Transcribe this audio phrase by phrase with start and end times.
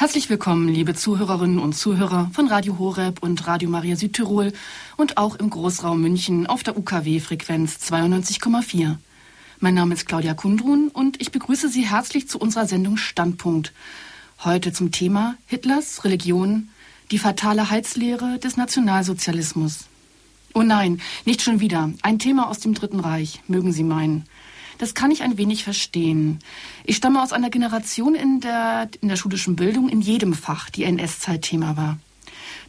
[0.00, 4.54] Herzlich willkommen, liebe Zuhörerinnen und Zuhörer von Radio Horeb und Radio Maria Südtirol
[4.96, 8.96] und auch im Großraum München auf der UKW-Frequenz 92,4.
[9.58, 13.74] Mein Name ist Claudia Kundrun und ich begrüße Sie herzlich zu unserer Sendung Standpunkt.
[14.42, 16.70] Heute zum Thema Hitlers Religion,
[17.10, 19.80] die fatale Heilslehre des Nationalsozialismus.
[20.54, 21.92] Oh nein, nicht schon wieder.
[22.00, 24.24] Ein Thema aus dem Dritten Reich, mögen Sie meinen.
[24.80, 26.38] Das kann ich ein wenig verstehen.
[26.84, 30.84] Ich stamme aus einer Generation in der, in der schulischen Bildung in jedem Fach, die
[30.84, 31.98] NS-Zeit Thema war.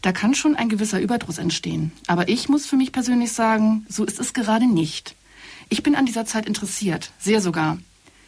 [0.01, 1.93] Da kann schon ein gewisser Überdruss entstehen.
[2.07, 5.15] Aber ich muss für mich persönlich sagen, so ist es gerade nicht.
[5.69, 7.77] Ich bin an dieser Zeit interessiert, sehr sogar.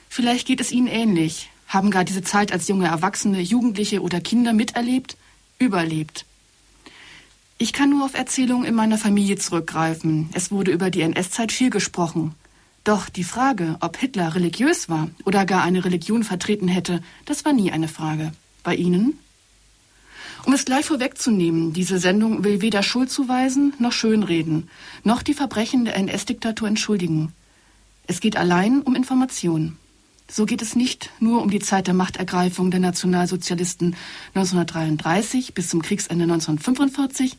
[0.07, 1.49] Vielleicht geht es Ihnen ähnlich.
[1.67, 5.17] Haben gar diese Zeit als junge Erwachsene, Jugendliche oder Kinder miterlebt,
[5.59, 6.25] überlebt.
[7.57, 10.29] Ich kann nur auf Erzählungen in meiner Familie zurückgreifen.
[10.31, 12.33] Es wurde über die NS-Zeit viel gesprochen.
[12.83, 17.53] Doch die Frage, ob Hitler religiös war oder gar eine Religion vertreten hätte, das war
[17.53, 18.33] nie eine Frage.
[18.61, 19.19] Bei Ihnen?
[20.45, 24.69] Um es gleich vorwegzunehmen, diese Sendung will weder Schuld zuweisen noch schönreden,
[25.05, 27.31] noch die Verbrechen der NS-Diktatur entschuldigen.
[28.07, 29.77] Es geht allein um Information.
[30.29, 33.95] So geht es nicht nur um die Zeit der Machtergreifung der Nationalsozialisten
[34.33, 37.37] 1933 bis zum Kriegsende 1945.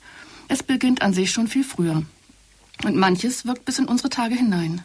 [0.48, 2.02] Es beginnt an sich schon viel früher.
[2.84, 4.82] Und manches wirkt bis in unsere Tage hinein.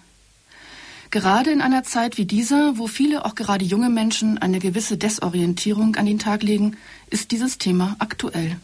[1.11, 5.95] Gerade in einer Zeit wie dieser, wo viele, auch gerade junge Menschen, eine gewisse Desorientierung
[5.95, 6.77] an den Tag legen,
[7.09, 8.57] ist dieses Thema aktuell.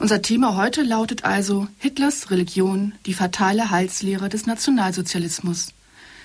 [0.00, 5.72] Unser Thema heute lautet also Hitlers Religion, die fatale Heilslehre des Nationalsozialismus.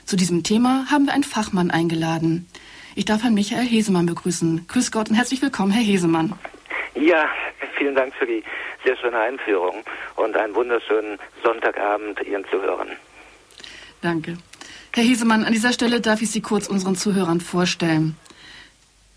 [0.05, 2.47] Zu diesem Thema haben wir einen Fachmann eingeladen.
[2.95, 4.65] Ich darf Herrn Michael Hesemann begrüßen.
[4.67, 6.33] Grüß Gott und herzlich willkommen, Herr Hesemann.
[6.95, 7.29] Ja,
[7.77, 8.43] vielen Dank für die
[8.83, 9.83] sehr schöne Einführung
[10.15, 12.89] und einen wunderschönen Sonntagabend Ihren Zuhörern.
[14.01, 14.37] Danke.
[14.95, 18.15] Herr Hesemann, an dieser Stelle darf ich Sie kurz unseren Zuhörern vorstellen.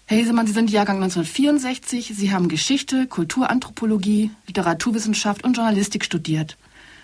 [0.06, 2.14] Herr Hesemann, Sie sind Jahrgang 1964.
[2.16, 6.56] Sie haben Geschichte, Kulturanthropologie, Literaturwissenschaft und Journalistik studiert.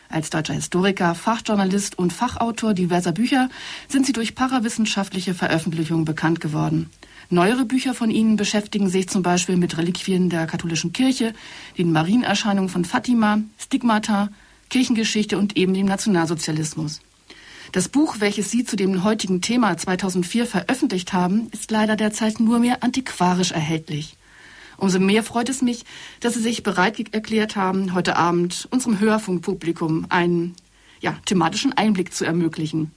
[0.09, 3.49] Als deutscher Historiker, Fachjournalist und Fachautor diverser Bücher
[3.87, 6.91] sind Sie durch parawissenschaftliche Veröffentlichungen bekannt geworden.
[7.31, 11.33] Neuere Bücher von Ihnen beschäftigen sich zum Beispiel mit Reliquien der katholischen Kirche,
[11.79, 14.31] den Marienerscheinungen von Fatima, Stigmata,
[14.69, 17.01] Kirchengeschichte und eben dem Nationalsozialismus.
[17.75, 22.61] Das Buch, welches Sie zu dem heutigen Thema 2004 veröffentlicht haben, ist leider derzeit nur
[22.61, 24.17] mehr antiquarisch erhältlich.
[24.77, 25.85] Umso mehr freut es mich,
[26.21, 30.55] dass Sie sich bereit erklärt haben, heute Abend unserem Hörfunkpublikum einen
[31.01, 32.93] ja, thematischen Einblick zu ermöglichen.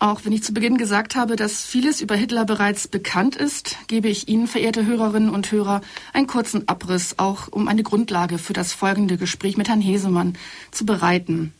[0.00, 4.08] Auch wenn ich zu Beginn gesagt habe, dass vieles über Hitler bereits bekannt ist, gebe
[4.08, 5.80] ich Ihnen, verehrte Hörerinnen und Hörer,
[6.12, 10.36] einen kurzen Abriss, auch um eine Grundlage für das folgende Gespräch mit Herrn Hesemann
[10.72, 11.52] zu bereiten.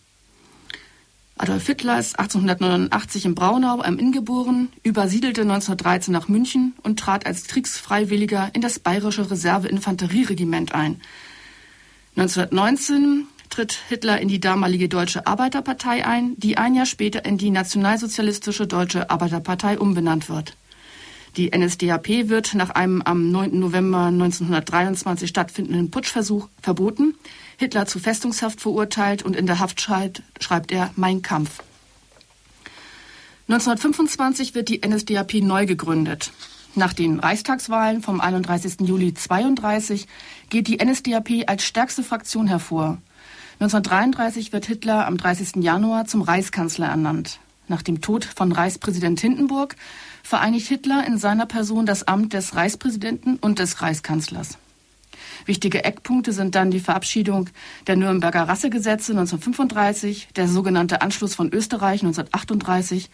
[1.39, 7.27] Adolf Hitler ist 1889 in Braunau am Inn geboren, übersiedelte 1913 nach München und trat
[7.27, 11.03] als Kriegsfreiwilliger in das Bayerische Reserveinfanterieregiment ein.
[12.17, 17.51] 1919 tritt Hitler in die damalige Deutsche Arbeiterpartei ein, die ein Jahr später in die
[17.51, 20.57] Nationalsozialistische Deutsche Arbeiterpartei umbenannt wird.
[21.37, 23.59] Die NSDAP wird nach einem am 9.
[23.59, 27.15] November 1923 stattfindenden Putschversuch verboten.
[27.59, 30.23] Hitler zu Festungshaft verurteilt und in der Haft schreibt,
[30.71, 31.63] er Mein Kampf.
[33.49, 36.33] 1925 wird die NSDAP neu gegründet.
[36.75, 38.81] Nach den Reichstagswahlen vom 31.
[38.81, 40.07] Juli 32
[40.49, 42.97] geht die NSDAP als stärkste Fraktion hervor.
[43.61, 45.57] 1933 wird Hitler am 30.
[45.57, 47.41] Januar zum Reichskanzler ernannt.
[47.69, 49.77] Nach dem Tod von Reichspräsident Hindenburg
[50.27, 54.59] vereinigt Hitler in seiner Person das Amt des Reichspräsidenten und des Reichskanzlers.
[55.45, 57.49] Wichtige Eckpunkte sind dann die Verabschiedung
[57.87, 63.09] der Nürnberger Rassegesetze 1935, der sogenannte Anschluss von Österreich 1938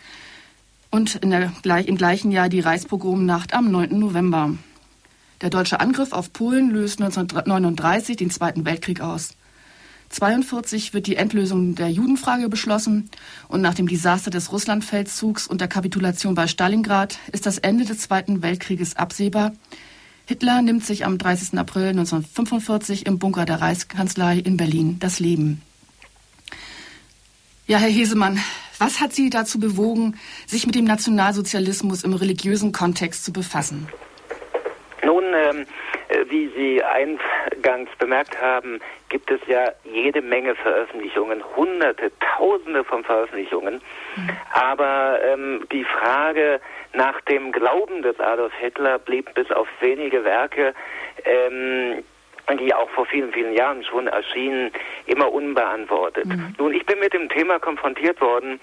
[0.90, 1.52] und in der,
[1.86, 3.98] im gleichen Jahr die Reichspogromnacht am 9.
[3.98, 4.54] November.
[5.42, 9.34] Der deutsche Angriff auf Polen löst 1939 den Zweiten Weltkrieg aus.
[10.12, 13.08] 1942 wird die Endlösung der Judenfrage beschlossen
[13.48, 18.00] und nach dem Desaster des Russlandfeldzugs und der Kapitulation bei Stalingrad ist das Ende des
[18.00, 19.52] Zweiten Weltkrieges absehbar.
[20.26, 21.58] Hitler nimmt sich am 30.
[21.58, 25.62] April 1945 im Bunker der Reichskanzlei in Berlin das Leben.
[27.66, 28.38] Ja, Herr Hesemann,
[28.78, 30.16] was hat Sie dazu bewogen,
[30.46, 33.88] sich mit dem Nationalsozialismus im religiösen Kontext zu befassen?
[35.04, 35.64] Nun, ähm, äh,
[36.28, 43.80] wie Sie eingangs bemerkt haben, gibt es ja jede Menge Veröffentlichungen, hunderte, tausende von Veröffentlichungen.
[44.16, 44.30] Mhm.
[44.52, 46.60] Aber ähm, die Frage,
[46.94, 50.74] nach dem Glauben des Adolf Hitler blieb bis auf wenige Werke
[51.24, 52.02] ähm,
[52.58, 54.70] die auch vor vielen, vielen Jahren schon erschienen,
[55.06, 56.26] immer unbeantwortet.
[56.26, 56.54] Mhm.
[56.58, 58.60] Nun, ich bin mit dem Thema konfrontiert worden,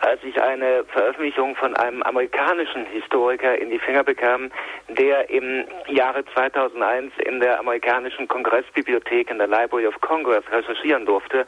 [0.00, 4.50] als ich eine Veröffentlichung von einem amerikanischen Historiker in die Finger bekam,
[4.88, 11.46] der im Jahre 2001 in der amerikanischen Kongressbibliothek in der Library of Congress recherchieren durfte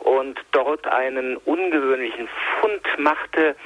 [0.00, 2.28] und dort einen ungewöhnlichen
[2.60, 3.56] Fund machte,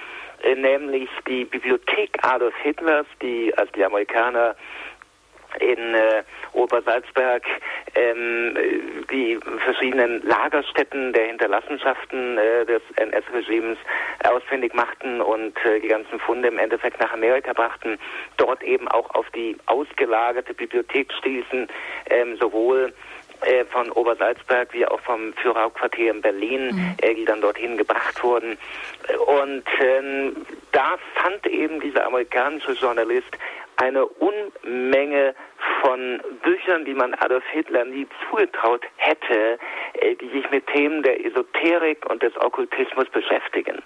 [0.42, 4.54] äh, nämlich die Bibliothek Adolf Hitlers, die als die Amerikaner
[5.60, 6.22] in äh,
[6.52, 7.42] Obersalzberg
[7.94, 8.56] ähm,
[9.10, 13.78] die verschiedenen Lagerstätten der Hinterlassenschaften äh, des NS-Regimes
[14.24, 17.98] ausfindig machten und äh, die ganzen Funde im Endeffekt nach Amerika brachten,
[18.36, 21.68] dort eben auch auf die ausgelagerte Bibliothek stießen,
[22.10, 22.92] ähm, sowohl
[23.42, 26.96] äh, von Obersalzberg wie auch vom Führerhauptquartier in Berlin, mhm.
[27.00, 28.58] äh, die dann dorthin gebracht wurden.
[29.26, 30.36] Und ähm,
[30.72, 33.30] da fand eben dieser amerikanische Journalist
[33.78, 35.34] eine Unmenge
[35.80, 39.58] von Büchern, die man Adolf Hitler nie zugetraut hätte,
[39.94, 43.80] äh, die sich mit Themen der Esoterik und des Okkultismus beschäftigen.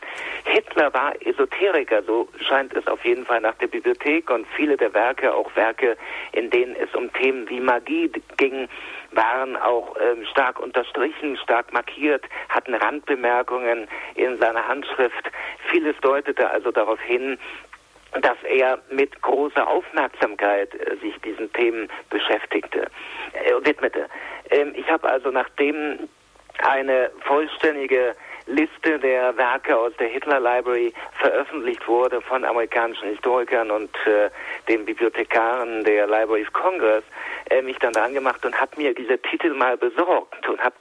[0.45, 4.95] Hitler war Esoteriker, so scheint es auf jeden Fall nach der Bibliothek und viele der
[4.95, 5.97] Werke, auch Werke,
[6.33, 8.69] in denen es um Themen wie Magie ging,
[9.13, 15.31] waren auch ähm, stark unterstrichen, stark markiert, hatten Randbemerkungen in seiner Handschrift.
[15.71, 17.39] Vieles deutete also darauf hin,
[18.21, 22.89] dass er mit großer Aufmerksamkeit äh, sich diesen Themen beschäftigte,
[23.33, 24.07] äh, widmete.
[24.51, 26.09] Ähm, ich habe also nachdem
[26.59, 28.15] eine vollständige
[28.47, 34.31] Liste der Werke aus der Hitler Library veröffentlicht wurde von amerikanischen Historikern und äh,
[34.69, 37.05] den Bibliothekaren der Library of Congress,
[37.51, 40.77] äh, mich dann dran gemacht und habe mir diese Titel mal besorgt und habe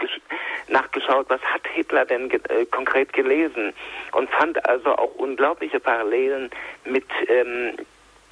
[0.67, 3.73] nachgeschaut, was hat Hitler denn ge äh, konkret gelesen
[4.13, 6.49] und fand also auch unglaubliche Parallelen
[6.85, 7.75] mit ähm,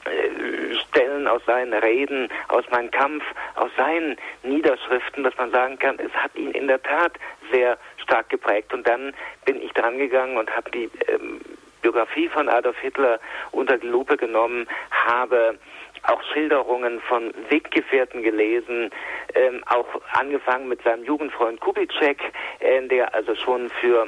[0.06, 3.24] äh, Stellen aus seinen Reden, aus meinem Kampf,
[3.56, 7.14] aus seinen Niederschriften, dass man sagen kann, es hat ihn in der Tat
[7.52, 7.78] sehr
[8.10, 8.74] stark geprägt.
[8.74, 9.14] Und dann
[9.46, 11.40] bin ich dran gegangen und habe die ähm,
[11.82, 13.20] Biografie von Adolf Hitler
[13.52, 15.58] unter die Lupe genommen, habe
[16.04, 18.90] auch Schilderungen von Weggefährten gelesen,
[19.36, 22.22] ähm, auch angefangen mit seinem Jugendfreund Kubitschek,
[22.60, 24.08] äh, der also schon für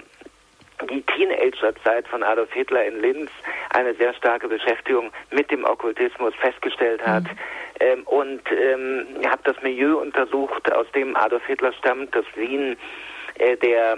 [0.89, 3.30] die Teenagerzeit von Adolf Hitler in Linz
[3.69, 7.24] eine sehr starke Beschäftigung mit dem Okkultismus festgestellt hat.
[7.24, 7.30] Mhm.
[7.80, 12.77] Ähm, und ähm, habe das Milieu untersucht, aus dem Adolf Hitler stammt, das Wien
[13.39, 13.98] der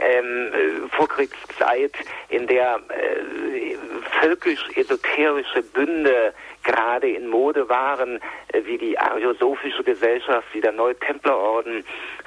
[0.00, 1.92] ähm, Vorkriegszeit,
[2.28, 3.76] in der äh,
[4.20, 6.32] völkisch-esoterische Bünde
[6.68, 8.20] gerade in Mode waren,
[8.52, 11.84] äh, wie die Ariosophische Gesellschaft, wie der Neutemplerorden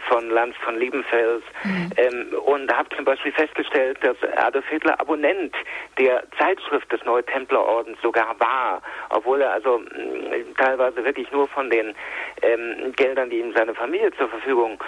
[0.07, 1.43] von Lanz von Liebenfels.
[1.63, 1.89] Mhm.
[1.97, 5.53] Ähm, und habe zum Beispiel festgestellt, dass Adolf Hitler Abonnent
[5.97, 11.69] der Zeitschrift des Neutemplerordens sogar war, obwohl er also mh, mm, teilweise wirklich nur von
[11.69, 11.93] den
[12.41, 14.79] ähm, Geldern, die ihm seine Familie zur Verfügung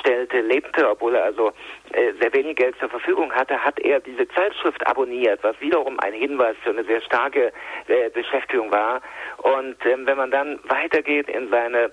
[0.00, 1.52] stellte, lebte, obwohl er also
[1.92, 6.14] äh, sehr wenig Geld zur Verfügung hatte, hat er diese Zeitschrift abonniert, was wiederum ein
[6.14, 7.52] Hinweis für eine sehr starke
[7.88, 9.01] äh, Beschäftigung war.
[9.38, 11.90] Und ähm, wenn man dann weitergeht in seine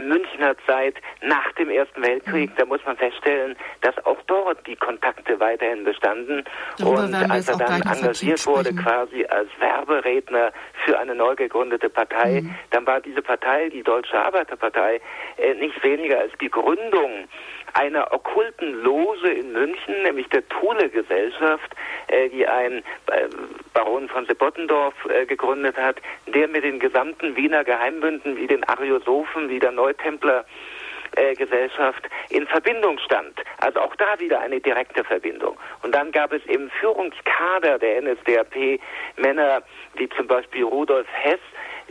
[0.00, 2.54] Münchner Zeit nach dem Ersten Weltkrieg, mhm.
[2.56, 6.44] da muss man feststellen, dass auch dort die Kontakte weiterhin bestanden.
[6.78, 10.52] Darüber und als er dann engagiert wurde, quasi als Werberedner
[10.84, 12.54] für eine neu gegründete Partei, mhm.
[12.70, 15.00] dann war diese Partei, die Deutsche Arbeiterpartei,
[15.36, 17.28] äh, nicht weniger als die Gründung
[17.74, 21.74] einer okkulten Lose in München, nämlich der Thule-Gesellschaft,
[22.08, 23.28] äh, die ein äh,
[23.72, 24.94] Baron von Sebottendorf
[25.26, 25.96] gegründet hat,
[26.26, 30.44] der mit den gesamten Wiener Geheimbünden wie den Ariosophen, wie der Neutempler
[31.16, 33.34] äh, Gesellschaft in Verbindung stand.
[33.58, 35.56] Also auch da wieder eine direkte Verbindung.
[35.82, 38.80] Und dann gab es im Führungskader der NSDAP
[39.16, 39.62] Männer
[39.94, 41.40] wie zum Beispiel Rudolf Hess,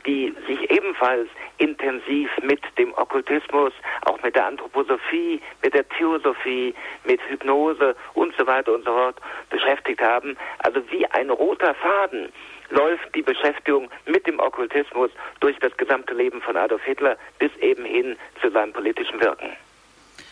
[0.06, 3.74] die sich ebenfalls intensiv mit dem Okkultismus,
[4.06, 9.18] auch mit der Anthroposophie, mit der Theosophie, mit Hypnose und so weiter und so fort
[9.50, 10.38] beschäftigt haben.
[10.60, 12.32] Also wie ein roter Faden
[12.72, 17.86] läuft die Beschäftigung mit dem Okkultismus durch das gesamte Leben von Adolf Hitler bis eben
[17.86, 19.50] hin zu seinem politischen Wirken.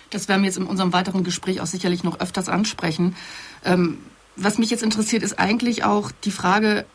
[0.09, 3.15] Das werden wir jetzt in unserem weiteren Gespräch auch sicherlich noch öfters ansprechen.
[3.63, 3.99] Ähm,
[4.35, 6.85] was mich jetzt interessiert, ist eigentlich auch die Frage,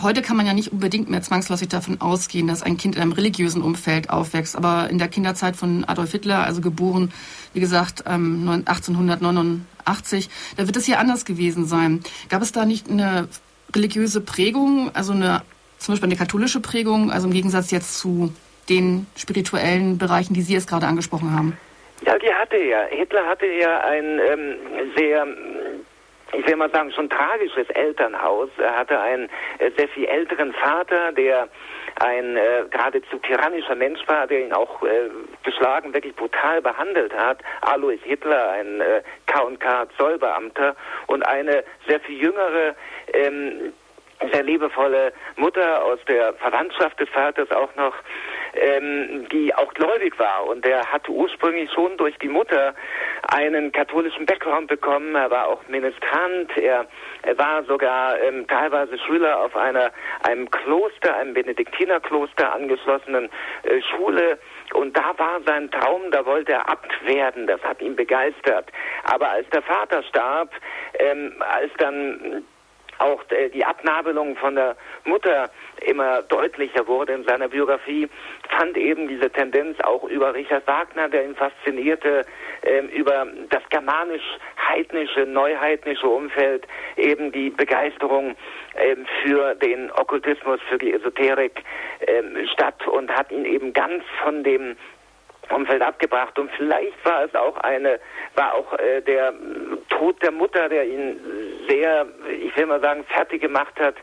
[0.00, 3.12] Heute kann man ja nicht unbedingt mehr zwangsläufig davon ausgehen, dass ein Kind in einem
[3.12, 4.56] religiösen Umfeld aufwächst.
[4.56, 7.12] Aber in der Kinderzeit von Adolf Hitler, also geboren,
[7.52, 12.02] wie gesagt, 1889, ähm, da wird es hier anders gewesen sein.
[12.30, 13.28] Gab es da nicht eine
[13.74, 15.42] religiöse Prägung, also eine,
[15.78, 18.32] zum Beispiel eine katholische Prägung, also im Gegensatz jetzt zu
[18.68, 21.56] den spirituellen Bereichen, die Sie jetzt gerade angesprochen haben?
[22.04, 22.86] Ja, die hatte er.
[22.86, 24.56] Hitler hatte ja ein ähm,
[24.96, 25.26] sehr
[26.32, 28.48] ich will mal sagen, schon tragisches Elternhaus.
[28.58, 31.48] Er hatte einen äh, sehr viel älteren Vater, der
[32.00, 35.10] ein äh, geradezu tyrannischer Mensch war, der ihn auch äh,
[35.42, 37.40] geschlagen, wirklich brutal behandelt hat.
[37.60, 40.74] Alois Hitler, ein äh, K&K Zollbeamter
[41.06, 42.74] und eine sehr viel jüngere
[43.12, 43.72] ähm,
[44.30, 47.94] sehr liebevolle Mutter aus der Verwandtschaft des Vaters auch noch,
[48.54, 50.46] ähm, die auch gläubig war.
[50.46, 52.74] Und er hatte ursprünglich schon durch die Mutter
[53.28, 55.14] einen katholischen Background bekommen.
[55.14, 56.56] Er war auch Ministrant.
[56.56, 56.86] Er,
[57.22, 59.90] er war sogar ähm, teilweise Schüler auf einer
[60.22, 63.30] einem Kloster, einem Benediktinerkloster angeschlossenen
[63.62, 64.38] äh, Schule.
[64.74, 67.46] Und da war sein Traum, da wollte er Abt werden.
[67.46, 68.70] Das hat ihn begeistert.
[69.04, 70.50] Aber als der Vater starb,
[70.98, 72.44] ähm, als dann
[72.98, 73.22] auch
[73.54, 75.50] die Abnabelung von der Mutter
[75.86, 78.08] immer deutlicher wurde in seiner Biografie,
[78.56, 82.24] fand eben diese Tendenz auch über Richard Wagner, der ihn faszinierte,
[82.62, 88.36] ähm, über das germanisch-heidnische, neuheidnische Umfeld, eben die Begeisterung
[88.76, 91.62] ähm, für den Okkultismus, für die Esoterik
[92.06, 94.76] ähm, statt und hat ihn eben ganz von dem
[95.50, 98.00] Umfeld abgebracht und vielleicht war es auch eine,
[98.34, 99.34] war auch äh, der
[99.88, 101.20] Tod der Mutter, der ihn
[101.68, 103.96] sehr, ich will mal sagen, fertig gemacht hat,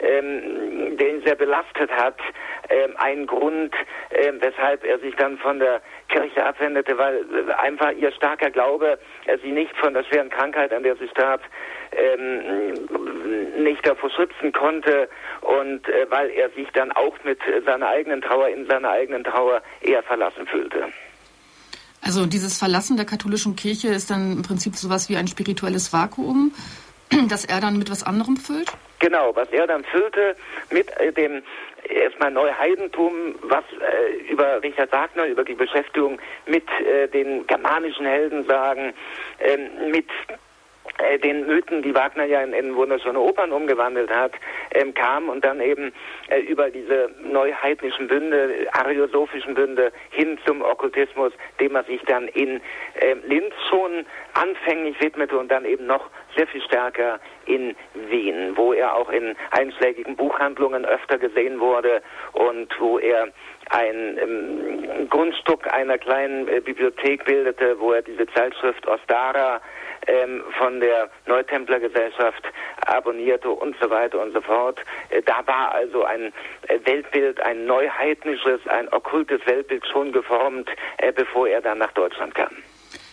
[0.00, 2.18] ähm, der ihn sehr belastet hat,
[2.68, 3.74] ähm, ein Grund,
[4.10, 7.24] ähm, weshalb er sich dann von der Kirche abwendete, weil
[7.58, 11.40] einfach ihr starker Glaube er sie nicht von der schweren Krankheit, an der sie starb,
[11.92, 15.08] ähm, nicht davor schützen konnte
[15.40, 19.62] und äh, weil er sich dann auch mit seiner eigenen Trauer in seiner eigenen Trauer
[19.80, 20.88] eher verlassen fühlte.
[22.00, 26.52] Also dieses Verlassen der katholischen Kirche ist dann im Prinzip sowas wie ein spirituelles Vakuum,
[27.28, 28.72] das er dann mit was anderem füllt?
[28.98, 30.36] Genau, was er dann füllte
[30.70, 31.42] mit äh, dem
[31.88, 38.92] erstmal Neuheidentum, was äh, über Richard Wagner, über die Beschäftigung mit äh, den germanischen Heldensagen,
[39.38, 39.58] äh,
[39.90, 40.06] mit
[41.02, 44.32] äh, den Mythen, die Wagner ja in, in wunderschöne Opern umgewandelt hat,
[44.74, 45.92] ähm, kam und dann eben
[46.28, 52.60] äh, über diese neuheidnischen Bünde, ariosophischen Bünde hin zum Okkultismus, dem er sich dann in
[52.94, 58.72] äh, Linz schon anfänglich widmete und dann eben noch sehr viel stärker in Wien, wo
[58.72, 63.28] er auch in einschlägigen Buchhandlungen öfter gesehen wurde und wo er
[63.70, 69.60] ein ähm, Grundstück einer kleinen äh, Bibliothek bildete, wo er diese Zeitschrift Ostara
[70.06, 72.44] ähm, von der Neutemplergesellschaft
[72.86, 74.78] abonnierte und so weiter und so fort.
[75.10, 76.32] Äh, da war also ein
[76.68, 80.68] äh, Weltbild, ein neuheidnisches, ein okkultes Weltbild schon geformt,
[80.98, 82.50] äh, bevor er dann nach Deutschland kam.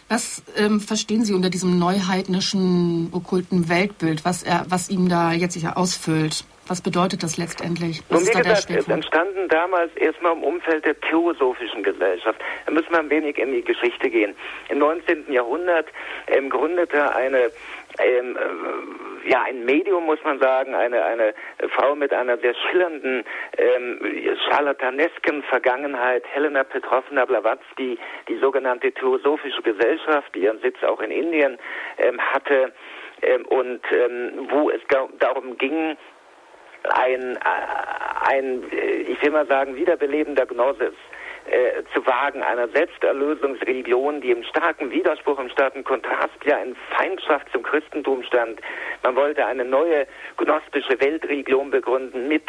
[0.08, 5.54] Was ähm, verstehen Sie unter diesem neuheidnischen, okkulten Weltbild, was er, was ihm da jetzt
[5.54, 6.46] sicher ausfüllt?
[6.70, 8.04] Was bedeutet das letztendlich?
[8.10, 12.40] Was Nun, wie gesagt, es entstanden damals erstmal im Umfeld der theosophischen Gesellschaft.
[12.66, 14.36] Da müssen wir ein wenig in die Geschichte gehen.
[14.70, 15.32] Im 19.
[15.32, 15.88] Jahrhundert
[16.28, 17.50] ähm, gründete eine
[17.98, 21.34] ähm, äh, ja, ein Medium, muss man sagen, eine, eine
[21.76, 23.26] Frau mit einer sehr schillernden,
[23.58, 24.00] ähm,
[24.50, 27.98] charlatanesken Vergangenheit, Helena Petrovna Blavatsky,
[28.28, 31.58] die sogenannte Theosophische Gesellschaft, die ihren Sitz auch in Indien
[31.98, 32.72] ähm, hatte,
[33.22, 34.82] ähm, und ähm, wo es
[35.20, 35.98] darum ging,
[36.84, 40.94] ein, äh, ein, äh, ich will mal sagen, wiederbelebender Gnosis
[41.50, 47.52] äh, zu wagen, einer Selbsterlösungsreligion, die im starken Widerspruch, im starken Kontrast ja in Feindschaft
[47.52, 48.62] zum Christentum stand.
[49.04, 50.06] Man wollte eine neue
[50.38, 52.44] gnostische Weltreligion begründen mit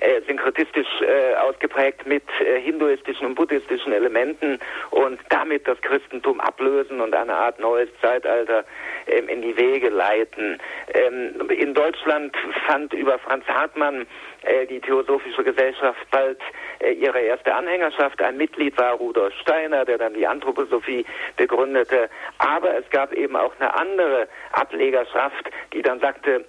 [0.00, 4.58] äh, synkretistisch äh, ausgeprägt mit äh, hinduistischen und buddhistischen Elementen
[4.90, 8.64] und damit das Christentum ablösen und eine Art neues Zeitalter
[9.06, 10.58] ähm, in die Wege leiten.
[10.94, 12.36] Ähm, in Deutschland
[12.66, 14.06] fand über Franz Hartmann
[14.42, 16.38] äh, die Theosophische Gesellschaft bald
[16.78, 18.22] äh, ihre erste Anhängerschaft.
[18.22, 21.04] Ein Mitglied war Rudolf Steiner, der dann die Anthroposophie
[21.36, 22.08] begründete.
[22.38, 26.44] Aber es gab eben auch eine andere Ablegerschaft, die dann sagte,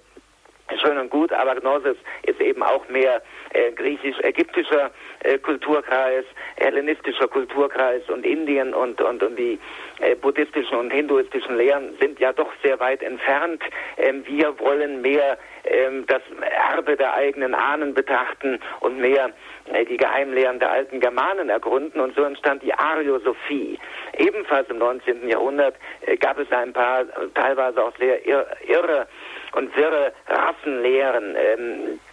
[0.78, 4.90] schön und gut, aber Gnosis ist eben auch mehr äh, griechisch-ägyptischer
[5.24, 6.24] äh, Kulturkreis,
[6.56, 9.58] hellenistischer Kulturkreis und Indien und, und, und die
[10.00, 13.62] äh, buddhistischen und hinduistischen Lehren sind ja doch sehr weit entfernt.
[13.96, 16.22] Ähm, wir wollen mehr ähm, das
[16.70, 19.30] Erbe der eigenen Ahnen betrachten und mehr
[19.72, 23.78] äh, die Geheimlehren der alten Germanen ergründen und so entstand die Ariosophie.
[24.16, 25.28] Ebenfalls im 19.
[25.28, 25.74] Jahrhundert
[26.06, 27.04] äh, gab es ein paar
[27.34, 29.06] teilweise auch sehr irre
[29.52, 31.36] und wirre Rassenlehren.
[31.36, 32.09] Ähm, äh,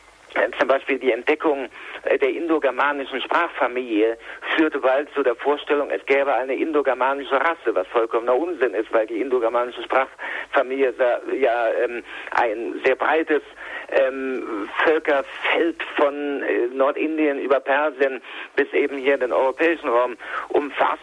[0.60, 1.70] zum Beispiel die Entdeckung
[2.04, 4.18] äh, der indogermanischen Sprachfamilie
[4.56, 9.08] führte bald zu der Vorstellung, es gäbe eine indogermanische Rasse, was vollkommener Unsinn ist, weil
[9.08, 10.94] die indogermanische Sprachfamilie
[11.40, 13.42] ja ähm, ein sehr breites
[13.90, 18.22] ähm, Völkerfeld von äh, Nordindien über Persien
[18.56, 20.18] bis eben hier in den europäischen Raum
[20.50, 21.02] umfasst.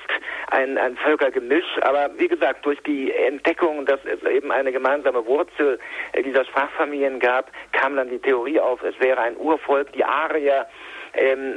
[0.50, 5.78] Ein, ein Völkergemisch, aber wie gesagt, durch die Entdeckung, dass es eben eine gemeinsame Wurzel
[6.12, 10.66] äh, dieser Sprachfamilien gab, kam dann die Theorie auf, es wäre ein Urvolk, die Arier,
[11.14, 11.54] ähm,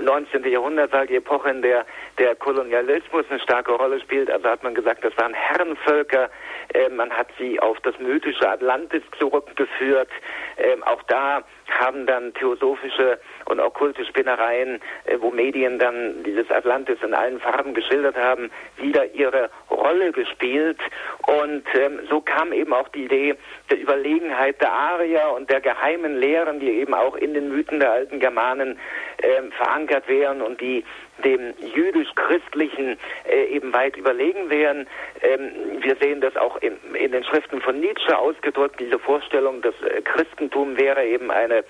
[0.00, 0.44] 19.
[0.44, 1.84] Jahrhundert war die Epoche, in der
[2.18, 4.30] der Kolonialismus eine starke Rolle spielt.
[4.30, 6.30] Also hat man gesagt, das waren Herrenvölker.
[6.74, 10.08] Äh, man hat sie auf das mythische Atlantis zurückgeführt.
[10.56, 11.42] Ähm, auch da
[11.78, 17.74] haben dann theosophische und okkulte Spinnereien, äh, wo Medien dann dieses Atlantis in allen Farben
[17.74, 20.78] geschildert haben, wieder ihre Rolle gespielt.
[21.26, 23.34] Und ähm, so kam eben auch die Idee
[23.70, 27.92] der Überlegenheit der Arier und der geheimen Lehren, die eben auch in den Mythen der
[27.92, 28.78] alten Germanen
[29.18, 30.84] äh, verankert wären und die
[31.22, 34.86] dem jüdisch-christlichen äh, eben weit überlegen wären.
[35.22, 39.74] Ähm, wir sehen das auch in, in, den Schriften von Nietzsche ausgedrückt, diese Vorstellung, das
[39.82, 41.64] äh, Christentum wäre eben eine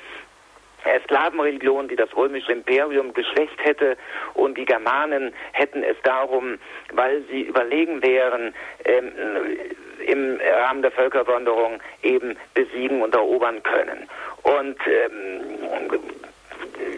[1.05, 3.97] Sklavenreligion, die das römische Imperium geschwächt hätte
[4.35, 6.59] und die Germanen hätten es darum,
[6.93, 9.13] weil sie überlegen wären, ähm,
[10.07, 14.09] im Rahmen der Völkerwanderung eben besiegen und erobern können.
[14.43, 16.21] Und ähm,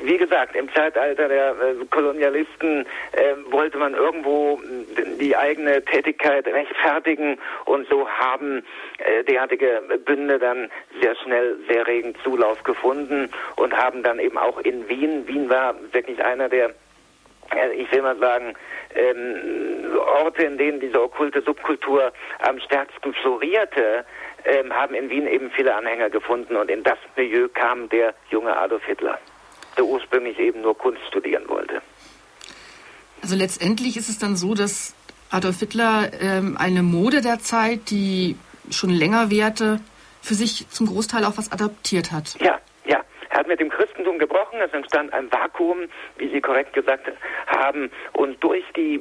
[0.03, 4.61] wie gesagt, im Zeitalter der äh, Kolonialisten äh, wollte man irgendwo
[5.19, 8.65] die eigene Tätigkeit rechtfertigen und so haben
[8.99, 14.59] äh, derartige Bünde dann sehr schnell sehr regen Zulauf gefunden und haben dann eben auch
[14.61, 16.71] in Wien, Wien war wirklich einer der
[17.55, 18.55] äh, ich will mal sagen,
[18.95, 24.05] ähm, Orte, in denen diese okkulte Subkultur am stärksten florierte,
[24.45, 28.57] ähm, haben in Wien eben viele Anhänger gefunden und in das Milieu kam der junge
[28.57, 29.19] Adolf Hitler
[29.77, 31.83] der ursprünglich eben nur Kunst studieren wollte.
[33.23, 34.95] Also letztendlich ist es dann so, dass
[35.31, 38.37] Adolf Hitler ähm, eine Mode der Zeit, die
[38.71, 39.81] schon länger währte,
[40.21, 42.37] für sich zum Großteil auch was adaptiert hat.
[42.41, 42.59] Ja,
[43.35, 45.89] er hat mit dem Christentum gebrochen, es entstand ein Vakuum,
[46.19, 47.11] wie Sie korrekt gesagt
[47.49, 49.01] haben, und durch die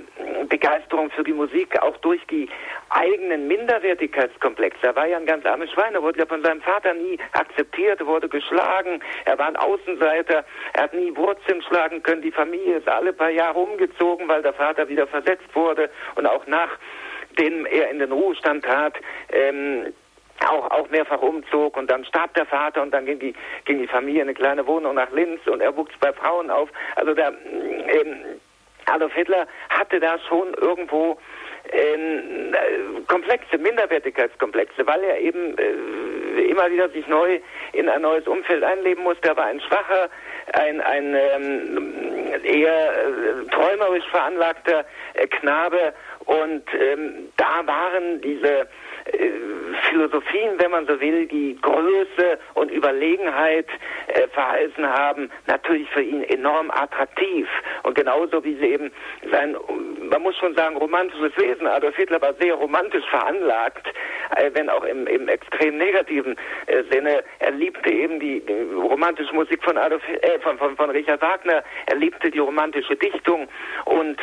[0.49, 2.49] Begeisterung für die Musik, auch durch die
[2.89, 4.87] eigenen Minderwertigkeitskomplexe.
[4.87, 7.99] Er war ja ein ganz armes Schwein, er wurde ja von seinem Vater nie akzeptiert,
[7.99, 12.77] er wurde geschlagen, er war ein Außenseiter, er hat nie Wurzeln schlagen können, die Familie
[12.77, 17.91] ist alle paar Jahre umgezogen, weil der Vater wieder versetzt wurde und auch nachdem er
[17.91, 18.95] in den Ruhestand trat,
[19.31, 19.93] ähm,
[20.49, 23.33] auch, auch mehrfach umzog und dann starb der Vater und dann ging die,
[23.65, 26.69] ging die Familie in eine kleine Wohnung nach Linz und er wuchs bei Frauen auf.
[26.95, 28.39] Also der ähm,
[28.85, 31.17] Adolf Hitler hatte da schon irgendwo
[31.71, 32.55] ähm,
[33.07, 37.39] komplexe Minderwertigkeitskomplexe, weil er eben äh, immer wieder sich neu
[37.71, 39.29] in ein neues Umfeld einleben musste.
[39.29, 40.09] Er war ein schwacher,
[40.53, 45.93] ein, ein ähm, eher äh, träumerisch veranlagter äh, Knabe
[46.25, 48.65] und ähm, da waren diese äh,
[49.89, 53.67] Philosophien, wenn man so will, die Größe und Überlegenheit
[54.07, 57.47] äh, verheißen haben, natürlich für ihn enorm attraktiv.
[57.83, 58.91] Und genauso wie sie eben
[59.31, 59.55] sein,
[60.09, 63.87] man muss schon sagen, romantisches Wesen, Adolf Hitler war sehr romantisch veranlagt,
[64.35, 66.35] äh, wenn auch im, im extrem negativen
[66.67, 67.23] äh, Sinne.
[67.39, 68.43] Er liebte eben die,
[68.75, 73.47] romantische Musik von, Adolf, äh, von, von, von Richard Wagner, er liebte die romantische Dichtung.
[73.85, 74.19] Und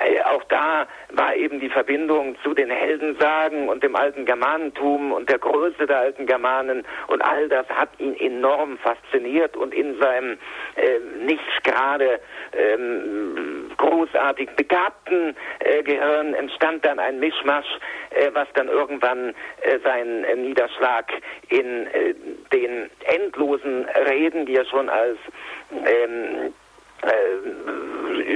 [0.00, 5.28] äh, auch da war eben die Verbindung zu den Heldensagen und dem alten Germanentum und
[5.28, 6.84] der Größe der alten Germanen.
[7.08, 10.38] Und all das hat ihn enorm fasziniert und in seinem
[10.76, 12.20] äh, nicht gerade
[12.52, 15.17] ähm, großartig begabten
[15.60, 17.66] äh, Gehirn entstand dann ein Mischmasch,
[18.10, 21.12] äh, was dann irgendwann äh, seinen Niederschlag
[21.48, 21.86] in
[22.52, 25.18] den endlosen Reden, die er schon als
[25.72, 26.50] ähm, äh,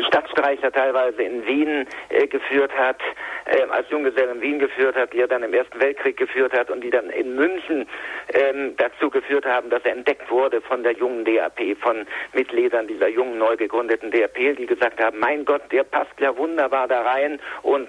[0.06, 3.00] Stadtstreicher teilweise in Wien äh, geführt hat,
[3.46, 6.70] äh, als Junggeselle in Wien geführt hat, die er dann im Ersten Weltkrieg geführt hat
[6.70, 7.86] und die dann in München
[8.34, 13.08] ähm, dazu geführt haben, dass er entdeckt wurde von der jungen DAP, von Mitgliedern dieser
[13.08, 17.40] jungen, neu gegründeten DAP, die gesagt haben, mein Gott, der passt ja wunderbar da rein
[17.62, 17.88] und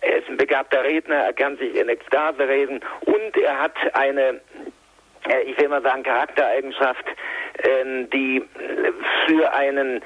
[0.00, 4.28] er ist ein begabter Redner, er kann sich in Ekstase reden und er hat eine
[4.28, 4.40] äh,
[5.46, 7.04] ich will mal sagen, Charaktereigenschaft,
[7.62, 8.42] ähm, die
[9.26, 10.02] für einen äh,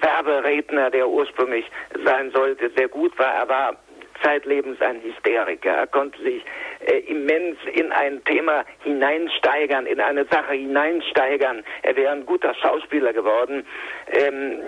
[0.00, 1.64] Werberedner, der ursprünglich
[2.04, 3.34] sein sollte, sehr gut war.
[3.34, 3.76] Er war
[4.22, 5.70] zeitlebens ein Hysteriker.
[5.70, 6.42] Er konnte sich
[6.86, 11.64] äh, immens in ein Thema hineinsteigern, in eine Sache hineinsteigern.
[11.82, 13.66] Er wäre ein guter Schauspieler geworden.
[14.08, 14.60] Ähm,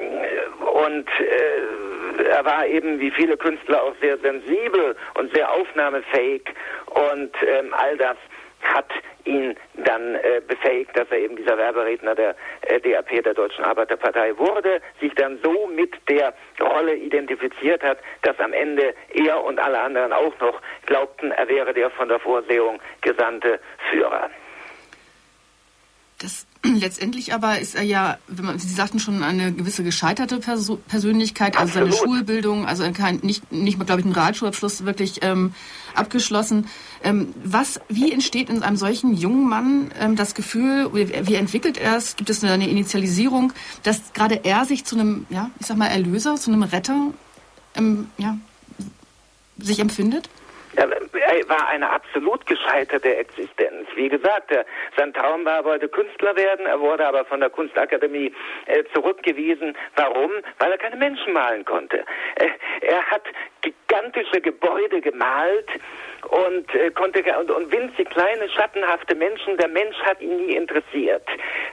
[0.73, 6.43] und äh, er war eben wie viele Künstler auch sehr sensibel und sehr aufnahmefähig.
[6.87, 8.17] Und ähm, all das
[8.75, 8.91] hat
[9.25, 14.37] ihn dann äh, befähigt, dass er eben dieser Werberedner der äh, DAP, der Deutschen Arbeiterpartei
[14.39, 19.81] wurde, sich dann so mit der Rolle identifiziert hat, dass am Ende er und alle
[19.81, 24.31] anderen auch noch glaubten, er wäre der von der Vorsehung gesandte Führer.
[26.19, 30.77] Das letztendlich aber ist er ja, wenn man, Sie sagten schon, eine gewisse gescheiterte Perso
[30.77, 31.93] Persönlichkeit, also Absolut.
[31.95, 35.55] seine Schulbildung, also kein, nicht, nicht mal, glaube ich, einen Realschulabschluss wirklich ähm,
[35.95, 36.67] abgeschlossen.
[37.03, 41.77] Ähm, was, wie entsteht in einem solchen jungen Mann ähm, das Gefühl, wie, wie entwickelt
[41.77, 42.17] er es?
[42.17, 43.53] Gibt es eine, eine Initialisierung,
[43.83, 47.13] dass gerade er sich zu einem, ja, ich sag mal, Erlöser, zu einem Retter,
[47.75, 48.39] ähm, ja,
[49.59, 50.29] sich empfindet?
[50.77, 53.89] Er war eine absolut gescheiterte Existenz.
[53.95, 54.65] Wie gesagt, er,
[54.97, 58.33] sein Traum war, er wollte Künstler werden, er wurde aber von der Kunstakademie
[58.67, 59.77] äh, zurückgewiesen.
[59.97, 60.31] Warum?
[60.59, 62.05] Weil er keine Menschen malen konnte.
[62.37, 62.49] Äh,
[62.83, 63.23] er hat
[63.63, 65.69] gigantische Gebäude gemalt
[66.29, 69.57] und äh, konnte und, und winzig kleine schattenhafte Menschen.
[69.57, 71.27] Der Mensch hat ihn nie interessiert.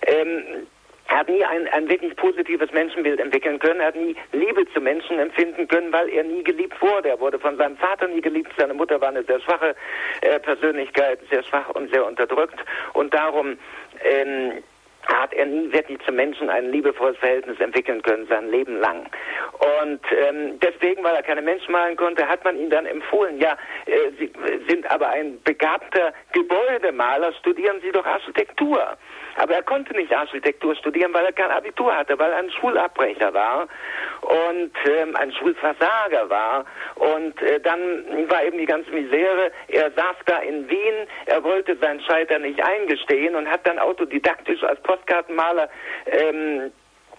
[0.07, 0.67] Ähm,
[1.13, 3.81] er hat nie ein, ein wirklich positives Menschenbild entwickeln können.
[3.81, 7.09] Er hat nie Liebe zu Menschen empfinden können, weil er nie geliebt wurde.
[7.09, 8.51] Er wurde von seinem Vater nie geliebt.
[8.57, 9.75] Seine Mutter war eine sehr schwache
[10.21, 12.59] äh, Persönlichkeit, sehr schwach und sehr unterdrückt.
[12.93, 13.59] Und darum
[14.03, 14.63] ähm,
[15.05, 19.05] hat er nie wirklich zu Menschen ein liebevolles Verhältnis entwickeln können, sein Leben lang.
[19.83, 23.55] Und ähm, deswegen, weil er keine Menschen malen konnte, hat man ihm dann empfohlen, ja,
[23.85, 24.31] äh, Sie
[24.67, 28.97] sind aber ein begabter Gebäudemaler, studieren Sie doch Architektur.
[29.35, 33.33] Aber er konnte nicht Architektur studieren, weil er kein Abitur hatte, weil er ein Schulabbrecher
[33.33, 33.67] war
[34.21, 36.65] und ähm, ein Schulversager war.
[36.95, 39.51] Und äh, dann war eben die ganze Misere.
[39.67, 44.63] Er saß da in Wien, er wollte sein Scheitern nicht eingestehen und hat dann autodidaktisch
[44.63, 45.69] als Postkartenmaler
[46.05, 46.71] ähm,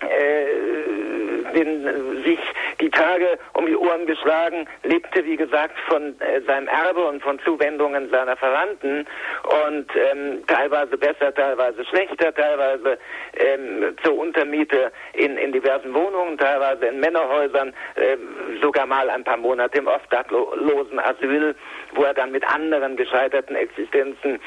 [0.05, 2.39] äh, den, sich
[2.81, 7.39] die Tage um die Ohren geschlagen, lebte wie gesagt von äh, seinem Erbe und von
[7.41, 9.07] Zuwendungen seiner Verwandten.
[9.45, 12.99] Und ähm, teilweise besser, teilweise schlechter, teilweise
[13.37, 18.17] ähm, zur Untermiete in, in diversen Wohnungen, teilweise in Männerhäusern, äh,
[18.61, 21.55] sogar mal ein paar Monate im obdachlosen Asyl,
[21.95, 24.41] wo er dann mit anderen gescheiterten Existenzen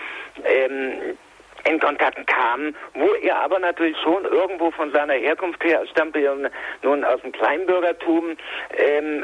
[0.44, 1.18] ähm,
[1.68, 6.18] in Kontakt kam, wo er aber natürlich schon irgendwo von seiner Herkunft her stammte
[6.82, 8.38] nun aus dem Kleinbürgertum,
[8.78, 9.24] ähm,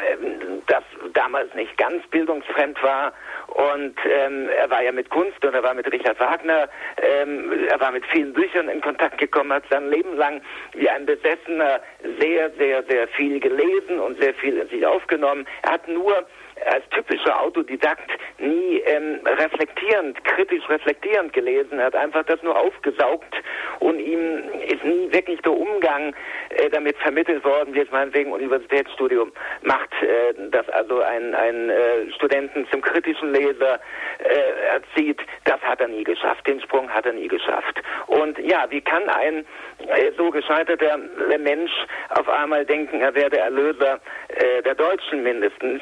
[0.67, 3.13] das damals nicht ganz bildungsfremd war
[3.47, 6.69] und ähm, er war ja mit Kunst und er war mit Richard Wagner,
[7.01, 10.41] ähm, er war mit vielen Büchern in Kontakt gekommen, hat sein Leben lang
[10.73, 11.79] wie ein Besessener
[12.19, 15.45] sehr, sehr, sehr viel gelesen und sehr viel in sich aufgenommen.
[15.63, 16.25] Er hat nur
[16.65, 21.79] als typischer Autodidakt nie ähm, reflektierend, kritisch reflektierend gelesen.
[21.79, 23.33] Er hat einfach das nur aufgesaugt
[23.79, 26.15] und ihm ist nie wirklich der Umgang
[26.49, 32.11] äh, damit vermittelt worden, wie es meinetwegen Universitätsstudium macht, äh, dass also ein, ein äh,
[32.15, 33.79] Studenten zum kritischen Leser
[34.19, 35.21] äh, erzieht.
[35.45, 36.45] Das hat er nie geschafft.
[36.47, 37.81] Den Sprung hat er nie geschafft.
[38.07, 39.45] Und ja, wie kann ein
[39.87, 40.97] äh, so gescheiterter
[41.39, 41.71] Mensch
[42.09, 45.81] auf einmal denken, er wäre der Erlöser äh, der Deutschen mindestens?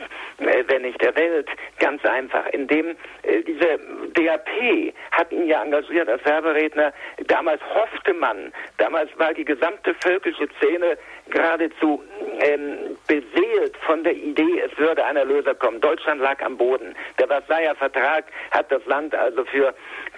[0.61, 1.47] Äh, wenn nicht der Welt,
[1.79, 3.79] ganz einfach, indem äh, diese
[4.13, 6.93] DAP hat ihn ja engagiert als Werberedner.
[7.27, 10.97] Damals hoffte man, damals war die gesamte völkische Szene
[11.29, 12.03] geradezu
[12.39, 15.79] ähm, beseelt von der Idee, es würde ein Erlöser kommen.
[15.81, 16.95] Deutschland lag am Boden.
[17.19, 19.73] Der Versailler Vertrag hat das Land also für,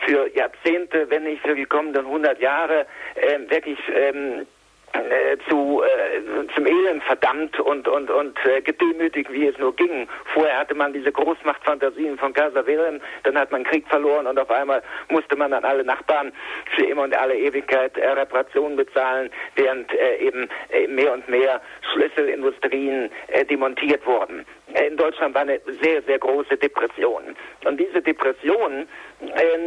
[0.06, 4.46] für Jahrzehnte, wenn nicht für die kommenden 100 Jahre, ähm, wirklich ähm,
[4.94, 10.08] äh, zu, äh, zum Elend verdammt und, und, und äh, gedemütigt, wie es nur ging.
[10.34, 14.52] Vorher hatte man diese Großmachtfantasien von Kaiser Wilhelm, dann hat man Krieg verloren und auf
[14.52, 16.32] einmal musste man an alle Nachbarn
[16.76, 21.62] für immer und alle Ewigkeit äh, Reparationen bezahlen, während äh, eben äh, mehr und mehr
[21.92, 24.46] Schlüsselindustrien äh, demontiert wurden.
[24.74, 27.36] Äh, in Deutschland war eine sehr, sehr große Depression.
[27.66, 28.88] Und diese Depression
[29.22, 29.60] äh,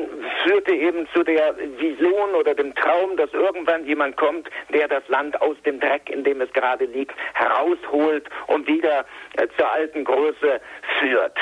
[0.45, 5.40] führte eben zu der Vision oder dem Traum, dass irgendwann jemand kommt, der das Land
[5.40, 9.05] aus dem Dreck, in dem es gerade liegt, herausholt und wieder
[9.37, 10.61] äh, zur alten Größe
[11.01, 11.37] führt.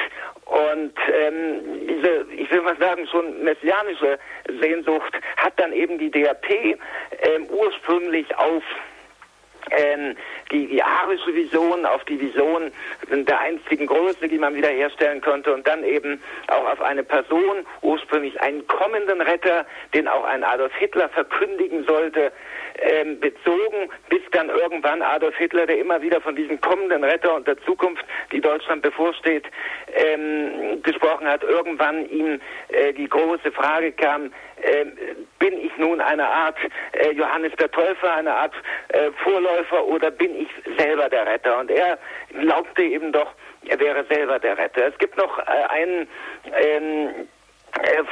[0.47, 4.19] Und ähm, diese, ich will mal sagen, schon messianische
[4.61, 8.63] Sehnsucht hat dann eben die DAP ähm, ursprünglich auf
[9.71, 10.17] ähm,
[10.51, 12.71] die, die arische Vision, auf die Vision
[13.11, 18.41] der einzigen Größe, die man wiederherstellen konnte und dann eben auch auf eine Person, ursprünglich
[18.41, 22.33] einen kommenden Retter, den auch ein Adolf Hitler verkündigen sollte,
[22.81, 27.47] ähm, bezogen, bis dann irgendwann Adolf Hitler, der immer wieder von diesem kommenden Retter und
[27.47, 29.45] der Zukunft, die Deutschland bevorsteht,
[29.95, 34.33] ähm, gesprochen hat, irgendwann ihm äh, die große Frage kam,
[34.63, 34.87] äh,
[35.39, 36.57] bin ich nun eine Art
[36.93, 38.55] äh, Johannes der Täufer, eine Art
[38.89, 41.59] äh, Vorläufer oder bin ich selber der Retter?
[41.59, 41.99] Und er
[42.41, 43.33] glaubte eben doch,
[43.67, 44.89] er wäre selber der Retter.
[44.89, 46.09] Es gibt noch äh, einen
[46.61, 47.34] ähm, äh,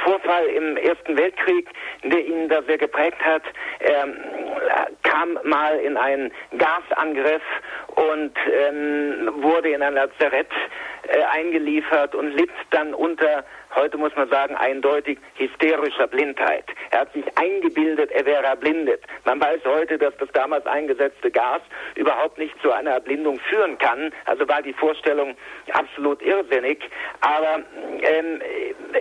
[0.03, 1.69] Vorfall im Ersten Weltkrieg,
[2.03, 3.43] der ihn da sehr geprägt hat.
[3.79, 4.07] Er
[5.03, 7.41] kam mal in einen Gasangriff
[7.95, 10.49] und ähm, wurde in ein Lazarett
[11.07, 13.45] äh, eingeliefert und litt dann unter
[13.75, 16.65] heute muss man sagen, eindeutig hysterischer Blindheit.
[16.91, 19.03] Er hat sich eingebildet, er wäre erblindet.
[19.25, 21.61] Man weiß heute, dass das damals eingesetzte Gas
[21.95, 24.11] überhaupt nicht zu einer Erblindung führen kann.
[24.25, 25.35] Also war die Vorstellung
[25.71, 26.79] absolut irrsinnig.
[27.21, 27.63] Aber
[28.01, 28.41] ähm,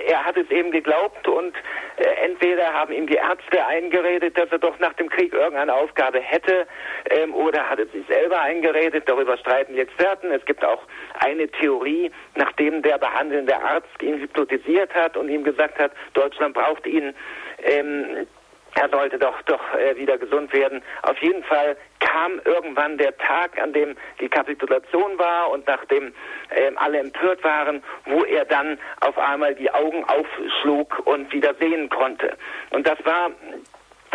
[0.07, 1.55] er hat es eben geglaubt und
[1.97, 6.21] äh, entweder haben ihm die Ärzte eingeredet, dass er doch nach dem Krieg irgendeine Aufgabe
[6.21, 6.67] hätte,
[7.11, 9.05] ähm, oder hat er sich selber eingeredet.
[9.07, 10.31] Darüber streiten die Experten.
[10.31, 10.83] Es gibt auch
[11.25, 16.87] eine Theorie, nachdem der behandelnde Arzt ihn hypnotisiert hat und ihm gesagt hat, Deutschland braucht
[16.87, 17.15] ihn.
[17.63, 18.27] Ähm,
[18.75, 20.83] er sollte doch doch äh, wieder gesund werden.
[21.03, 26.15] Auf jeden Fall kam irgendwann der Tag, an dem die Kapitulation war und nachdem
[26.51, 31.91] äh, alle empört waren, wo er dann auf einmal die Augen aufschlug und wieder sehen
[31.91, 32.37] konnte.
[32.71, 33.31] Und das war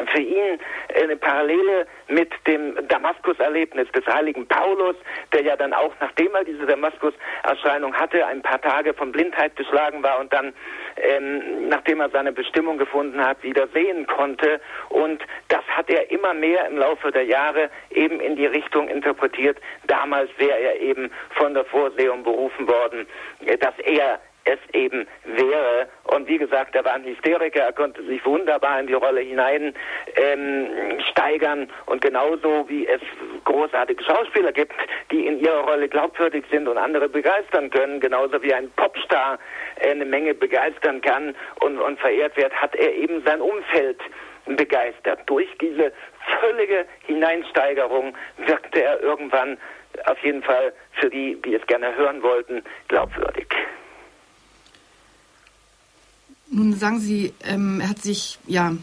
[0.05, 0.59] für ihn
[1.01, 4.95] eine Parallele mit dem Damaskus-Erlebnis des heiligen Paulus,
[5.33, 10.03] der ja dann auch, nachdem er diese Damaskus-Erscheinung hatte, ein paar Tage von Blindheit geschlagen
[10.03, 10.53] war und dann,
[10.97, 14.61] ähm, nachdem er seine Bestimmung gefunden hat, wieder sehen konnte.
[14.89, 19.57] Und das hat er immer mehr im Laufe der Jahre eben in die Richtung interpretiert.
[19.87, 23.07] Damals wäre er eben von der Vorsehung berufen worden,
[23.59, 25.89] dass er es eben wäre.
[26.05, 29.73] Und wie gesagt, er war ein Hysteriker, er konnte sich wunderbar in die Rolle hinein
[30.15, 33.01] ähm, steigern und genauso wie es
[33.43, 34.75] großartige Schauspieler gibt,
[35.11, 39.37] die in ihrer Rolle glaubwürdig sind und andere begeistern können, genauso wie ein Popstar
[39.81, 43.99] äh, eine Menge begeistern kann und, und verehrt wird, hat er eben sein Umfeld
[44.45, 45.19] begeistert.
[45.25, 45.91] Durch diese
[46.39, 49.57] völlige Hineinsteigerung wirkte er irgendwann
[50.05, 53.47] auf jeden Fall für die, die es gerne hören wollten, glaubwürdig.
[56.49, 58.73] Nun sagen Sie, ähm, er hat sich, ja,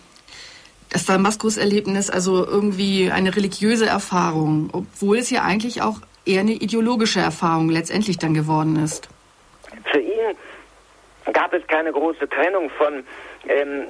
[0.90, 7.20] das Damaskus-Erlebnis, also irgendwie eine religiöse Erfahrung, obwohl es ja eigentlich auch eher eine ideologische
[7.20, 9.08] Erfahrung letztendlich dann geworden ist.
[9.90, 10.36] Für ihn
[11.32, 13.04] gab es keine große Trennung von
[13.48, 13.84] ähm,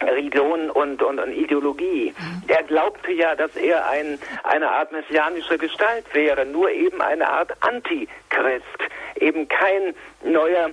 [0.00, 2.14] Religion und, und, und, Ideologie.
[2.16, 2.42] Mhm.
[2.48, 7.52] Er glaubte ja, dass er ein, eine Art messianische Gestalt wäre, nur eben eine Art
[7.60, 8.64] Antichrist,
[9.16, 10.70] eben kein neuer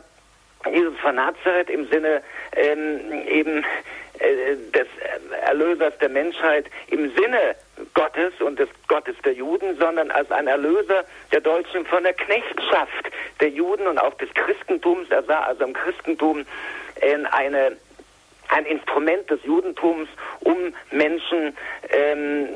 [0.71, 2.21] Jesus von Nazareth im Sinne
[2.55, 3.65] ähm, eben
[4.19, 4.87] äh, des
[5.45, 7.55] Erlösers der Menschheit im Sinne
[7.93, 13.11] Gottes und des Gottes der Juden, sondern als ein Erlöser der Deutschen von der Knechtschaft
[13.39, 15.09] der Juden und auch des Christentums.
[15.09, 16.45] Er sah also im Christentum
[17.01, 17.75] in eine
[18.53, 20.07] ein Instrument des Judentums,
[20.41, 21.57] um Menschen
[21.89, 22.47] ähm,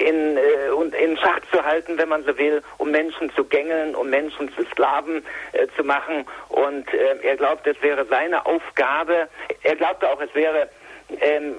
[0.00, 4.08] in, äh, in Schach zu halten, wenn man so will, um Menschen zu gängeln, um
[4.08, 6.24] Menschen zu Sklaven äh, zu machen.
[6.48, 9.28] Und äh, er glaubt, es wäre seine Aufgabe.
[9.62, 10.68] Er glaubte auch, es wäre
[11.20, 11.54] ähm,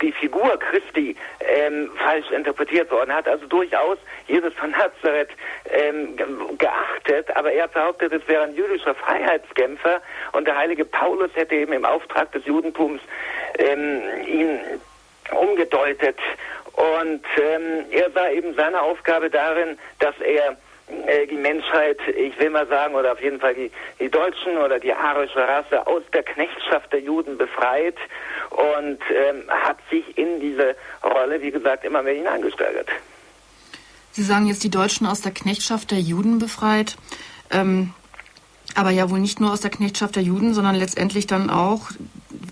[0.00, 3.10] die Figur Christi ähm, falsch interpretiert worden.
[3.10, 5.30] Er hat also durchaus Jesus von Nazareth
[5.70, 6.16] ähm,
[6.58, 10.00] geachtet, aber er behauptet, es wäre ein jüdischer Freiheitskämpfer
[10.32, 13.00] und der heilige Paulus hätte eben im Auftrag des Judentums
[13.58, 14.60] ähm, ihn
[15.32, 16.18] umgedeutet.
[16.72, 20.56] Und ähm, er sah eben seine Aufgabe darin, dass er
[21.28, 24.92] die Menschheit, ich will mal sagen, oder auf jeden Fall die, die Deutschen oder die
[24.92, 27.96] arische Rasse aus der Knechtschaft der Juden befreit
[28.50, 32.88] und ähm, hat sich in diese Rolle, wie gesagt, immer mehr hineingesteigert.
[34.12, 36.96] Sie sagen jetzt die Deutschen aus der Knechtschaft der Juden befreit.
[37.50, 37.94] Ähm,
[38.74, 41.90] aber ja wohl nicht nur aus der Knechtschaft der Juden, sondern letztendlich dann auch,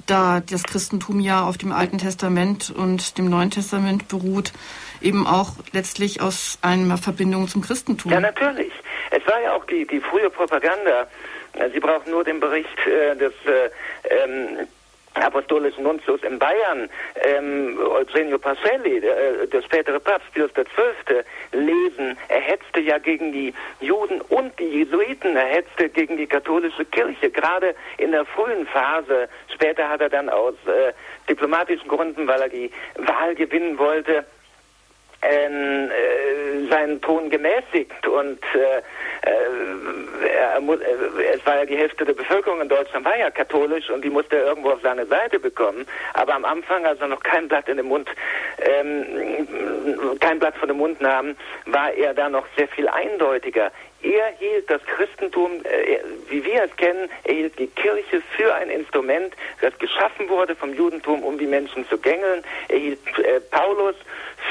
[0.06, 4.52] da das Christentum ja auf dem Alten Testament und dem Neuen Testament beruht,
[5.00, 8.12] eben auch letztlich aus einer Verbindung zum Christentum.
[8.12, 8.72] Ja, natürlich.
[9.10, 11.06] Es war ja auch die, die frühe Propaganda.
[11.72, 13.70] Sie brauchen nur den Bericht äh, des äh,
[14.10, 14.68] ähm,
[15.14, 16.88] apostolischen Nuntius in Bayern,
[17.22, 22.16] ähm, Eugenio Pacelli, der, äh, der spätere Papst Pius XII., lesen.
[22.28, 27.30] Er hetzte ja gegen die Juden und die Jesuiten, er hetzte gegen die katholische Kirche,
[27.30, 29.28] gerade in der frühen Phase.
[29.52, 30.92] Später hat er dann aus äh,
[31.28, 34.24] diplomatischen Gründen, weil er die Wahl gewinnen wollte,
[35.22, 38.82] ähm, äh, seinen Ton gemäßigt und äh,
[39.22, 43.90] äh, er, äh, es war ja die Hälfte der Bevölkerung in Deutschland war ja katholisch
[43.90, 45.86] und die musste er irgendwo auf seine Seite bekommen.
[46.14, 48.08] Aber am Anfang, als er noch kein Blatt in den Mund,
[48.58, 53.72] ähm, kein Blatt von dem Mund nahm, war er da noch sehr viel eindeutiger.
[54.02, 58.70] Er hielt das Christentum, äh, wie wir es kennen, er hielt die Kirche für ein
[58.70, 62.44] Instrument, das geschaffen wurde vom Judentum, um die Menschen zu gängeln.
[62.68, 63.96] Er hielt äh, Paulus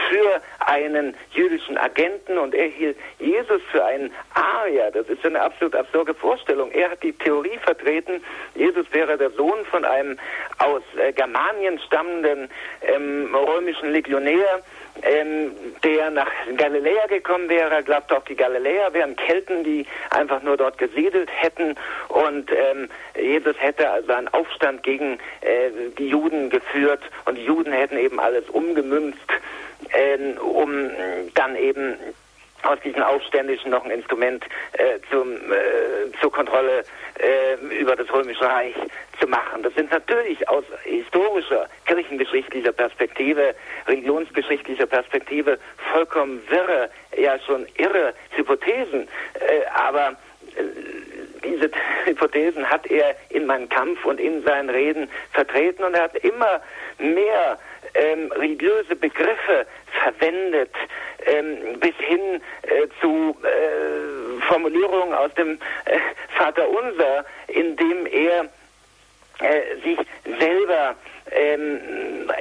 [0.10, 4.92] für einen jüdischen Agenten und er hielt Jesus für einen Arier.
[4.92, 6.72] Das ist eine absolut absurde Vorstellung.
[6.72, 8.22] Er hat die Theorie vertreten,
[8.56, 10.20] Jesus wäre der Sohn von einem
[10.58, 12.50] aus äh, Germanien stammenden
[12.82, 14.62] ähm, römischen Legionär,
[15.04, 15.52] ähm,
[15.84, 17.84] der nach Galiläa gekommen wäre.
[17.84, 21.76] Glaubte auch, die Galiläer wären Kelten, die einfach nur dort gesiedelt hätten.
[22.10, 27.72] Und ähm, Jesus hätte also einen Aufstand gegen äh, die Juden geführt und die Juden
[27.72, 29.20] hätten eben alles umgemünzt,
[29.90, 30.90] äh, um
[31.34, 31.98] dann eben
[32.68, 36.84] aus diesen Aufständischen noch ein Instrument äh, zum, äh, zur Kontrolle
[37.20, 38.76] äh, über das Römische Reich
[39.20, 39.64] zu machen.
[39.64, 43.56] Das sind natürlich aus historischer, kirchengeschichtlicher Perspektive,
[43.88, 45.58] religionsgeschichtlicher Perspektive
[45.92, 49.08] vollkommen wirre, ja schon irre Hypothesen.
[49.36, 50.10] Äh, aber
[50.56, 50.64] äh,
[51.44, 51.72] diese
[52.06, 56.62] Hypothesen hat er in meinem Kampf und in seinen Reden vertreten und er hat immer
[56.98, 57.58] mehr
[57.94, 59.66] ähm, religiöse Begriffe
[60.02, 60.72] verwendet,
[61.26, 66.00] ähm, bis hin äh, zu äh, Formulierungen aus dem äh,
[66.38, 68.46] Vater Unser, in dem er
[69.40, 70.00] äh, sich
[70.40, 70.96] selber
[71.32, 71.80] ähm,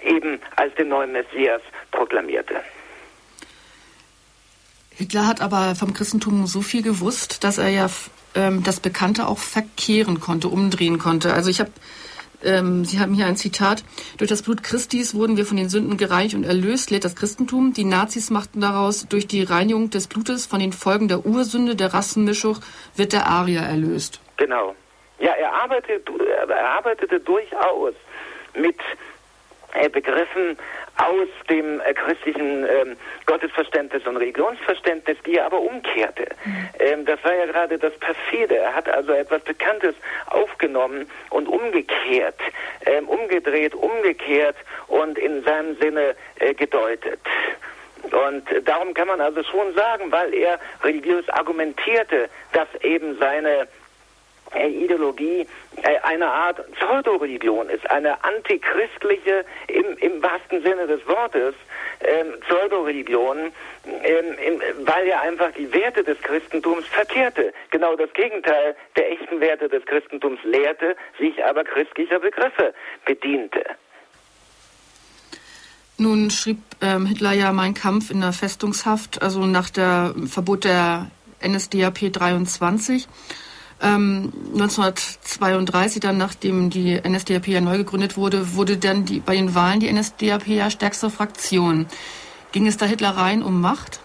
[0.02, 2.62] eben als den neuen Messias proklamierte.
[4.90, 7.90] Hitler hat aber vom Christentum so viel gewusst, dass er ja
[8.34, 11.34] ähm, das Bekannte auch verkehren konnte, umdrehen konnte.
[11.34, 11.70] Also ich habe
[12.44, 13.84] ähm, Sie haben hier ein Zitat.
[14.18, 17.72] Durch das Blut Christis wurden wir von den Sünden gereinigt und erlöst, lehrt das Christentum.
[17.72, 21.94] Die Nazis machten daraus, durch die Reinigung des Blutes von den Folgen der Ursünde, der
[21.94, 22.58] Rassenmischung,
[22.94, 24.20] wird der Arier erlöst.
[24.36, 24.74] Genau.
[25.18, 27.94] Ja, er arbeitete, er arbeitete durchaus
[28.54, 28.76] mit
[29.72, 30.56] äh, Begriffen
[30.96, 36.26] aus dem äh, christlichen ähm, Gottesverständnis und Religionsverständnis, die er aber umkehrte.
[36.44, 36.68] Mhm.
[36.78, 38.56] Ähm, das war ja gerade das Perfide.
[38.56, 39.94] Er hat also etwas Bekanntes
[40.26, 42.38] aufgenommen und umgekehrt,
[42.86, 44.56] ähm, umgedreht, umgekehrt
[44.88, 47.20] und in seinem Sinne äh, gedeutet.
[48.04, 53.66] Und darum kann man also schon sagen, weil er religiös argumentierte, dass eben seine
[54.64, 55.46] Ideologie
[55.82, 61.54] äh, eine Art Pseudo-Religion ist, eine antichristliche, im, im wahrsten Sinne des Wortes,
[62.00, 63.52] ähm, Pseudo-Religion,
[64.02, 67.52] ähm, weil er einfach die Werte des Christentums verkehrte.
[67.70, 73.64] Genau das Gegenteil der echten Werte des Christentums lehrte, sich aber christlicher Begriffe bediente.
[75.98, 81.10] Nun schrieb ähm, Hitler ja Mein Kampf in der Festungshaft, also nach dem Verbot der
[81.42, 83.08] NSDAP 23.
[83.82, 89.54] Ähm, 1932, dann nachdem die NSDAP ja neu gegründet wurde, wurde dann die, bei den
[89.54, 91.86] Wahlen die NSDAP ja stärkste Fraktion.
[92.52, 94.00] Ging es da Hitler rein um Macht?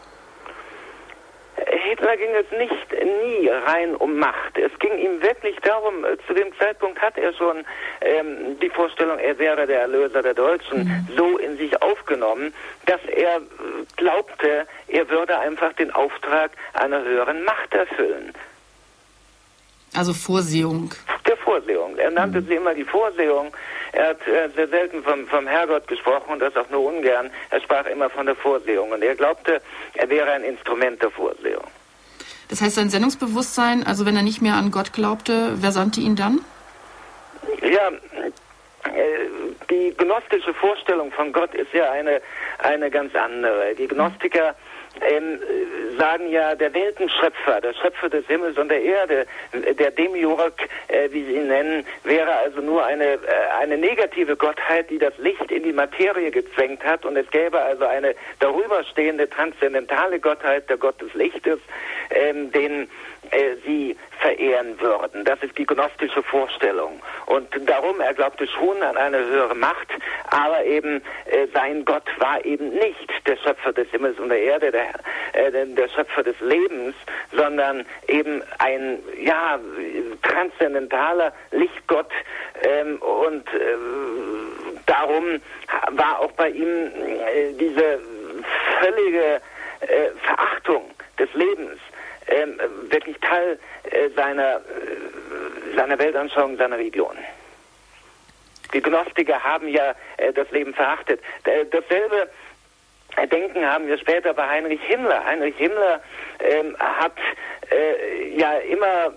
[1.56, 2.92] Hitler ging es nicht
[3.32, 4.58] nie rein um Macht.
[4.58, 7.64] Es ging ihm wirklich darum, äh, zu dem Zeitpunkt hat er schon
[8.02, 11.08] ähm, die Vorstellung, er wäre der Erlöser der Deutschen, mhm.
[11.16, 12.54] so in sich aufgenommen,
[12.86, 13.42] dass er äh,
[13.98, 18.34] glaubte, er würde einfach den Auftrag einer höheren Macht erfüllen.
[19.96, 20.92] Also Vorsehung.
[21.28, 21.98] Der Vorsehung.
[21.98, 22.48] Er nannte mhm.
[22.48, 23.52] sie immer die Vorsehung.
[23.92, 27.30] Er hat äh, sehr selten vom, vom Herrgott gesprochen und das auch nur ungern.
[27.50, 29.62] Er sprach immer von der Vorsehung und er glaubte,
[29.96, 31.66] er wäre ein Instrument der Vorsehung.
[32.48, 36.16] Das heißt, sein Sendungsbewusstsein, also wenn er nicht mehr an Gott glaubte, wer sandte ihn
[36.16, 36.40] dann?
[37.62, 39.28] Ja, äh,
[39.70, 42.22] die gnostische Vorstellung von Gott ist ja eine,
[42.60, 43.76] eine ganz andere.
[43.78, 44.56] Die Gnostiker
[45.00, 45.40] ähm,
[45.98, 50.54] sagen ja, der Weltenschöpfer, der Schöpfer des Himmels und der Erde, der Demiurg,
[50.88, 53.20] äh, wie sie ihn nennen, wäre also nur eine, äh,
[53.60, 57.86] eine negative Gottheit, die das Licht in die Materie gezwängt hat und es gäbe also
[57.86, 61.60] eine darüberstehende transzendentale Gottheit, der Gott des Lichtes,
[62.10, 62.90] ähm, den
[63.30, 65.24] äh, sie verehren würden.
[65.26, 67.02] Das ist die gnostische Vorstellung.
[67.28, 69.88] Und darum, er glaubte schon an eine höhere Macht,
[70.30, 74.72] aber eben äh, sein Gott war eben nicht der Schöpfer des Himmels und der Erde,
[74.72, 74.90] der,
[75.34, 76.96] äh, der Schöpfer des Lebens,
[77.32, 79.60] sondern eben ein, ja,
[80.24, 82.12] transzendentaler Lichtgott.
[82.64, 83.60] Ähm, und äh,
[84.88, 85.42] darum
[85.92, 88.00] war auch bei ihm äh, diese
[88.80, 89.42] völlige
[89.82, 91.80] äh, Verachtung des Lebens
[92.32, 97.18] ähm, wirklich Teil äh, seiner, äh, seiner Weltanschauung, seiner Religion.
[98.74, 101.20] Die Gnostiker haben ja äh, das Leben verachtet.
[101.72, 102.30] dasselbe
[103.32, 105.26] Denken haben wir später bei Heinrich Himmler.
[105.26, 106.02] Heinrich Himmler
[106.40, 107.18] ähm, hat
[107.70, 109.14] äh, ja immer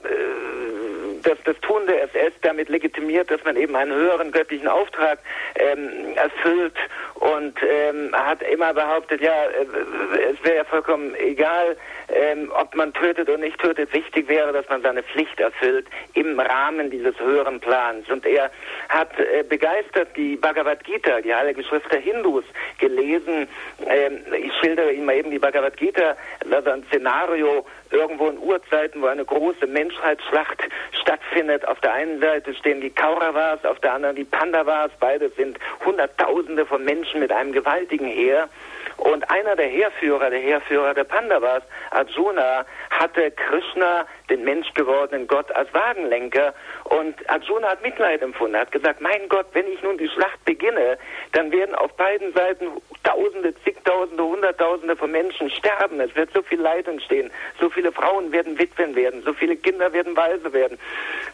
[1.24, 5.18] das, das Tun der SS damit legitimiert, dass man eben einen höheren göttlichen Auftrag
[5.56, 6.76] ähm, erfüllt
[7.14, 11.76] und ähm, hat immer behauptet, ja, äh, es wäre ja vollkommen egal,
[12.08, 13.92] ähm, ob man tötet oder nicht tötet.
[13.92, 18.08] Wichtig wäre, dass man seine Pflicht erfüllt im Rahmen dieses höheren Plans.
[18.10, 18.50] Und er
[18.88, 22.44] hat äh, begeistert die Bhagavad Gita, die Heilige Schrift der Hindus,
[22.78, 23.48] gelesen.
[23.86, 29.00] Ähm, ich schildere Ihnen mal eben die Bhagavad Gita, ist ein Szenario irgendwo in Urzeiten,
[29.00, 30.62] wo eine große Menschheitsschlacht
[31.00, 31.66] stattfindet.
[31.66, 34.90] Auf der einen Seite stehen die Kauravas, auf der anderen die Pandavas.
[35.00, 38.48] Beide sind Hunderttausende von Menschen mit einem gewaltigen Heer.
[38.96, 42.64] Und einer der Heerführer, der Heerführer der Pandavas, Arjuna,
[42.98, 46.54] hatte Krishna, den menschgewordenen Gott, als Wagenlenker.
[46.84, 50.98] Und Arjuna hat Mitleid empfunden, hat gesagt, mein Gott, wenn ich nun die Schlacht beginne,
[51.32, 52.66] dann werden auf beiden Seiten
[53.02, 56.00] Tausende, zigtausende, Hunderttausende von Menschen sterben.
[56.00, 57.30] Es wird so viel Leid entstehen.
[57.60, 59.22] So viele Frauen werden Witwen werden.
[59.22, 60.78] So viele Kinder werden Waise werden.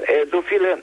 [0.06, 0.82] Äh, so viele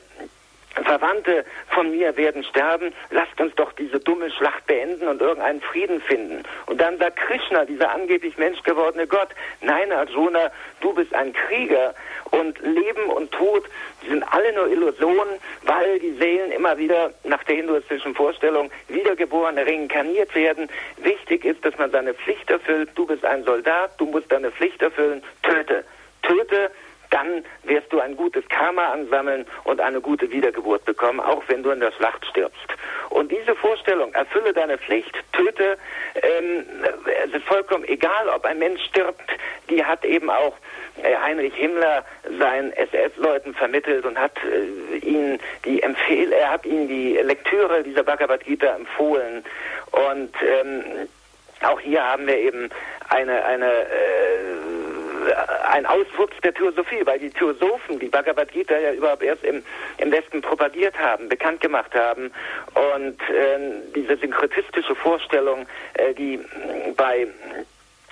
[0.83, 6.01] Verwandte von mir werden sterben, lasst uns doch diese dumme Schlacht beenden und irgendeinen Frieden
[6.01, 6.43] finden.
[6.67, 9.29] Und dann sagt Krishna, dieser angeblich menschgewordene Gott,
[9.61, 10.51] nein, Arjuna,
[10.81, 11.95] du bist ein Krieger
[12.31, 13.63] und Leben und Tod
[14.07, 20.33] sind alle nur Illusionen, weil die Seelen immer wieder nach der hinduistischen Vorstellung wiedergeboren, reinkarniert
[20.35, 20.69] werden.
[20.97, 22.89] Wichtig ist, dass man seine Pflicht erfüllt.
[22.95, 25.23] Du bist ein Soldat, du musst deine Pflicht erfüllen.
[25.43, 25.83] Töte.
[26.21, 26.71] Töte
[27.09, 31.71] dann wirst du ein gutes Karma ansammeln und eine gute Wiedergeburt bekommen, auch wenn du
[31.71, 32.67] in der Schlacht stirbst.
[33.09, 35.77] Und diese Vorstellung, erfülle deine Pflicht, töte,
[36.21, 36.65] ähm,
[37.25, 39.31] es ist vollkommen egal, ob ein Mensch stirbt,
[39.69, 40.53] die hat eben auch
[41.03, 42.05] äh, Heinrich Himmler
[42.37, 48.03] seinen SS-Leuten vermittelt und hat äh, ihnen die Empfehl er hat ihnen die Lektüre dieser
[48.03, 49.43] Bhagavad Gita empfohlen.
[49.91, 50.83] Und ähm,
[51.61, 52.69] auch hier haben wir eben
[53.09, 54.86] eine, eine äh,
[55.69, 59.63] ein Auswuchs der Theosophie, weil die Theosophen die Bhagavad Gita ja überhaupt erst im,
[59.97, 62.31] im Westen propagiert haben, bekannt gemacht haben.
[62.73, 63.59] Und äh,
[63.95, 66.39] diese synkretistische Vorstellung, äh, die
[66.95, 67.27] bei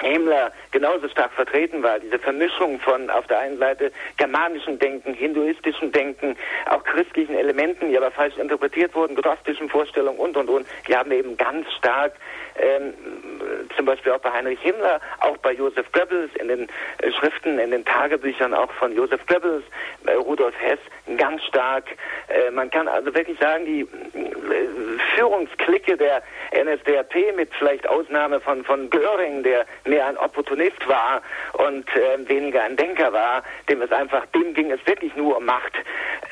[0.01, 1.99] Himmler genauso stark vertreten war.
[1.99, 6.35] Diese Vermischung von auf der einen Seite germanischen Denken, hinduistischen Denken,
[6.69, 11.11] auch christlichen Elementen, die aber falsch interpretiert wurden, gnostischen Vorstellungen und und und, die haben
[11.11, 12.13] eben ganz stark
[12.57, 12.93] ähm,
[13.75, 16.67] zum Beispiel auch bei Heinrich Himmler, auch bei Josef Goebbels, in den
[16.99, 19.63] äh, Schriften, in den Tagebüchern auch von Josef Goebbels,
[20.05, 20.79] äh, Rudolf Hess,
[21.17, 21.85] ganz stark.
[22.27, 23.87] Äh, man kann also wirklich sagen, die äh,
[25.15, 31.21] Führungsklicke der NSDAP mit vielleicht Ausnahme von, von Göring, der mehr ein Opportunist war
[31.53, 35.45] und äh, weniger ein Denker war, dem es einfach, dem ging es wirklich nur um
[35.45, 35.73] Macht.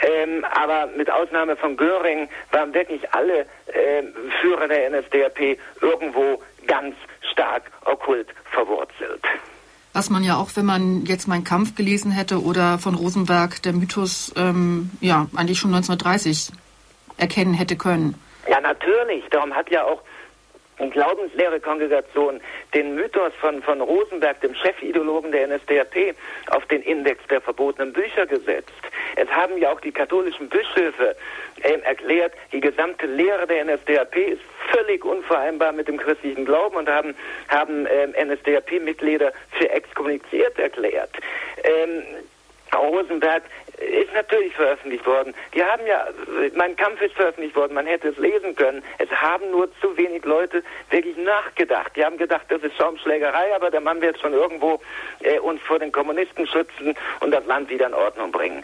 [0.02, 4.04] Ähm, aber mit Ausnahme von Göring waren wirklich alle äh,
[4.42, 6.13] Führer der NSDAP irgendwo
[6.68, 6.96] ganz
[7.32, 9.24] stark okkult verwurzelt.
[9.94, 13.74] Was man ja auch, wenn man jetzt meinen Kampf gelesen hätte oder von Rosenberg, der
[13.74, 16.52] Mythos, ähm, ja, eigentlich schon 1930
[17.18, 18.16] erkennen hätte können.
[18.50, 19.24] Ja, natürlich.
[19.30, 20.02] Darum hat ja auch
[20.84, 22.42] die Glaubenslehre-Kongregation
[22.74, 26.16] den Mythos von, von Rosenberg, dem Chefideologen der NSDAP,
[26.50, 28.72] auf den Index der verbotenen Bücher gesetzt.
[29.16, 31.16] Es haben ja auch die katholischen Bischöfe
[31.62, 36.90] äh, erklärt, die gesamte Lehre der NSDAP ist völlig unvereinbar mit dem christlichen Glauben und
[36.90, 37.16] haben,
[37.50, 41.12] haben äh, NSDAP-Mitglieder für exkommuniziert erklärt.
[41.64, 42.04] Ähm,
[42.76, 43.44] Rosenberg
[43.80, 45.34] ist natürlich veröffentlicht worden.
[45.54, 46.08] Die haben ja,
[46.56, 48.84] mein Kampf ist veröffentlicht worden, man hätte es lesen können.
[48.98, 51.96] Es haben nur zu wenig Leute wirklich nachgedacht.
[51.96, 54.80] Die haben gedacht, das ist Schaumschlägerei, aber der Mann wird schon irgendwo
[55.22, 58.64] äh, uns vor den Kommunisten schützen und das Land wieder in Ordnung bringen.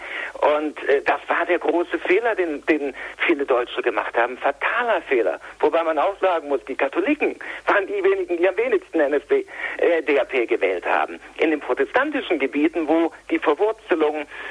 [0.58, 2.94] Und äh, das war der große Fehler, den, den
[3.26, 4.38] viele Deutsche gemacht haben.
[4.38, 5.40] Fataler Fehler.
[5.60, 7.36] Wobei man auch sagen muss, die Katholiken
[7.66, 9.46] waren die wenigen, die am wenigsten NSB,
[9.78, 10.02] äh,
[10.46, 11.20] gewählt haben.
[11.38, 13.99] In den protestantischen Gebieten, wo die Verwurzelung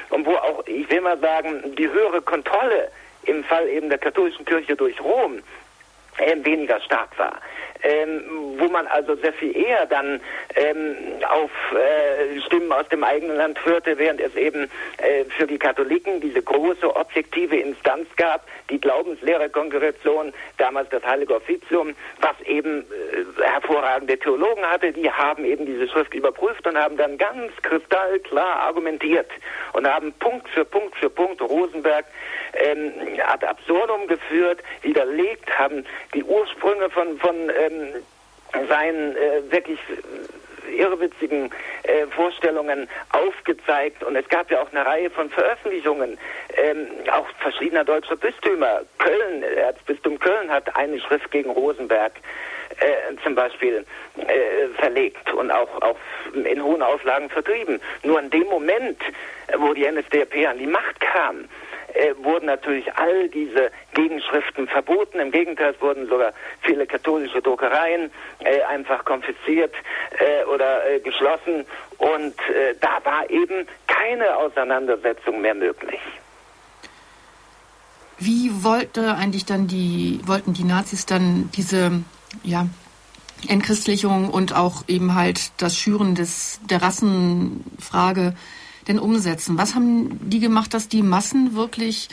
[0.09, 2.91] und wo auch, ich will mal sagen, die höhere Kontrolle
[3.23, 5.39] im Fall eben der katholischen Kirche durch Rom
[6.17, 7.39] äh, weniger stark war
[7.83, 8.23] ähm,
[8.57, 10.19] wo man also sehr viel eher dann
[10.55, 10.95] ähm,
[11.29, 16.19] auf äh, Stimmen aus dem eigenen Land hörte, während es eben äh, für die Katholiken
[16.19, 24.17] diese große objektive Instanz gab, die Glaubenslehrerkongregation, damals das Heilige Offizium, was eben äh, hervorragende
[24.17, 29.29] Theologen hatte, die haben eben diese Schrift überprüft und haben dann ganz kristallklar argumentiert
[29.73, 32.05] und haben Punkt für Punkt für Punkt Rosenberg
[32.53, 32.91] ähm,
[33.25, 39.79] ad absurdum geführt, widerlegt, haben die Ursprünge von, von ähm, seinen äh, wirklich
[40.69, 41.51] irrwitzigen
[41.83, 46.17] äh, Vorstellungen aufgezeigt und es gab ja auch eine Reihe von Veröffentlichungen,
[46.55, 48.81] ähm, auch verschiedener deutscher Bistümer.
[48.97, 52.13] Köln, Erzbistum Köln hat eine Schrift gegen Rosenberg
[52.79, 53.85] äh, zum Beispiel
[54.17, 55.97] äh, verlegt und auch, auch
[56.33, 57.81] in hohen Auflagen vertrieben.
[58.03, 59.01] Nur in dem Moment,
[59.57, 61.45] wo die NSDAP an die Macht kam,
[61.93, 65.19] äh, wurden natürlich all diese Gegenschriften verboten.
[65.19, 69.73] Im Gegenteil, es wurden sogar viele katholische Druckereien äh, einfach konfisziert
[70.19, 71.65] äh, oder äh, geschlossen.
[71.97, 75.99] Und äh, da war eben keine Auseinandersetzung mehr möglich.
[78.17, 82.03] Wie wollte eigentlich dann die, wollten die Nazis dann diese,
[82.43, 82.67] ja,
[83.47, 88.33] Entchristlichung und auch eben halt das Schüren des, der Rassenfrage
[88.89, 89.57] denn umsetzen?
[89.57, 92.09] Was haben die gemacht, dass die Massen wirklich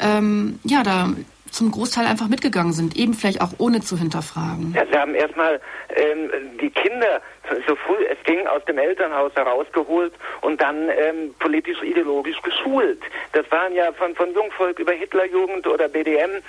[0.00, 1.10] ähm, ja da
[1.50, 4.74] zum Großteil einfach mitgegangen sind, eben vielleicht auch ohne zu hinterfragen.
[4.74, 5.60] Ja, sie haben erstmal
[5.94, 7.22] ähm, die Kinder
[7.66, 13.00] so früh es ging aus dem Elternhaus herausgeholt und dann ähm, politisch-ideologisch geschult.
[13.32, 16.42] Das waren ja von, von Jungvolk über Hitlerjugend oder BDM,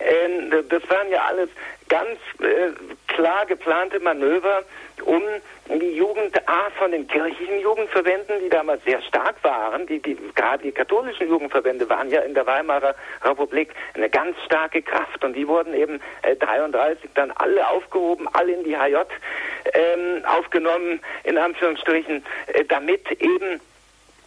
[0.00, 1.48] ähm, das waren ja alles
[1.88, 2.72] ganz äh,
[3.08, 4.62] klar geplante Manöver,
[5.02, 5.22] um
[5.68, 10.62] die Jugend A von den kirchlichen Jugendverbänden, die damals sehr stark waren, die, die, gerade
[10.62, 15.46] die katholischen Jugendverbände waren ja in der Weimarer Republik eine ganz starke Kraft und die
[15.46, 18.96] wurden eben äh, 33 dann alle aufgehoben, alle in die HJ
[19.72, 23.60] ähm, aufgenommen, in Anführungsstrichen, äh, damit eben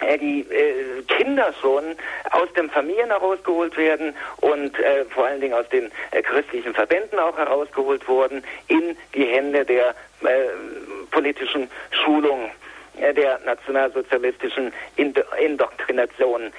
[0.08, 1.84] äh, die äh, Kinder schon
[2.32, 7.20] aus den Familien herausgeholt werden und äh, vor allen Dingen aus den äh, christlichen Verbänden
[7.20, 10.48] auch herausgeholt wurden in die Hände der äh,
[11.12, 12.52] politischen Schulung
[13.00, 16.52] äh, der nationalsozialistischen Indoktrination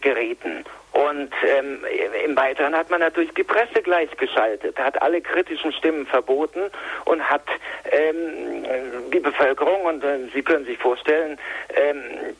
[0.00, 0.64] gerieten.
[0.92, 1.84] Und ähm,
[2.24, 6.60] im Weiteren hat man natürlich die Presse gleichgeschaltet, hat alle kritischen Stimmen verboten
[7.04, 7.44] und hat
[7.92, 8.64] ähm,
[9.12, 11.38] die Bevölkerung, und äh, Sie können sich vorstellen,
[11.76, 12.32] ähm, äh,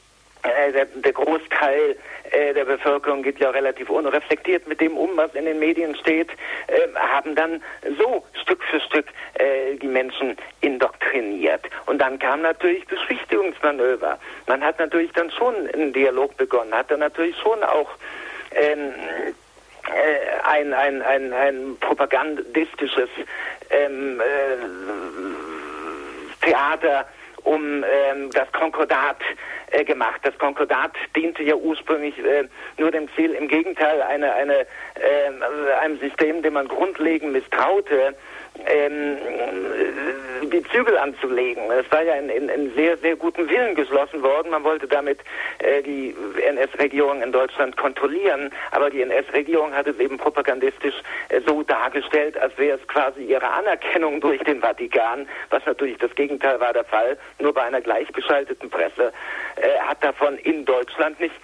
[0.43, 1.97] der, der, Großteil
[2.31, 6.31] äh, der Bevölkerung geht ja relativ unreflektiert mit dem um, was in den Medien steht,
[6.69, 7.63] äh, haben dann
[7.99, 11.63] so Stück für Stück äh, die Menschen indoktriniert.
[11.87, 14.19] Und dann kam natürlich Beschwichtigungsmanöver.
[14.47, 17.91] Man hat natürlich dann schon einen Dialog begonnen, hat dann natürlich schon auch
[18.53, 18.93] ähm,
[19.89, 23.09] äh, ein, ein, ein, ein propagandistisches
[23.71, 24.25] ähm, äh,
[26.45, 27.07] Theater
[27.49, 29.17] um ähm, das Konkordat
[29.71, 30.21] äh, gemacht.
[30.23, 32.45] Das Konkordat diente ja ursprünglich äh,
[32.77, 38.15] nur dem Ziel, im Gegenteil, eine, eine, äh, einem System, dem man grundlegend misstraute,
[38.67, 39.17] ähm,
[40.51, 41.71] die Zügel anzulegen.
[41.71, 44.51] Es war ja in, in, in, sehr, sehr gutem Willen geschlossen worden.
[44.51, 45.21] Man wollte damit
[45.59, 46.15] äh, die
[46.47, 50.95] NS-Regierung in Deutschland kontrollieren, aber die NS-Regierung hat es eben propagandistisch
[51.29, 56.15] äh, so dargestellt, als wäre es quasi ihre Anerkennung durch den Vatikan, was natürlich das
[56.15, 57.19] Gegenteil war der Fall.
[57.39, 59.13] Nur bei einer gleichgeschalteten Presse
[59.57, 61.35] äh, hat davon in Deutschland nicht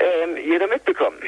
[0.00, 1.18] ähm, jeder mitbekommen.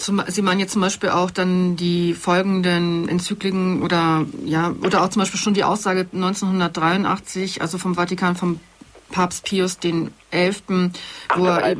[0.00, 5.10] Zum, Sie meinen jetzt zum Beispiel auch dann die folgenden Enzykliken oder ja oder auch
[5.10, 8.60] zum Beispiel schon die Aussage 1983, also vom Vatikan vom
[9.12, 10.62] Papst Pius den 11.,
[11.36, 11.76] wo er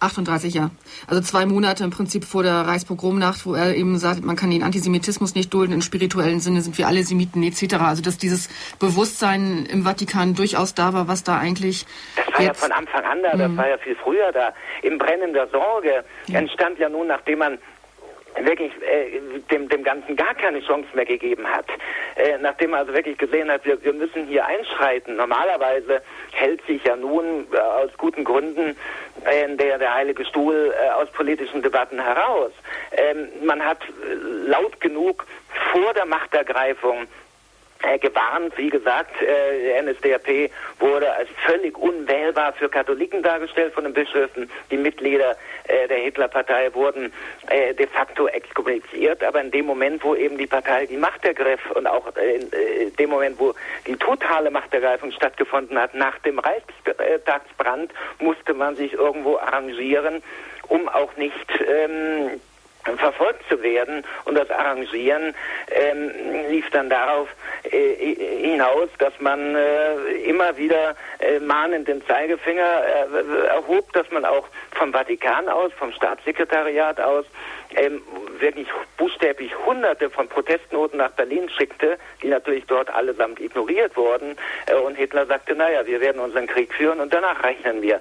[0.00, 0.70] 38, ja.
[1.06, 4.62] Also zwei Monate im Prinzip vor der Reichspogromnacht, wo er eben sagt, man kann den
[4.62, 7.76] Antisemitismus nicht dulden, im spirituellen Sinne sind wir alle Semiten etc.
[7.76, 11.86] Also dass dieses Bewusstsein im Vatikan durchaus da war, was da eigentlich...
[12.16, 13.56] Das war ja von Anfang an da, das mhm.
[13.56, 14.52] war ja viel früher da.
[14.82, 17.58] Im Brennen der Sorge entstand ja nun, nachdem man
[18.42, 19.20] wirklich äh,
[19.50, 21.66] dem, dem Ganzen gar keine Chance mehr gegeben hat.
[22.16, 25.16] Äh, nachdem er also wirklich gesehen hat, wir, wir müssen hier einschreiten.
[25.16, 28.76] Normalerweise hält sich ja nun äh, aus guten Gründen
[29.24, 32.52] äh, der, der Heilige Stuhl äh, aus politischen Debatten heraus.
[32.92, 34.14] Ähm, man hat äh,
[34.48, 35.26] laut genug
[35.72, 37.06] vor der Machtergreifung
[37.86, 38.56] äh, gewarnt.
[38.56, 44.50] Wie gesagt, äh, NSDAP wurde als völlig unwählbar für Katholiken dargestellt von den Bischöfen.
[44.70, 47.12] Die Mitglieder äh, der Hitlerpartei wurden
[47.48, 49.22] äh, de facto exkommuniziert.
[49.22, 52.52] Aber in dem Moment, wo eben die Partei die Macht ergriff und auch äh, in
[52.52, 53.54] äh, dem Moment, wo
[53.86, 60.22] die totale Machtergreifung stattgefunden hat, nach dem Reichstagsbrand, musste man sich irgendwo arrangieren,
[60.68, 62.40] um auch nicht ähm,
[62.96, 64.04] verfolgt zu werden.
[64.24, 65.34] Und das Arrangieren
[65.70, 66.10] ähm,
[66.50, 67.28] lief dann darauf
[67.70, 69.94] äh, hinaus, dass man äh,
[70.24, 75.92] immer wieder äh, mahnend den Zeigefinger äh, erhob, dass man auch vom Vatikan aus, vom
[75.92, 77.24] Staatssekretariat aus,
[77.74, 78.02] ähm,
[78.38, 84.36] wirklich buchstäblich hunderte von Protestnoten nach Berlin schickte, die natürlich dort allesamt ignoriert wurden.
[84.66, 88.00] Äh, und Hitler sagte, naja, wir werden unseren Krieg führen und danach rechnen wir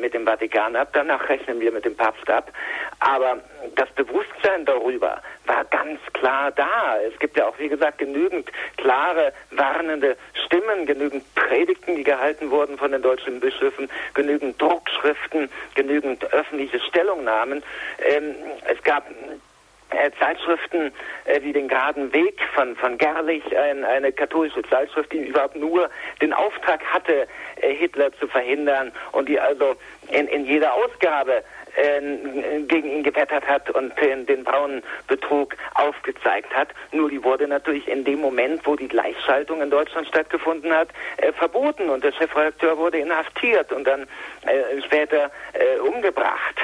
[0.00, 2.50] mit dem Vatikan ab, danach rechnen wir mit dem Papst ab.
[3.00, 3.38] Aber
[3.74, 6.96] das Bewusstsein darüber war ganz klar da.
[7.06, 12.78] Es gibt ja auch, wie gesagt, genügend klare, warnende Stimmen, genügend Predigten, die gehalten wurden
[12.78, 17.62] von den deutschen Bischöfen, genügend Druckschriften, genügend öffentliche Stellungnahmen.
[17.98, 18.34] Ähm,
[18.68, 19.04] es gab
[19.90, 20.92] äh, Zeitschriften
[21.24, 25.88] äh, wie den Geraden Weg von, von Gerlich, ein, eine katholische Zeitschrift, die überhaupt nur
[26.20, 27.28] den Auftrag hatte,
[27.60, 29.76] äh, Hitler zu verhindern und die also
[30.08, 31.44] in, in jeder Ausgabe
[31.76, 36.68] äh, gegen ihn gewettert hat und den, den braunen Betrug aufgezeigt hat.
[36.92, 41.32] Nur die wurde natürlich in dem Moment, wo die Gleichschaltung in Deutschland stattgefunden hat, äh,
[41.32, 46.56] verboten und der Chefredakteur wurde inhaftiert und dann äh, später äh, umgebracht.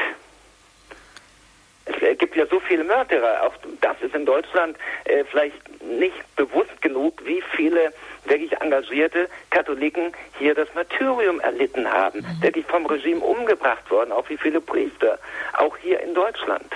[1.85, 3.43] Es gibt ja so viele Mörderer.
[3.43, 7.93] Auch das ist in Deutschland äh, vielleicht nicht bewusst genug, wie viele
[8.25, 12.43] wirklich engagierte Katholiken hier das Martyrium erlitten haben, mhm.
[12.43, 15.19] wirklich vom Regime umgebracht worden, auch wie viele Priester,
[15.59, 16.67] auch hier in Deutschland.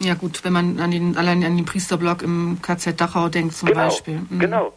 [0.00, 3.68] Ja gut, wenn man an den, allein an den Priesterblock im KZ Dachau denkt zum
[3.68, 4.20] genau, Beispiel.
[4.28, 4.38] Mhm.
[4.38, 4.72] Genau.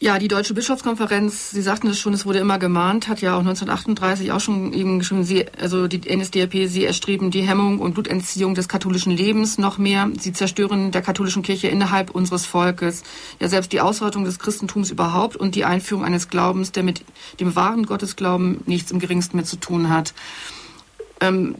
[0.00, 3.40] Ja, die Deutsche Bischofskonferenz, Sie sagten es schon, es wurde immer gemahnt, hat ja auch
[3.40, 8.54] 1938 auch schon eben geschrieben, sie, also die NSDAP, sie erstreben die Hemmung und Blutentziehung
[8.54, 10.08] des katholischen Lebens noch mehr.
[10.16, 13.02] Sie zerstören der katholischen Kirche innerhalb unseres Volkes.
[13.40, 17.04] Ja, selbst die Ausrottung des Christentums überhaupt und die Einführung eines Glaubens, der mit
[17.40, 20.14] dem wahren Gottesglauben nichts im geringsten mehr zu tun hat.
[21.20, 21.56] Ähm,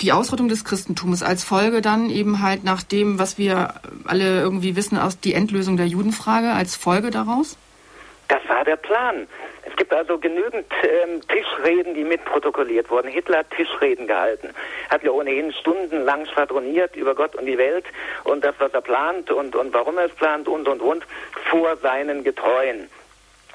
[0.00, 3.74] die Ausrottung des Christentums als Folge dann eben halt nach dem, was wir
[4.06, 7.56] alle irgendwie wissen, aus die Endlösung der Judenfrage als Folge daraus?
[8.28, 9.26] Das war der Plan.
[9.64, 13.08] Es gibt also genügend ähm, Tischreden, die mitprotokolliert wurden.
[13.08, 14.50] Hitler hat Tischreden gehalten.
[14.88, 17.84] Hat ja ohnehin stundenlang schwadroniert über Gott und die Welt
[18.24, 21.06] und das, was er plant und, und warum er es plant und, und, und
[21.50, 22.88] vor seinen Getreuen.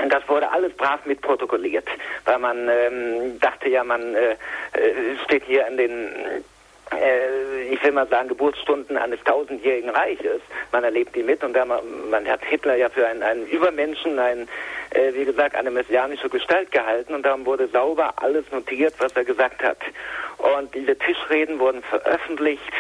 [0.10, 1.88] Das wurde alles brav mitprotokolliert,
[2.26, 6.44] weil man ähm, dachte ja, man äh, äh, steht hier in den
[6.92, 10.42] äh, ich will mal sagen, Geburtsstunden eines tausendjährigen Reiches.
[10.72, 14.48] Man erlebt die mit und man, man, hat Hitler ja für einen, einen Übermenschen, einen,
[14.92, 19.24] äh, wie gesagt, eine messianische Gestalt gehalten und darum wurde sauber alles notiert, was er
[19.24, 19.78] gesagt hat.
[20.38, 22.74] Und diese Tischreden wurden veröffentlicht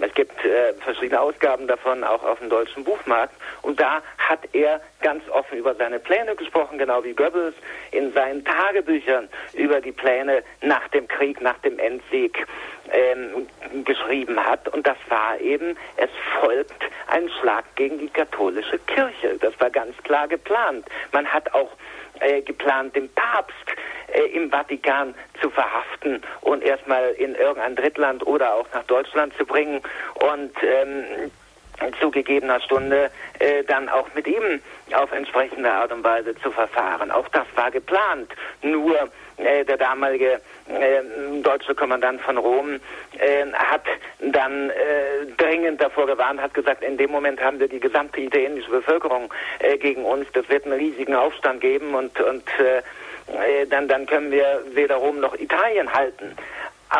[0.00, 3.34] es gibt äh, verschiedene Ausgaben davon, auch auf dem deutschen Buchmarkt.
[3.62, 7.54] Und da hat er ganz offen über seine Pläne gesprochen, genau wie Goebbels
[7.90, 12.46] in seinen Tagebüchern über die Pläne nach dem Krieg, nach dem Endsieg
[12.92, 13.48] ähm,
[13.84, 14.68] geschrieben hat.
[14.68, 19.36] Und das war eben, es folgt ein Schlag gegen die katholische Kirche.
[19.40, 20.86] Das war ganz klar geplant.
[21.12, 21.70] Man hat auch
[22.20, 23.54] äh, geplant, den Papst
[24.12, 29.44] äh, im Vatikan zu verhaften und erstmal in irgendein Drittland oder auch nach Deutschland zu
[29.44, 29.80] bringen
[30.14, 31.30] und ähm,
[32.00, 34.60] zu gegebener Stunde äh, dann auch mit ihm
[34.94, 37.10] auf entsprechende Art und Weise zu verfahren.
[37.10, 38.32] Auch das war geplant.
[38.62, 38.96] Nur
[39.36, 42.80] äh, der damalige äh, deutsche Kommandant von Rom
[43.18, 43.84] äh, hat
[44.20, 44.74] dann äh,
[45.36, 49.76] dringend davor gewarnt, hat gesagt, in dem Moment haben wir die gesamte italienische Bevölkerung äh,
[49.78, 50.26] gegen uns.
[50.32, 52.82] Das wird einen riesigen Aufstand geben und, und äh,
[53.70, 56.34] dann, dann können wir weder Rom noch Italien halten.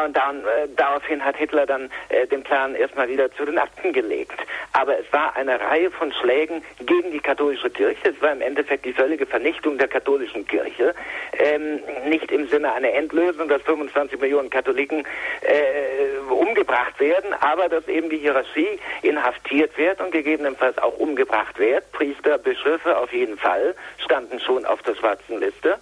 [0.05, 3.93] Und dann, äh, daraufhin hat Hitler dann äh, den Plan erstmal wieder zu den Akten
[3.93, 4.39] gelegt.
[4.73, 8.11] Aber es war eine Reihe von Schlägen gegen die katholische Kirche.
[8.11, 10.95] Es war im Endeffekt die völlige Vernichtung der katholischen Kirche.
[11.39, 15.07] Ähm, nicht im Sinne einer Endlösung, dass 25 Millionen Katholiken
[15.41, 21.91] äh, umgebracht werden, aber dass eben die Hierarchie inhaftiert wird und gegebenenfalls auch umgebracht wird.
[21.93, 23.75] Priester, Bischöfe auf jeden Fall
[24.05, 25.79] standen schon auf der schwarzen Liste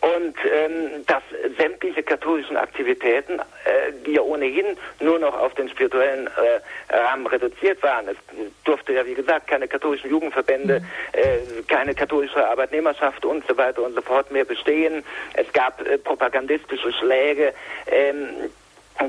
[0.00, 1.22] und ähm, dass
[1.58, 7.82] sämtliche katholischen Aktivitäten, äh, die ja ohnehin nur noch auf den spirituellen äh, Rahmen reduziert
[7.82, 8.16] waren, es
[8.64, 10.86] durfte ja wie gesagt keine katholischen Jugendverbände, mhm.
[11.12, 15.04] äh, keine katholische Arbeitnehmerschaft und so weiter und so fort mehr bestehen.
[15.34, 17.52] Es gab äh, propagandistische Schläge.
[17.86, 18.50] Ähm,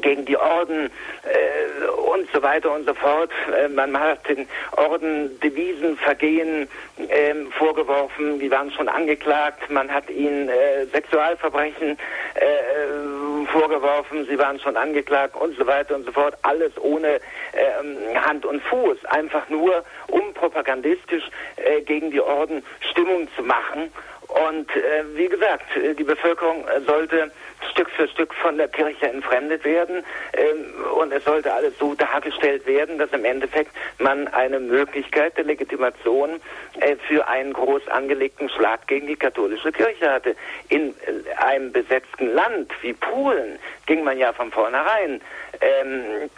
[0.02, 0.92] gegen die Orden
[1.24, 3.32] äh, und so weiter und so fort.
[3.56, 6.68] Äh, man hat den Orden Devisenvergehen
[6.98, 9.70] äh, vorgeworfen, die waren schon angeklagt.
[9.70, 11.98] Man hat ihnen äh, Sexualverbrechen
[12.36, 16.36] äh, vorgeworfen, sie waren schon angeklagt und so weiter und so fort.
[16.42, 17.20] Alles ohne
[17.54, 21.24] ähm, Hand und Fuß, einfach nur um propagandistisch
[21.56, 23.92] äh, gegen die Orden Stimmung zu machen.
[24.28, 24.70] Und
[25.16, 25.66] wie gesagt,
[25.98, 27.32] die Bevölkerung sollte
[27.72, 30.04] Stück für Stück von der Kirche entfremdet werden
[30.34, 35.46] ähm, und es sollte alles so dargestellt werden, dass im Endeffekt man eine Möglichkeit der
[35.46, 36.42] Legitimation
[36.80, 40.36] äh, für einen groß angelegten Schlag gegen die katholische Kirche hatte.
[40.70, 45.22] In äh, einem besetzten Land wie Polen ging man ja von vornherein
[45.62, 46.30] ähm,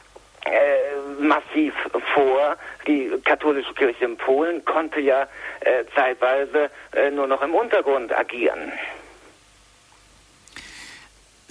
[0.46, 1.74] äh, massiv
[2.14, 2.56] vor.
[2.88, 5.28] Die katholische Kirche in Polen konnte ja
[5.62, 8.72] äh, zeitweise äh, nur noch im Untergrund agieren.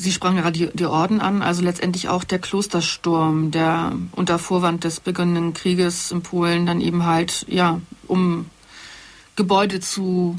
[0.01, 4.85] Sie sprachen gerade die, die, Orden an, also letztendlich auch der Klostersturm, der unter Vorwand
[4.85, 8.49] des begonnenen Krieges in Polen dann eben halt, ja, um
[9.35, 10.39] Gebäude zu.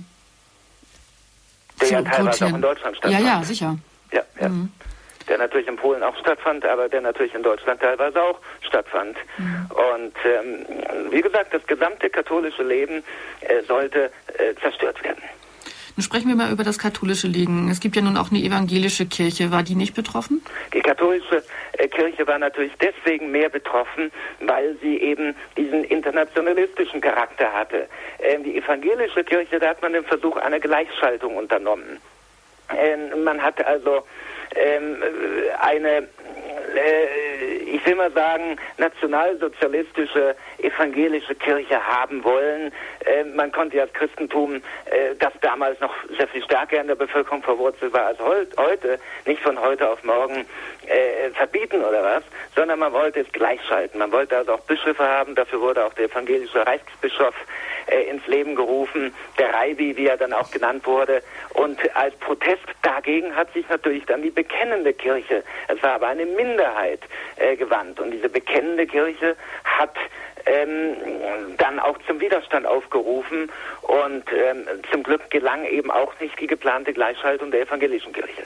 [1.82, 3.26] Der zu ja teilweise auch in Deutschland stattfand.
[3.26, 3.78] Ja, ja, sicher.
[4.14, 4.48] Ja, ja.
[4.48, 4.72] Mhm.
[5.28, 9.18] Der natürlich in Polen auch stattfand, aber der natürlich in Deutschland teilweise auch stattfand.
[9.38, 9.68] Mhm.
[9.70, 13.04] Und ähm, wie gesagt, das gesamte katholische Leben
[13.42, 15.22] äh, sollte äh, zerstört werden.
[16.00, 17.70] Nun sprechen wir mal über das katholische Leben.
[17.70, 19.52] Es gibt ja nun auch eine evangelische Kirche.
[19.52, 20.42] War die nicht betroffen?
[20.74, 21.44] Die katholische
[21.74, 27.90] äh, Kirche war natürlich deswegen mehr betroffen, weil sie eben diesen internationalistischen Charakter hatte.
[28.20, 32.00] Ähm, die evangelische Kirche, da hat man den Versuch einer Gleichschaltung unternommen.
[32.74, 34.04] Ähm, man hat also
[34.56, 35.04] ähm,
[35.60, 36.08] eine
[36.78, 42.72] äh, ich will mal sagen, nationalsozialistische evangelische Kirche haben wollen.
[43.06, 46.96] Äh, man konnte ja das Christentum, äh, das damals noch sehr viel stärker in der
[46.96, 48.20] Bevölkerung verwurzelt war als
[48.58, 50.46] heute, nicht von heute auf morgen
[50.88, 52.24] äh, verbieten oder was,
[52.56, 54.00] sondern man wollte es gleichschalten.
[54.00, 57.36] Man wollte also auch Bischöfe haben, dafür wurde auch der evangelische Reichsbischof
[57.90, 61.22] äh, ins Leben gerufen, der Reibi, wie er dann auch genannt wurde.
[61.54, 66.26] Und als Protest dagegen hat sich natürlich dann die bekennende Kirche, es war aber eine
[66.26, 67.02] Minderheit,
[67.38, 68.00] äh, gewandt.
[68.00, 69.96] Und diese bekennende Kirche hat
[70.46, 70.96] ähm,
[71.58, 76.94] dann auch zum Widerstand aufgerufen und ähm, zum Glück gelang eben auch nicht die geplante
[76.94, 78.44] Gleichschaltung der evangelischen Kirche.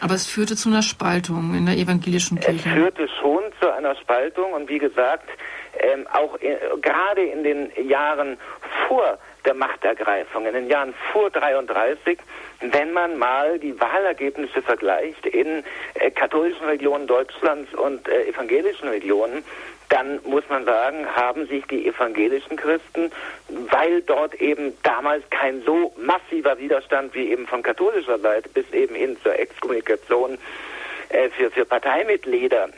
[0.00, 2.68] Aber es führte zu einer Spaltung in der evangelischen Kirche.
[2.68, 5.28] Es führte schon zu einer Spaltung und wie gesagt,
[5.82, 8.38] ähm, auch in, gerade in den Jahren
[8.88, 12.18] vor der Machtergreifung, in den Jahren vor 33,
[12.60, 15.64] wenn man mal die Wahlergebnisse vergleicht in
[15.94, 19.44] äh, katholischen Regionen Deutschlands und äh, evangelischen Regionen,
[19.88, 23.12] dann muss man sagen, haben sich die evangelischen Christen,
[23.48, 28.94] weil dort eben damals kein so massiver Widerstand wie eben von katholischer Seite bis eben
[28.94, 30.38] hin zur Exkommunikation
[31.10, 32.70] äh, für, für Parteimitglieder,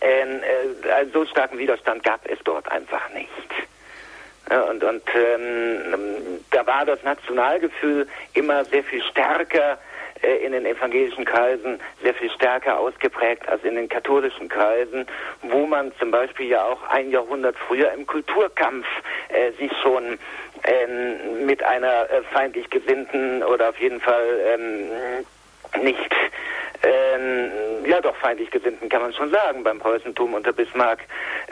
[0.00, 3.30] ähm, äh, so starken Widerstand gab es dort einfach nicht.
[4.70, 9.78] Und, und ähm, da war das Nationalgefühl immer sehr viel stärker
[10.22, 15.06] äh, in den evangelischen Kreisen, sehr viel stärker ausgeprägt als in den katholischen Kreisen,
[15.42, 18.86] wo man zum Beispiel ja auch ein Jahrhundert früher im Kulturkampf
[19.28, 20.18] äh, sich schon
[20.64, 26.14] ähm, mit einer äh, feindlich gesinnten oder auf jeden Fall ähm, nicht
[26.86, 27.50] ähm,
[27.86, 31.00] ja doch feindlich gesinnten kann man schon sagen beim Preußentum unter Bismarck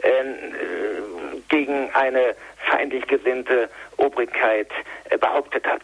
[0.03, 2.35] ähm, äh, gegen eine
[2.71, 4.69] feindlich gesinnte Obrigkeit
[5.11, 5.83] äh, behauptet hat.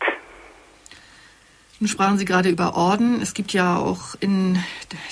[1.80, 3.20] Nun sprachen Sie gerade über Orden.
[3.22, 4.62] Es gibt ja auch in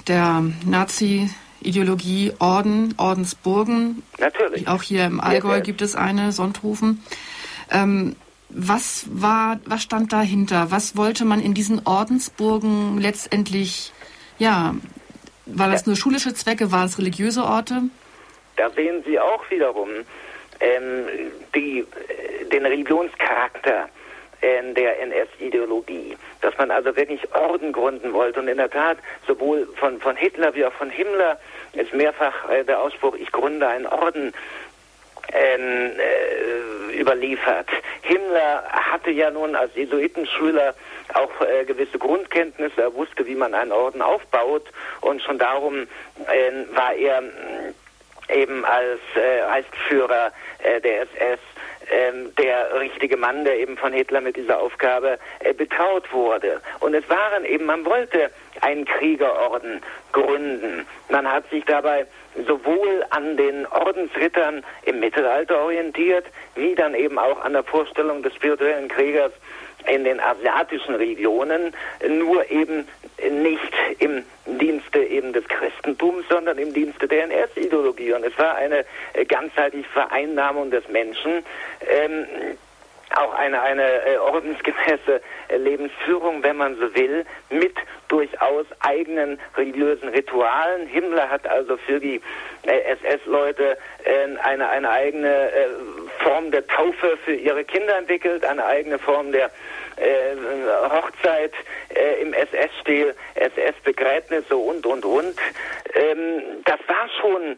[0.07, 1.31] der Nazi
[1.61, 4.03] Ideologie Orden, Ordensburgen.
[4.19, 4.69] Natürlich.
[4.69, 7.03] Auch hier im Allgäu ja, gibt es eine, Sonthofen.
[7.71, 8.17] Ähm,
[8.51, 10.71] was war, was stand dahinter?
[10.71, 13.93] Was wollte man in diesen Ordensburgen letztendlich,
[14.39, 14.75] ja,
[15.47, 17.83] war das nur schulische Zwecke, waren es religiöse Orte?
[18.57, 19.89] Da sehen Sie auch wiederum
[20.61, 21.07] ähm,
[21.55, 21.85] die,
[22.53, 23.89] den Religionscharakter
[24.41, 28.41] äh, der NS-Ideologie, dass man also wirklich Orden gründen wollte.
[28.41, 31.39] Und in der Tat, sowohl von, von Hitler wie auch von Himmler
[31.73, 34.33] ist mehrfach äh, der Ausspruch, ich gründe einen Orden,
[35.33, 37.69] ähm, äh, überliefert.
[38.03, 40.75] Himmler hatte ja nun als Jesuitenschüler
[41.15, 42.83] auch äh, gewisse Grundkenntnisse.
[42.83, 44.67] Er wusste, wie man einen Orden aufbaut
[45.01, 47.23] und schon darum äh, war er
[48.29, 51.41] eben als äh, Reichsführer äh, der SS
[51.91, 56.61] ähm, der richtige Mann, der eben von Hitler mit dieser Aufgabe äh, betraut wurde.
[56.81, 58.31] Und es waren eben, man wollte
[58.63, 59.81] einen Kriegerorden
[60.13, 60.87] gründen.
[61.09, 62.07] Man hat sich dabei
[62.47, 68.35] sowohl an den Ordensrittern im Mittelalter orientiert, wie dann eben auch an der Vorstellung des
[68.35, 69.33] spirituellen Kriegers
[69.87, 71.73] in den asiatischen Regionen,
[72.09, 72.87] nur eben
[73.31, 78.13] nicht im Dienste eben des Christentums, sondern im Dienste der NS-Ideologie.
[78.13, 78.85] Und es war eine
[79.15, 81.45] äh, ganzheitliche Vereinnahmung des Menschen.
[81.89, 82.27] Ähm,
[83.17, 87.75] auch eine, eine äh, ordensgemäße äh, Lebensführung, wenn man so will, mit
[88.09, 90.87] durchaus eigenen religiösen Ritualen.
[90.87, 92.21] Himmler hat also für die
[92.63, 95.69] äh, SS-Leute äh, eine, eine eigene äh,
[96.23, 99.51] Form der Taufe für ihre Kinder entwickelt, eine eigene Form der
[99.97, 100.37] äh,
[100.91, 101.53] Hochzeit
[102.21, 105.35] im SS-Stil, SS-Begräbnisse und, und, und.
[105.95, 107.57] Ähm, das war schon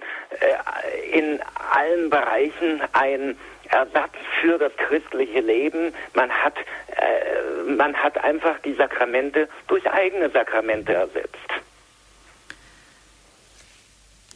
[1.12, 1.40] in
[1.74, 3.36] allen Bereichen ein
[3.70, 5.92] Ersatz für das christliche Leben.
[6.14, 11.36] Man hat, äh, man hat einfach die Sakramente durch eigene Sakramente ersetzt.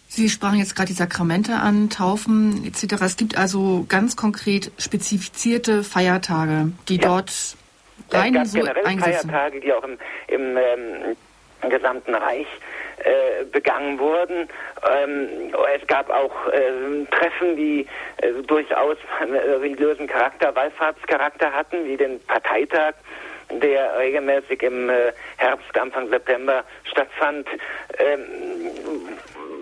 [0.06, 3.02] Sie sprachen jetzt gerade die Sakramente an, Taufen etc.
[3.02, 7.08] Es gibt also ganz konkret spezifizierte Feiertage, die ja.
[7.08, 7.56] dort
[8.12, 11.16] rein es gab so generell Feiertage, die auch im, im ähm,
[11.68, 12.46] gesamten Reich
[13.04, 14.48] äh, begangen wurden.
[14.90, 15.28] Ähm,
[15.78, 17.86] es gab auch äh, Treffen, die
[18.18, 22.94] äh, durchaus religiösen Charakter, Wallfahrtscharakter hatten, wie den Parteitag
[23.50, 27.46] der regelmäßig im äh, Herbst, Anfang September stattfand.
[27.98, 28.24] Ähm,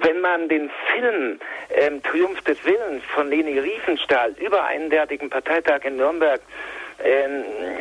[0.03, 1.41] wenn man den Film
[1.71, 6.47] ähm, Triumph des Willens von Leni Riefenstahl über einen derartigen Parteitag in Nürnberg ähm,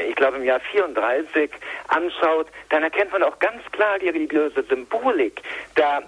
[0.07, 1.51] ich glaube im Jahr 34
[1.87, 5.41] anschaut, dann erkennt man auch ganz klar die religiöse Symbolik.
[5.75, 6.01] Da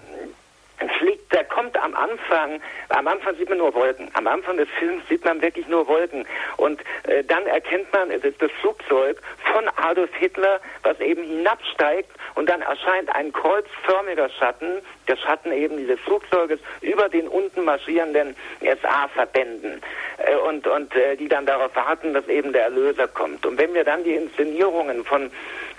[0.90, 4.08] fliegt, da kommt am Anfang, am Anfang sieht man nur Wolken.
[4.14, 6.26] Am Anfang des Films sieht man wirklich nur Wolken.
[6.56, 9.20] Und äh, dann erkennt man, es ist das Flugzeug
[9.52, 15.76] von Adolf Hitler, was eben hinabsteigt und dann erscheint ein kreuzförmiger Schatten, der Schatten eben
[15.76, 19.82] dieses Flugzeuges über den unten marschierenden SA-Verbänden
[20.18, 23.46] äh, und, und äh, die dann darauf warten, dass eben der Erlöser kommt.
[23.46, 25.30] Und wenn wir dann die Inszenierungen von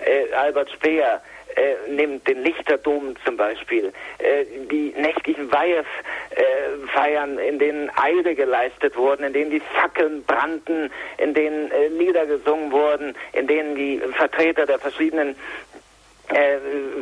[0.04, 1.20] äh, Albert Speer
[1.56, 8.96] äh, nimmt den Lichterdom zum Beispiel, äh, die nächtlichen Weihefeiern, äh, in denen Eide geleistet
[8.96, 13.98] wurden, in denen die Fackeln brannten, in denen äh, Lieder gesungen wurden, in denen die
[14.16, 15.34] Vertreter der verschiedenen
[16.28, 16.58] äh,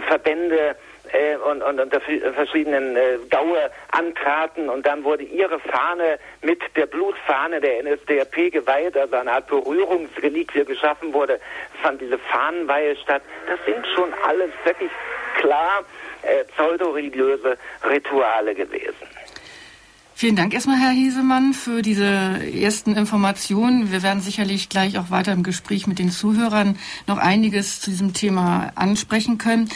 [0.06, 0.76] Verbände
[1.12, 6.86] äh, und, und unter verschiedenen äh, Gaue antraten und dann wurde ihre Fahne mit der
[6.86, 11.40] Blutfahne der NSDAP geweiht, also eine Art Berührungsreliquie geschaffen wurde,
[11.82, 13.22] fand diese Fahnenweihe statt.
[13.46, 14.90] Das sind schon alles wirklich
[15.40, 15.84] klar
[16.22, 17.56] äh, pseudoreligiöse
[17.88, 19.06] Rituale gewesen.
[20.16, 23.90] Vielen Dank erstmal, Herr Hesemann, für diese ersten Informationen.
[23.90, 26.78] Wir werden sicherlich gleich auch weiter im Gespräch mit den Zuhörern
[27.08, 29.68] noch einiges zu diesem Thema ansprechen können.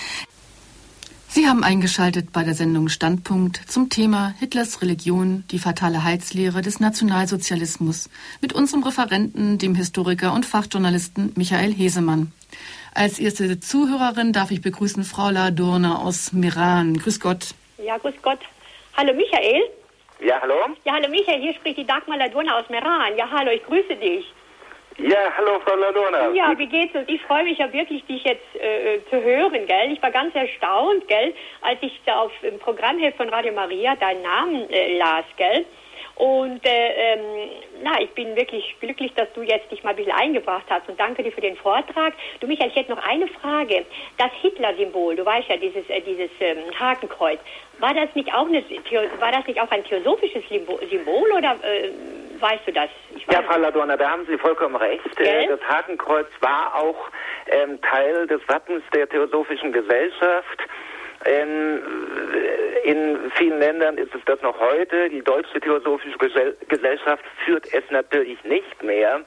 [1.39, 6.80] Sie haben eingeschaltet bei der Sendung Standpunkt zum Thema Hitlers Religion, die fatale Heilslehre des
[6.80, 8.11] Nationalsozialismus
[8.43, 12.32] mit unserem Referenten, dem Historiker und Fachjournalisten Michael Hesemann.
[12.93, 16.99] Als erste Zuhörerin darf ich begrüßen Frau Ladurner aus Meran.
[16.99, 17.55] Grüß Gott.
[17.86, 18.41] Ja, grüß Gott.
[18.97, 19.62] Hallo Michael.
[20.18, 20.57] Ja, hallo?
[20.84, 23.16] Ja, hallo Michael, hier spricht die Dagmar Ladurner aus Meran.
[23.16, 24.26] Ja, hallo, ich grüße dich.
[24.99, 26.31] Ja, hallo Frau Ladona.
[26.35, 27.09] Ja, wie geht's uns?
[27.09, 29.93] Ich freue mich ja wirklich, dich jetzt äh, äh, zu hören, gell?
[29.93, 34.23] Ich war ganz erstaunt, gell, als ich da auf dem Programmheft von Radio Maria deinen
[34.23, 35.65] Namen äh, las, gell?
[36.19, 37.21] Und äh, ähm,
[37.85, 40.99] na, ich bin wirklich glücklich, dass du jetzt dich mal ein bisschen eingebracht hast und
[40.99, 42.12] danke dir für den Vortrag.
[42.41, 43.87] Du Michael, ich hätte noch eine Frage.
[44.16, 47.39] Das Hitler-Symbol, du weißt ja, dieses, äh, dieses ähm, Hakenkreuz,
[47.79, 48.64] war das nicht auch eine,
[49.21, 51.91] war das nicht auch ein theosophisches Symbol oder äh,
[52.41, 52.91] weißt du das?
[53.31, 55.07] ja, Frau Ladonna, da haben Sie vollkommen recht.
[55.21, 55.47] Äh, Gell?
[55.47, 57.11] Das Hakenkreuz war auch
[57.47, 60.59] ähm, Teil des Wappens der Theosophischen Gesellschaft.
[61.25, 61.81] Ähm,
[62.85, 65.11] in vielen Ländern ist es das noch heute.
[65.11, 66.16] Die Deutsche Theosophische
[66.69, 69.21] Gesellschaft führt es natürlich nicht mehr.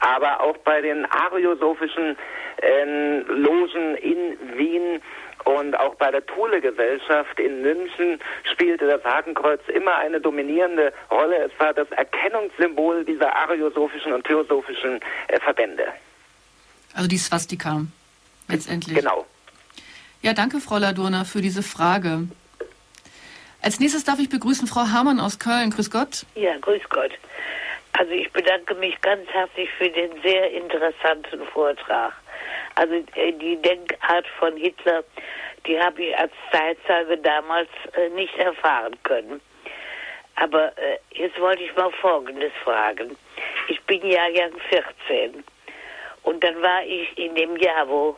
[0.00, 2.16] Aber auch bei den ariosophischen
[2.62, 5.00] ähm, Logen in Wien
[5.44, 8.18] und auch bei der Thule-Gesellschaft in München
[8.52, 11.36] spielte das Hakenkreuz immer eine dominierende Rolle.
[11.44, 15.84] Es war das Erkennungssymbol dieser ariosophischen und theosophischen äh, Verbände.
[16.94, 17.82] Also die Swastika
[18.48, 18.96] letztendlich.
[18.96, 19.26] Genau.
[20.22, 22.28] Ja, danke, Frau Ladurner, für diese Frage.
[23.62, 25.70] Als nächstes darf ich begrüßen Frau Hamann aus Köln.
[25.70, 26.26] Grüß Gott.
[26.34, 27.12] Ja, grüß Gott.
[27.92, 32.12] Also ich bedanke mich ganz herzlich für den sehr interessanten Vortrag.
[32.74, 35.04] Also äh, die Denkart von Hitler,
[35.66, 39.40] die habe ich als Zeitzeuge damals äh, nicht erfahren können.
[40.36, 43.16] Aber äh, jetzt wollte ich mal Folgendes fragen.
[43.68, 45.44] Ich bin Jahrgang 14
[46.22, 48.16] und dann war ich in dem Jahr, wo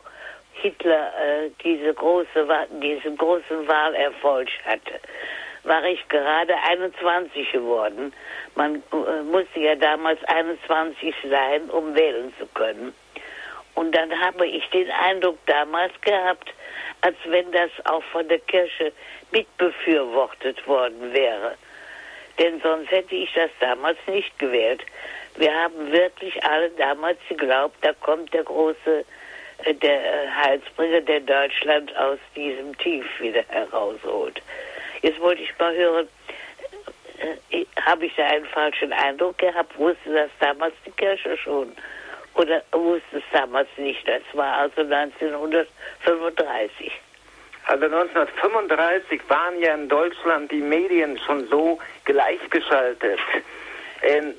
[0.53, 2.47] Hitler äh, diese große,
[2.81, 4.99] diesen großen Wahlerfolg hatte,
[5.63, 8.13] war ich gerade 21 geworden.
[8.55, 12.93] Man äh, musste ja damals 21 sein, um wählen zu können.
[13.75, 16.53] Und dann habe ich den Eindruck damals gehabt,
[17.01, 18.91] als wenn das auch von der Kirche
[19.31, 21.55] mitbefürwortet worden wäre.
[22.39, 24.83] Denn sonst hätte ich das damals nicht gewählt.
[25.35, 29.05] Wir haben wirklich alle damals geglaubt, da kommt der große,
[29.71, 34.41] der äh, Heilsbringer, der Deutschland aus diesem Tief wieder herausholt.
[35.01, 36.07] Jetzt wollte ich mal hören,
[37.51, 39.77] äh, habe ich da einen falschen Eindruck gehabt?
[39.77, 41.73] Wusste das damals die Kirche schon?
[42.35, 44.07] Oder wusste es damals nicht?
[44.07, 46.91] Das war also 1935.
[47.65, 53.19] Also 1935 waren ja in Deutschland die Medien schon so gleichgeschaltet,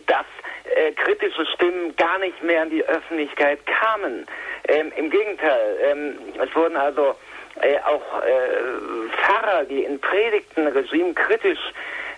[0.07, 0.27] dass
[0.75, 4.27] äh, kritische Stimmen gar nicht mehr in die Öffentlichkeit kamen.
[4.69, 7.15] Ähm, Im Gegenteil, ähm, es wurden also
[7.61, 11.59] äh, auch äh, Pfarrer, die in Predigten regimekritisch,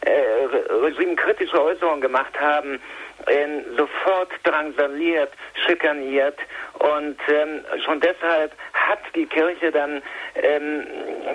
[0.02, 2.80] äh, regimekritische Äußerungen gemacht haben,
[3.26, 5.32] ähm, sofort drangsaliert,
[5.66, 6.38] schikaniert
[6.78, 10.02] und ähm, schon deshalb hat die Kirche dann
[10.36, 10.86] ähm,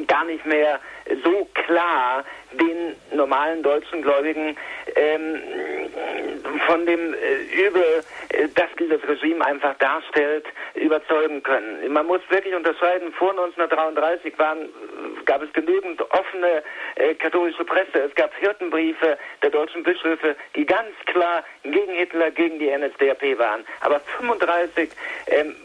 [0.08, 0.80] gar nicht mehr
[1.24, 2.24] so klar
[2.54, 4.58] den normalen deutschen Gläubigen
[4.96, 5.42] ähm,
[6.68, 10.46] von dem äh, Übel, äh, das dieses Regime einfach darstellt,
[10.76, 11.92] überzeugen können.
[11.92, 14.70] Man muss wirklich unterscheiden, vor 1933 waren,
[15.26, 16.64] gab es genügend offene
[16.96, 22.60] äh, katholische Presse, es gab Hirtenbriefe der deutschen Bischöfe, die ganz klar gegen Hitler, gegen
[22.60, 23.66] die NSDAP waren.
[23.82, 24.90] Aber 1935
[25.28, 25.56] ähm,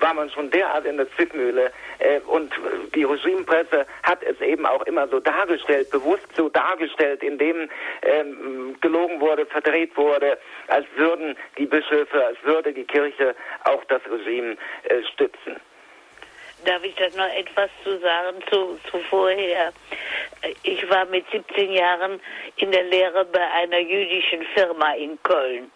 [0.00, 1.70] war man schon derart in der Zwickmühle.
[2.00, 2.52] Äh, und
[2.94, 7.68] die Regimepresse hat es eben auch immer so dargestellt, bewusst so dargestellt, indem
[8.02, 10.38] ähm, gelogen wurde, verdreht wurde,
[10.68, 13.34] als würden die Bischöfe, als würde die Kirche
[13.64, 15.56] auch das Regime äh, stützen.
[16.64, 19.72] Darf ich das noch etwas zu sagen zu, zu vorher?
[20.62, 22.20] Ich war mit 17 Jahren
[22.56, 25.70] in der Lehre bei einer jüdischen Firma in Köln.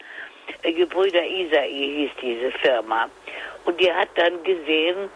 [0.63, 3.09] Gebrüder Isai hieß diese Firma.
[3.65, 5.11] Und die hat dann gesehen,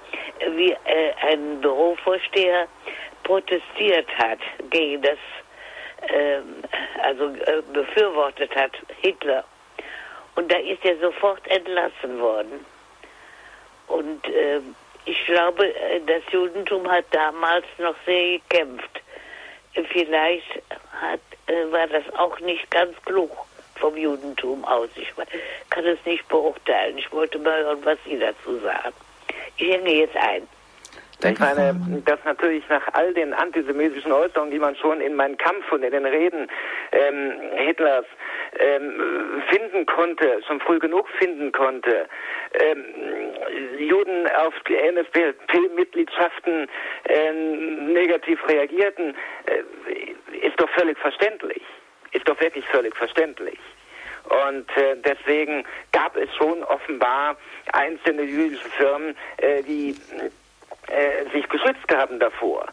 [0.56, 2.66] wie äh, ein Bürovorsteher
[3.24, 4.38] protestiert hat
[4.70, 5.18] gegen das,
[6.08, 6.40] äh,
[7.02, 8.72] also äh, befürwortet hat
[9.02, 9.44] Hitler.
[10.34, 12.64] Und da ist er sofort entlassen worden.
[13.88, 14.60] Und äh,
[15.04, 19.02] ich glaube, äh, das Judentum hat damals noch sehr gekämpft.
[19.92, 20.62] Vielleicht
[21.00, 21.20] hat,
[21.70, 23.30] war das auch nicht ganz klug
[23.78, 24.88] vom Judentum aus.
[24.96, 25.12] Ich
[25.70, 26.98] kann es nicht beurteilen.
[26.98, 28.94] Ich wollte mal hören, was Sie dazu sagen.
[29.56, 30.46] Ich hänge jetzt ein.
[31.24, 31.74] Ich meine,
[32.04, 35.90] dass natürlich nach all den antisemitischen Äußerungen, die man schon in meinem Kampf und in
[35.90, 36.46] den Reden
[36.92, 38.04] ähm, Hitlers
[38.56, 42.08] ähm, finden konnte, schon früh genug finden konnte,
[42.54, 42.84] ähm,
[43.78, 46.68] Juden auf die NSDAP-Mitgliedschaften
[47.04, 49.16] äh, negativ reagierten,
[49.46, 51.62] äh, ist doch völlig verständlich.
[52.12, 53.58] Ist doch wirklich völlig verständlich.
[54.28, 57.36] Und äh, deswegen gab es schon offenbar
[57.72, 59.96] einzelne jüdische Firmen, äh, die
[60.88, 62.66] äh, sich geschützt haben davor.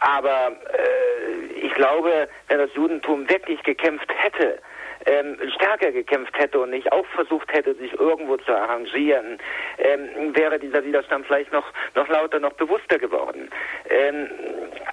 [0.00, 4.60] Aber äh, ich glaube, wenn das Judentum wirklich gekämpft hätte,
[5.06, 9.38] ähm, stärker gekämpft hätte und nicht auch versucht hätte, sich irgendwo zu arrangieren,
[9.78, 13.48] ähm, wäre dieser Widerstand vielleicht noch, noch lauter, noch bewusster geworden.
[13.88, 14.28] Ähm,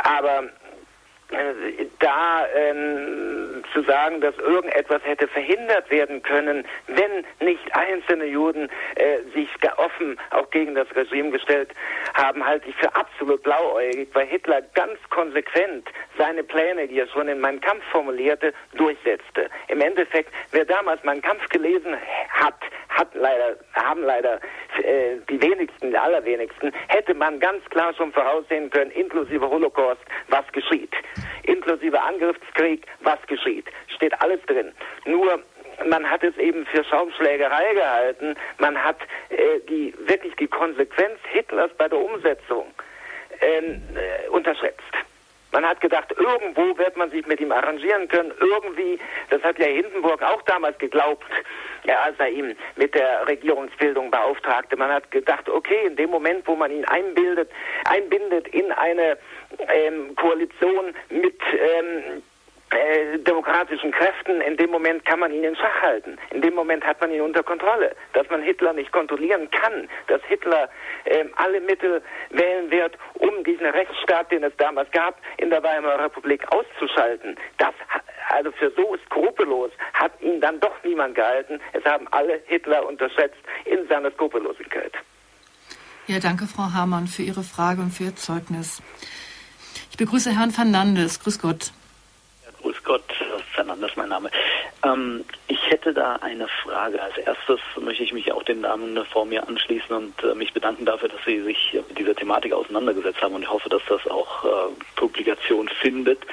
[0.03, 0.49] aber
[1.99, 9.17] da ähm, zu sagen, dass irgendetwas hätte verhindert werden können, wenn nicht einzelne Juden äh,
[9.33, 11.71] sich offen auch gegen das Regime gestellt
[12.13, 17.27] haben, halte ich für absolut blauäugig, weil Hitler ganz konsequent seine Pläne, die er schon
[17.27, 19.49] in meinem Kampf formulierte, durchsetzte.
[19.67, 21.95] Im Endeffekt, wer damals meinen Kampf gelesen
[22.29, 22.59] hat,
[22.95, 24.39] hat leider, haben leider
[24.83, 30.45] äh, die wenigsten, die allerwenigsten, hätte man ganz klar schon voraussehen können, inklusive Holocaust, was
[30.51, 30.91] geschieht.
[31.43, 33.65] Inklusive Angriffskrieg, was geschieht.
[33.87, 34.71] Steht alles drin.
[35.05, 35.39] Nur
[35.87, 38.35] man hat es eben für Schaumschlägerei gehalten.
[38.59, 38.97] Man hat
[39.29, 42.73] äh, die wirklich die Konsequenz Hitlers bei der Umsetzung
[43.41, 44.81] ähm, äh, unterschätzt.
[45.55, 48.33] Man hat gedacht, irgendwo wird man sich mit ihm arrangieren können.
[48.41, 48.99] Irgendwie,
[49.29, 51.23] das hat ja Hindenburg auch damals geglaubt,
[51.85, 54.75] ja, als er ihn mit der Regierungsbildung beauftragte.
[54.75, 57.49] Man hat gedacht, okay, in dem Moment, wo man ihn einbildet,
[57.85, 59.17] einbindet in eine
[59.69, 62.21] ähm, Koalition mit ähm,
[62.75, 66.17] äh, demokratischen Kräften, in dem Moment kann man ihn in Schach halten.
[66.31, 67.95] In dem Moment hat man ihn unter Kontrolle.
[68.13, 70.69] Dass man Hitler nicht kontrollieren kann, dass Hitler
[71.05, 76.05] äh, alle Mittel wählen wird, um diesen Rechtsstaat, den es damals gab, in der Weimarer
[76.05, 77.37] Republik auszuschalten.
[77.57, 77.73] Das,
[78.29, 81.59] also für so skrupellos hat ihn dann doch niemand gehalten.
[81.73, 84.93] Es haben alle Hitler unterschätzt in seiner Skrupellosigkeit.
[86.07, 88.81] Ja, danke, Frau Hamann, für Ihre Frage und für Ihr Zeugnis.
[89.89, 91.19] Ich begrüße Herrn Fernandes.
[91.21, 91.71] Grüß Gott.
[92.65, 93.03] Grüß Gott,
[93.53, 94.31] Fernandes mein Name.
[94.83, 96.99] Ähm, ich hätte da eine Frage.
[96.99, 100.83] Als erstes möchte ich mich auch den Damen vor mir anschließen und äh, mich bedanken
[100.83, 104.45] dafür, dass Sie sich mit dieser Thematik auseinandergesetzt haben und ich hoffe, dass das auch
[104.45, 104.47] äh,
[104.95, 106.25] Publikation findet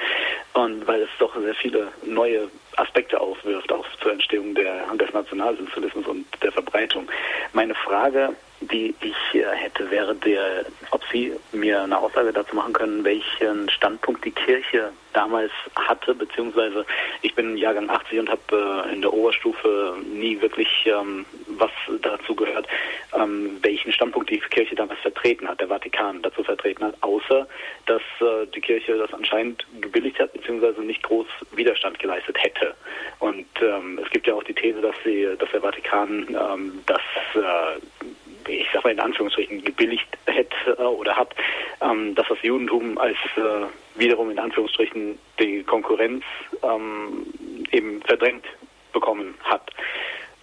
[0.53, 6.07] und weil es doch sehr viele neue Aspekte aufwirft, auch zur Entstehung der, des Nationalsozialismus
[6.07, 7.07] und der Verbreitung.
[7.53, 12.73] Meine Frage die ich äh, hätte, wäre der, ob Sie mir eine Aussage dazu machen
[12.73, 16.85] können, welchen Standpunkt die Kirche damals hatte, beziehungsweise
[17.21, 22.35] ich bin Jahrgang 80 und habe äh, in der Oberstufe nie wirklich ähm, was dazu
[22.35, 22.67] gehört,
[23.13, 27.47] ähm, welchen Standpunkt die Kirche damals vertreten hat, der Vatikan dazu vertreten hat, außer
[27.85, 32.73] dass äh, die Kirche das anscheinend gebilligt hat, beziehungsweise nicht groß Widerstand geleistet hätte.
[33.19, 36.27] Und ähm, es gibt ja auch die These, dass sie, dass der Vatikan
[36.85, 37.01] das
[38.47, 41.33] ich sag mal in Anführungsstrichen, gebilligt hätte äh, oder hat,
[41.81, 46.23] ähm, dass das Judentum als äh, wiederum in Anführungsstrichen die Konkurrenz
[46.61, 47.25] ähm,
[47.71, 48.45] eben verdrängt
[48.91, 49.71] bekommen hat.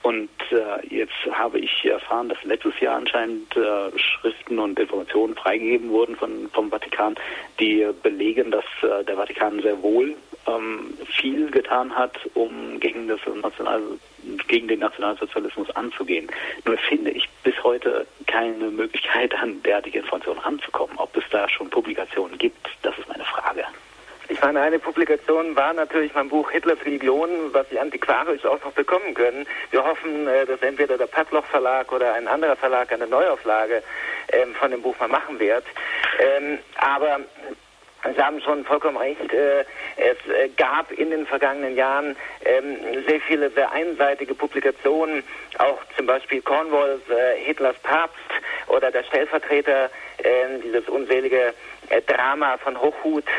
[0.02, 5.90] Und äh, jetzt habe ich erfahren, dass letztes Jahr anscheinend äh, Schriften und Informationen freigegeben
[5.90, 7.16] wurden von, vom Vatikan,
[7.58, 10.16] die belegen, dass äh, der Vatikan sehr wohl
[10.46, 13.82] ähm, viel getan hat, um gegen, das National,
[14.48, 16.28] gegen den Nationalsozialismus anzugehen.
[16.64, 20.96] Nur finde ich bis heute keine Möglichkeit, an derartige Informationen ranzukommen.
[20.98, 23.64] Ob es da schon Publikationen gibt, das ist meine Frage.
[24.30, 28.70] Ich meine, eine Publikation war natürlich mein Buch Hitlers Religion, was Sie antiquarisch auch noch
[28.72, 29.44] bekommen können.
[29.72, 33.82] Wir hoffen, äh, dass entweder der Padloch Verlag oder ein anderer Verlag eine Neuauflage
[34.32, 35.64] ähm, von dem Buch mal machen wird.
[36.20, 37.18] Ähm, aber
[38.02, 39.32] Sie haben schon vollkommen recht.
[39.32, 39.64] Äh,
[39.96, 42.76] es äh, gab in den vergangenen Jahren ähm,
[43.06, 45.22] sehr viele sehr einseitige Publikationen,
[45.58, 47.02] auch zum Beispiel Cornwalls
[47.44, 48.16] Hitlers Papst
[48.68, 49.90] oder der Stellvertreter,
[50.24, 51.54] ähm, dieses unselige
[52.06, 53.30] Drama von Hochhut äh,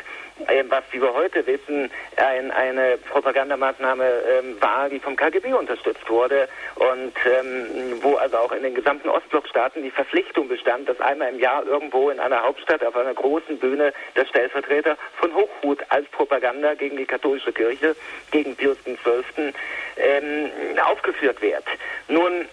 [0.70, 6.48] was, wie wir heute wissen, ein, eine Propagandamaßnahme ähm, war, die vom KGB unterstützt wurde
[6.76, 11.40] und ähm, wo also auch in den gesamten Ostblockstaaten die Verpflichtung bestand, dass einmal im
[11.40, 16.74] Jahr irgendwo in einer Hauptstadt auf einer großen Bühne der Stellvertreter von Hochhut als Propaganda
[16.74, 17.96] gegen die katholische Kirche,
[18.32, 19.54] gegen Pius XII.
[19.98, 20.50] Ähm,
[20.82, 21.64] aufgeführt wird.
[22.08, 22.46] Nun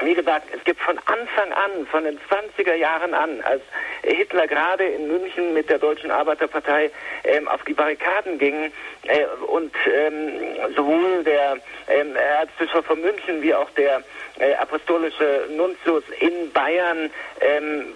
[0.00, 3.62] wie gesagt, es gibt von Anfang an, von den 20er Jahren an, als
[4.02, 6.90] Hitler gerade in München mit der Deutschen Arbeiterpartei
[7.24, 8.72] ähm, auf die Barrikaden ging
[9.04, 10.32] äh, und ähm,
[10.76, 14.02] sowohl der ähm, Erzbischof von München wie auch der
[14.38, 17.86] äh, apostolische Nuntius in Bayern, ähm,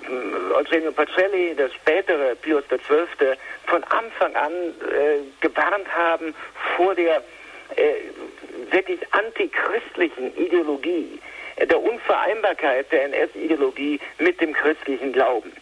[0.55, 3.37] Eugenio Pacelli, der spätere Pius XII.,
[3.67, 6.35] von Anfang an äh, gewarnt haben
[6.77, 7.23] vor der
[7.77, 11.21] äh, wirklich antichristlichen Ideologie,
[11.67, 15.53] der Unvereinbarkeit der NS-Ideologie mit dem christlichen Glauben.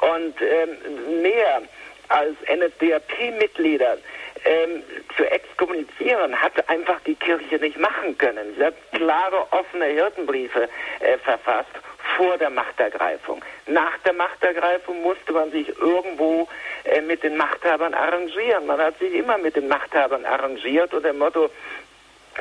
[0.00, 1.62] Und ähm, mehr
[2.08, 3.98] als NSDAP-Mitglieder
[4.44, 4.82] ähm,
[5.16, 8.54] zu exkommunizieren, hat einfach die Kirche nicht machen können.
[8.56, 10.68] Sie hat klare, offene Hirtenbriefe
[11.00, 11.70] äh, verfasst
[12.16, 13.42] vor der Machtergreifung.
[13.66, 16.48] Nach der Machtergreifung musste man sich irgendwo
[16.84, 18.66] äh, mit den Machthabern arrangieren.
[18.66, 21.50] Man hat sich immer mit den Machthabern arrangiert unter dem Motto,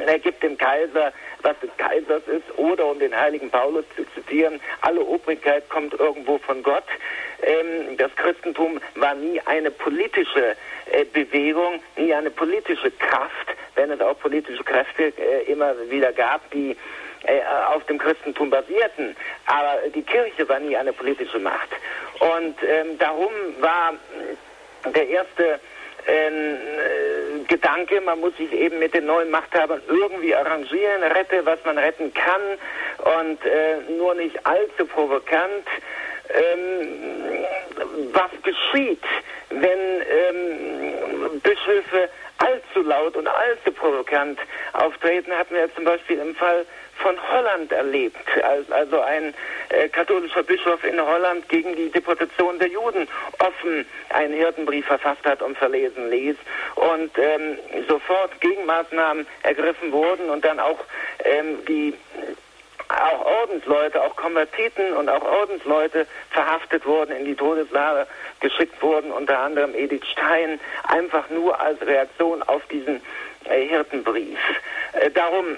[0.06, 4.60] er gibt dem Kaiser, was des Kaisers ist, oder um den heiligen Paulus zu zitieren,
[4.82, 6.86] alle Obrigkeit kommt irgendwo von Gott.
[7.42, 10.56] Ähm, das Christentum war nie eine politische
[10.92, 16.50] äh, Bewegung, nie eine politische Kraft, wenn es auch politische Kräfte äh, immer wieder gab,
[16.52, 16.76] die
[17.26, 17.42] äh,
[17.74, 19.16] auf dem Christentum basierten.
[19.46, 21.70] Aber die Kirche war nie eine politische Macht.
[22.20, 23.94] Und ähm, darum war
[24.94, 25.60] der erste
[26.08, 27.13] ähm, äh,
[27.54, 32.12] Gedanke, man muss sich eben mit den neuen Machthabern irgendwie arrangieren, rette, was man retten
[32.12, 32.42] kann
[33.22, 35.68] und äh, nur nicht allzu provokant.
[36.30, 37.46] Ähm,
[38.12, 39.04] was geschieht,
[39.52, 44.40] wenn ähm, Bischöfe allzu laut und allzu provokant
[44.74, 46.66] auftreten, hatten wir zum Beispiel im Fall
[47.04, 49.34] von Holland erlebt, als also ein
[49.70, 53.08] äh, katholischer Bischof in Holland gegen die Deportation der Juden
[53.40, 56.38] offen einen Hirtenbrief verfasst hat und verlesen ließ
[56.76, 60.80] und ähm, sofort Gegenmaßnahmen ergriffen wurden und dann auch
[61.26, 61.94] ähm, die
[62.88, 68.08] auch Ordensleute, auch Konvertiten und auch Ordensleute verhaftet wurden, in die Todeslage
[68.40, 73.02] geschickt wurden, unter anderem Edith Stein, einfach nur als Reaktion auf diesen
[73.46, 74.38] äh, Hirtenbrief.
[74.94, 75.58] Äh, darum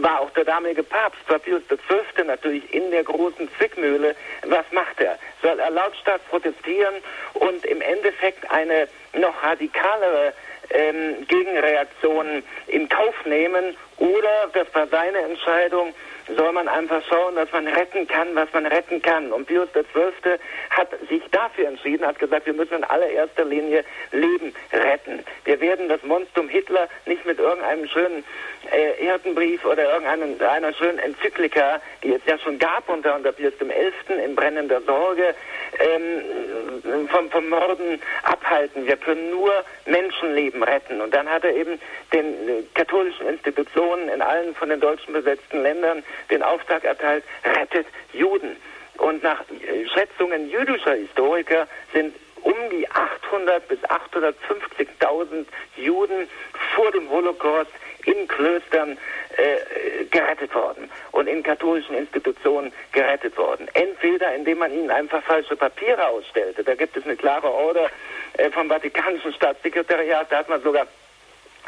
[0.00, 2.24] war auch der damalige Papst, Pius XII.
[2.24, 4.14] natürlich in der großen Zwickmühle.
[4.46, 5.18] Was macht er?
[5.42, 6.94] Soll er lautstark protestieren
[7.34, 10.32] und im Endeffekt eine noch radikalere
[10.70, 15.94] ähm, Gegenreaktion in Kauf nehmen oder, das war seine Entscheidung,
[16.36, 19.32] soll man einfach schauen, dass man retten kann, was man retten kann.
[19.32, 20.38] Und Pius XII.
[20.70, 25.24] hat sich dafür entschieden, hat gesagt, wir müssen in allererster Linie Leben retten.
[25.44, 28.24] Wir werden das Monstrum Hitler nicht mit irgendeinem schönen
[28.70, 34.14] äh, Hirtenbrief oder irgendeiner schönen Enzyklika, die es ja schon gab unter, unter Pius XI.
[34.24, 35.34] in brennender Sorge,
[35.78, 38.86] ähm, vom, vom Morden abhalten.
[38.86, 39.52] Wir können nur
[39.86, 41.00] Menschenleben retten.
[41.00, 41.78] Und dann hat er eben
[42.12, 47.86] den äh, katholischen Institutionen in allen von den Deutschen besetzten Ländern den Auftrag erteilt, rettet
[48.12, 48.56] Juden.
[48.98, 55.46] Und nach äh, Schätzungen jüdischer Historiker sind um die 800 bis 850.000
[55.76, 56.28] Juden
[56.74, 57.70] vor dem Holocaust
[58.04, 58.98] in Klöstern
[59.36, 63.68] äh, gerettet worden und in katholischen Institutionen gerettet worden.
[63.74, 66.64] Entweder indem man ihnen einfach falsche Papiere ausstellte.
[66.64, 67.90] Da gibt es eine klare Order
[68.34, 70.86] äh, vom Vatikanischen Staatssekretariat, da hat man sogar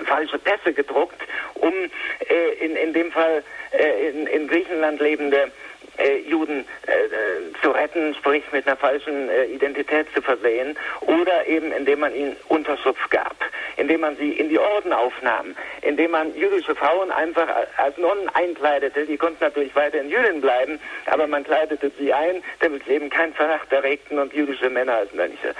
[0.07, 1.20] falsche Pässe gedruckt,
[1.55, 1.72] um
[2.28, 3.42] äh, in, in dem Fall
[3.72, 5.51] äh, in, in Griechenland lebende
[6.28, 11.72] Juden äh, äh, zu retten, sprich mit einer falschen äh, Identität zu versehen, oder eben
[11.72, 13.37] indem man ihnen Unterschutz gab,
[13.76, 19.07] indem man sie in die Orden aufnahm, indem man jüdische Frauen einfach als Nonnen einkleidete.
[19.07, 23.35] Die konnten natürlich weiterhin Jüdinnen bleiben, aber man kleidete sie ein, damit sie eben keinen
[23.35, 25.55] Verdacht erregten und jüdische Männer als Mönche.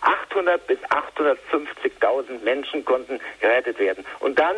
[0.00, 4.04] 800 bis 850.000 Menschen konnten gerettet werden.
[4.20, 4.56] Und dann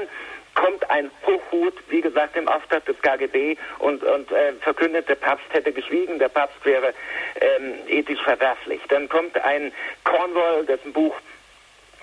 [0.59, 5.47] kommt ein Hochhut, wie gesagt, im Auftrag des KGB und, und äh, verkündet, der Papst
[5.53, 6.93] hätte geschwiegen, der Papst wäre
[7.41, 8.81] ähm, ethisch verwerflich.
[8.89, 9.73] Dann kommt ein
[10.03, 11.15] Cornwall, dessen Buch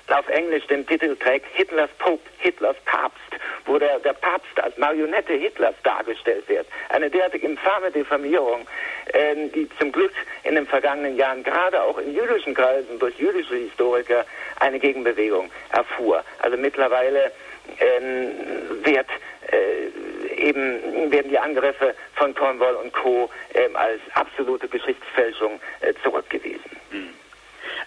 [0.08, 3.20] auf Englisch den Titel trägt Hitlers Pope, Hitlers Papst,
[3.66, 6.68] wo der, der Papst als Marionette Hitlers dargestellt wird.
[6.90, 8.68] Eine derartig infame Diffamierung,
[9.08, 10.14] äh, die zum Glück
[10.44, 14.26] in den vergangenen Jahren gerade auch in jüdischen Kreisen durch jüdische Historiker
[14.62, 16.24] eine Gegenbewegung erfuhr.
[16.40, 17.32] Also mittlerweile
[17.80, 19.08] äh, wird
[19.52, 23.30] äh, eben werden die Angriffe von Cornwall und Co.
[23.54, 26.72] Äh, als absolute Geschichtsfälschung äh, zurückgewiesen.
[26.92, 27.10] Hm.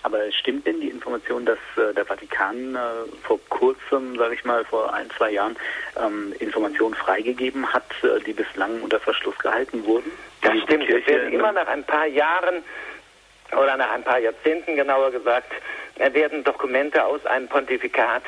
[0.03, 2.79] Aber stimmt denn die Information, dass äh, der Vatikan äh,
[3.23, 5.57] vor kurzem, sage ich mal, vor ein, zwei Jahren
[6.01, 10.11] ähm, Informationen freigegeben hat, äh, die bislang unter Verschluss gehalten wurden?
[10.43, 10.89] Das die stimmt.
[10.89, 12.63] Es werden immer nach ein paar Jahren
[13.53, 15.53] oder nach ein paar Jahrzehnten genauer gesagt,
[15.97, 18.23] werden Dokumente aus einem Pontifikat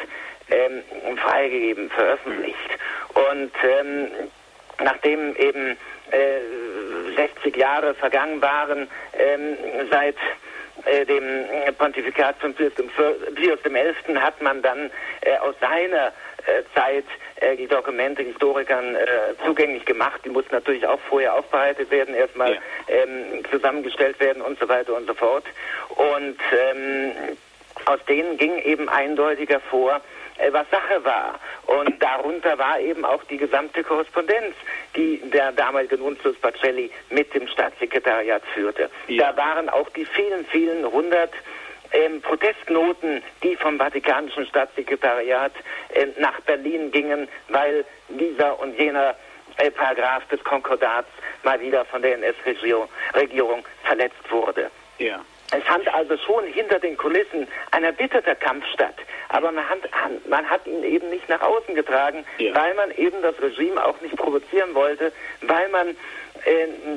[0.51, 2.79] ähm, freigegeben, veröffentlicht.
[3.15, 4.09] Und ähm,
[4.83, 5.77] nachdem eben
[6.11, 9.57] äh, 60 Jahre vergangen waren, ähm,
[9.91, 10.17] seit
[10.85, 11.25] äh, dem
[11.77, 14.17] Pontifikat von Pius XI.
[14.17, 14.91] hat man dann
[15.21, 16.13] äh, aus seiner
[16.47, 17.05] äh, Zeit
[17.37, 19.07] äh, die Dokumente Historikern äh,
[19.45, 20.21] zugänglich gemacht.
[20.25, 22.61] Die mussten natürlich auch vorher aufbereitet werden, erstmal ja.
[22.89, 25.45] ähm, zusammengestellt werden und so weiter und so fort.
[25.89, 27.13] Und ähm,
[27.87, 30.01] aus denen ging eben eindeutig hervor, äh,
[30.53, 31.39] was Sache war.
[31.67, 34.55] Und darunter war eben auch die gesamte Korrespondenz,
[34.97, 38.91] die der damalige Nuntius Pacelli mit dem Staatssekretariat führte.
[39.09, 39.33] Ja.
[39.33, 41.33] Da waren auch die vielen, vielen hundert
[41.93, 45.53] ähm, Protestnoten, die vom Vatikanischen Staatssekretariat
[45.95, 49.15] äh, nach Berlin gingen, weil dieser und jener
[49.57, 51.09] äh, Paragraph des Konkordats
[51.43, 54.71] mal wieder von der NS-Regierung verletzt wurde.
[54.99, 55.21] Ja.
[55.53, 58.95] Es fand also schon hinter den Kulissen ein erbitterter Kampf statt.
[59.29, 59.79] Aber man hat,
[60.29, 62.55] man hat ihn eben nicht nach außen getragen, ja.
[62.55, 65.13] weil man eben das Regime auch nicht provozieren wollte,
[65.43, 65.97] weil man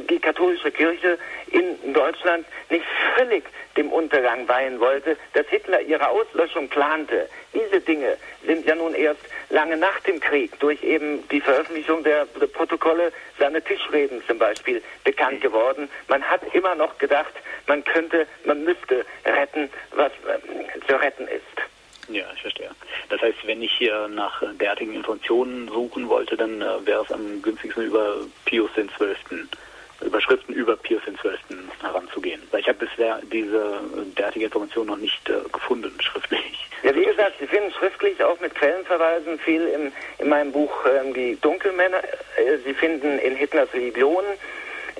[0.10, 1.18] die katholische Kirche
[1.52, 3.44] in Deutschland nicht völlig
[3.78, 7.28] dem Untergang weihen wollte, dass Hitler ihre Auslöschung plante.
[7.54, 12.26] Diese Dinge sind ja nun erst lange nach dem Krieg durch eben die Veröffentlichung der,
[12.54, 15.90] Protokolle, seine Tischreden zum Beispiel, bekannt geworden.
[16.08, 17.34] Man hat immer noch gedacht,
[17.68, 21.73] man könnte, man müsste retten, was äh, zu retten ist.
[22.10, 22.70] Ja, ich verstehe.
[23.10, 27.42] Das heißt, wenn ich hier nach derartigen Informationen suchen wollte, dann äh, wäre es am
[27.42, 29.48] günstigsten über Pius XII.
[30.02, 31.58] Überschriften über Pius XII.
[31.82, 32.42] heranzugehen.
[32.52, 33.80] Weil ich habe bisher diese
[34.18, 36.68] derartige Information noch nicht äh, gefunden, schriftlich.
[36.84, 41.14] Ja, wie gesagt, Sie finden schriftlich auch mit Quellenverweisen viel im, in meinem Buch ähm,
[41.14, 42.04] Die Dunkelmänner.
[42.04, 44.24] Äh, Sie finden in Hitlers Religion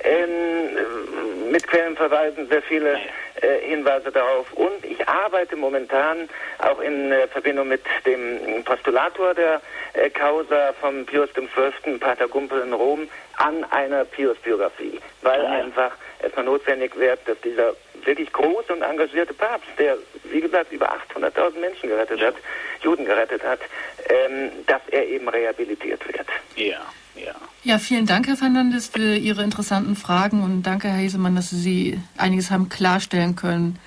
[0.04, 2.98] ähm, mit Quellenverweisen sehr viele
[3.40, 4.52] äh, Hinweise darauf.
[4.52, 6.28] Und ich arbeite momentan
[6.58, 9.60] auch in äh, Verbindung mit dem Postulator der
[9.94, 11.98] äh, Causa vom Pius XII.
[11.98, 15.50] Pater Gumpel in Rom an einer Pius-Biografie, weil ja.
[15.50, 17.74] einfach es mal notwendig wird, dass dieser
[18.04, 22.28] wirklich große und engagierte Papst, der, wie gesagt, über 800.000 Menschen gerettet ja.
[22.28, 22.36] hat,
[22.82, 23.60] Juden gerettet hat,
[24.08, 26.26] ähm, dass er eben rehabilitiert wird.
[26.56, 26.80] Ja.
[27.14, 27.34] Ja.
[27.62, 32.00] ja, vielen Dank, Herr Fernandes, für Ihre interessanten Fragen und danke, Herr Hesemann, dass Sie
[32.18, 33.78] einiges haben klarstellen können.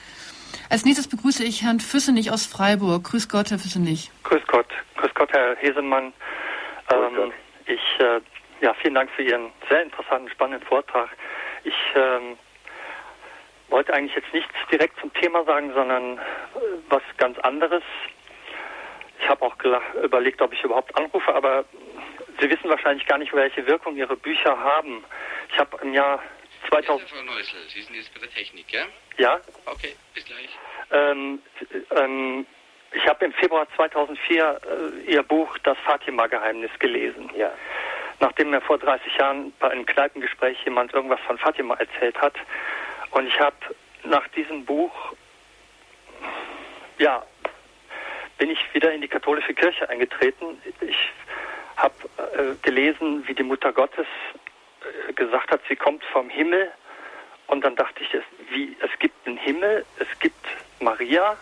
[0.70, 3.04] Als nächstes begrüße ich Herrn Füssenich aus Freiburg.
[3.06, 4.12] Grüß Gott, Herr Füssenich.
[4.24, 4.68] Grüß Gott.
[4.98, 6.14] Grüß Gott, Herr Hesemann.
[6.92, 7.32] Ähm,
[7.66, 8.20] ich, äh,
[8.62, 11.10] ja, vielen Dank für Ihren sehr interessanten, spannenden Vortrag.
[11.64, 12.38] Ich ähm,
[13.70, 16.22] wollte eigentlich jetzt nichts direkt zum Thema sagen, sondern äh,
[16.90, 17.84] was ganz anderes.
[19.20, 19.56] Ich habe auch
[20.04, 21.66] überlegt, ob ich überhaupt anrufe, aber
[22.40, 25.04] Sie wissen wahrscheinlich gar nicht, welche Wirkung Ihre Bücher haben.
[25.52, 26.22] Ich habe im Jahr
[26.70, 27.10] 2000.
[27.10, 28.86] Frau Neusel, Sie sind jetzt bei der Technik, ja?
[29.18, 29.40] Ja.
[29.66, 30.50] Okay, bis gleich.
[30.92, 31.42] Ähm,
[31.96, 32.46] ähm,
[32.92, 34.62] ich habe im Februar 2004
[35.08, 37.30] äh, Ihr Buch Das Fatima-Geheimnis gelesen.
[37.36, 37.52] Ja.
[38.20, 42.36] Nachdem mir vor 30 Jahren bei einem Kneipengespräch jemand irgendwas von Fatima erzählt hat.
[43.12, 43.56] Und ich habe
[44.04, 45.14] nach diesem Buch,
[46.98, 47.24] ja,
[48.38, 50.62] bin ich wieder in die katholische Kirche eingetreten.
[50.82, 50.98] Ich
[51.78, 54.08] habe äh, gelesen, wie die Mutter Gottes
[55.08, 56.72] äh, gesagt hat, sie kommt vom Himmel.
[57.48, 60.46] Und dann dachte ich, es, wie, es gibt einen Himmel, es gibt
[60.82, 61.38] Maria,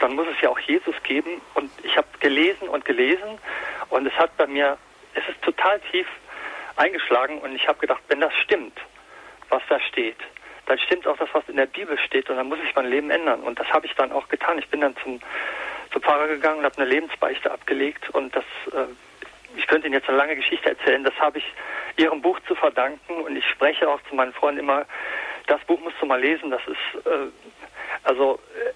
[0.00, 1.40] dann muss es ja auch Jesus geben.
[1.54, 3.38] Und ich habe gelesen und gelesen
[3.88, 4.76] und es hat bei mir,
[5.14, 6.06] es ist total tief
[6.76, 8.78] eingeschlagen und ich habe gedacht, wenn das stimmt,
[9.48, 10.16] was da steht,
[10.66, 13.10] dann stimmt auch das, was in der Bibel steht und dann muss ich mein Leben
[13.10, 13.42] ändern.
[13.42, 14.58] Und das habe ich dann auch getan.
[14.58, 15.20] Ich bin dann zum
[15.92, 18.10] zum Pfarrer gegangen und habe eine Lebensbeichte abgelegt.
[18.10, 18.86] Und das, äh,
[19.56, 21.44] ich könnte Ihnen jetzt eine lange Geschichte erzählen, das habe ich
[21.96, 23.22] Ihrem Buch zu verdanken.
[23.22, 24.86] Und ich spreche auch zu meinen Freunden immer,
[25.46, 27.28] das Buch musst du mal lesen, das ist, äh,
[28.04, 28.72] also äh,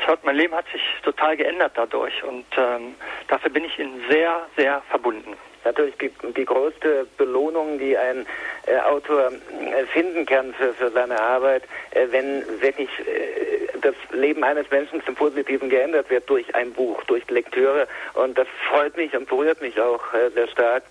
[0.00, 2.22] es hat, mein Leben hat sich total geändert dadurch.
[2.24, 2.94] Und ähm,
[3.28, 5.36] dafür bin ich Ihnen sehr, sehr verbunden.
[5.68, 8.24] Natürlich die, die größte Belohnung, die ein
[8.66, 14.42] äh, Autor äh, finden kann für, für seine Arbeit, äh, wenn wirklich äh, das Leben
[14.44, 17.86] eines Menschen zum Positiven geändert wird durch ein Buch, durch Lektüre.
[18.14, 20.84] Und das freut mich und berührt mich auch äh, sehr stark,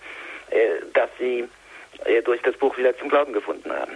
[0.52, 0.58] äh,
[0.94, 1.45] dass Sie
[2.26, 3.91] durch das Buch wieder zum Glauben gefunden haben.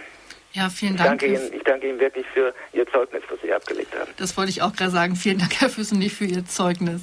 [0.52, 1.22] Ja, vielen Dank.
[1.22, 4.10] Ich danke, Ihnen, ich danke Ihnen wirklich für Ihr Zeugnis, das Sie abgelegt haben.
[4.16, 5.14] Das wollte ich auch gerade sagen.
[5.14, 7.02] Vielen Dank, Herr Füssen, für Ihr Zeugnis.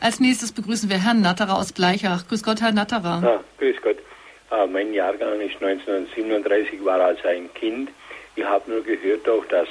[0.00, 2.28] Als nächstes begrüßen wir Herrn Natterer aus Gleichach.
[2.28, 3.20] Grüß Gott, Herr Natterer.
[3.22, 3.96] Ja, grüß Gott.
[4.50, 7.90] Äh, mein Jahrgang ist 1937, war als ein Kind.
[8.36, 9.66] Ich habe nur gehört auch, dass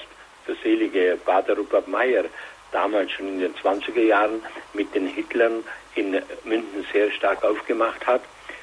[0.45, 2.25] der selige Pater Rupert Meyer
[2.73, 4.41] damals schon in den 20er Jahren
[4.73, 5.63] mit den Hitlern
[5.95, 6.11] in
[6.43, 8.21] München sehr stark aufgemacht hat.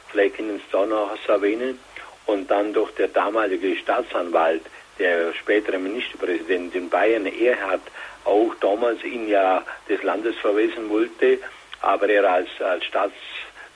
[0.09, 1.79] Vielleicht können Sie da noch was erwähnen.
[2.27, 4.63] Und dann durch der damalige Staatsanwalt,
[4.99, 7.81] der spätere Ministerpräsident in Bayern, er hat
[8.25, 11.39] auch damals ihn ja des Landes verweisen wollte,
[11.81, 13.15] aber er als, als, Staats,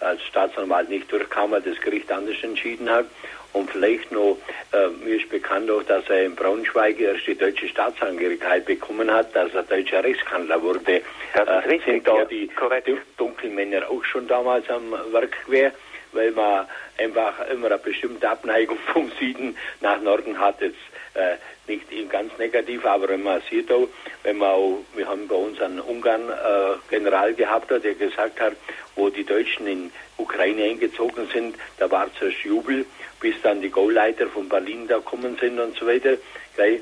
[0.00, 3.06] als Staatsanwalt nicht durchkam, weil das Gericht anders entschieden hat.
[3.52, 4.36] Und vielleicht noch,
[4.72, 9.34] äh, mir ist bekannt auch, dass er in Braunschweig erst die deutsche Staatsangehörigkeit bekommen hat,
[9.34, 11.02] dass er deutscher Rechtskanzler wurde.
[11.32, 12.90] Das ist äh, richtig, sind da ja, die korrekt.
[13.16, 15.72] Dunkelmänner auch schon damals am Werk gewesen,
[16.12, 16.66] weil man
[16.98, 20.60] einfach immer eine bestimmte Abneigung vom Süden nach Norden hat.
[20.60, 20.76] Jetzt
[21.18, 21.36] äh,
[21.66, 23.88] nicht ganz negativ, aber wenn man sieht auch,
[24.22, 28.54] wenn man auch, wir haben bei uns einen Ungarn äh, General gehabt, der gesagt hat,
[28.96, 32.86] wo die Deutschen in Ukraine eingezogen sind, da war zuerst Jubel,
[33.20, 36.16] bis dann die Gauleiter von Berlin da kommen sind und so weiter.
[36.56, 36.80] Gleich,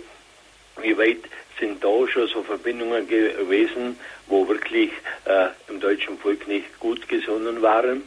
[0.83, 1.25] wie weit
[1.59, 4.91] sind da schon so Verbindungen gewesen, wo wirklich
[5.25, 8.03] äh, im deutschen Volk nicht gut gesonnen waren?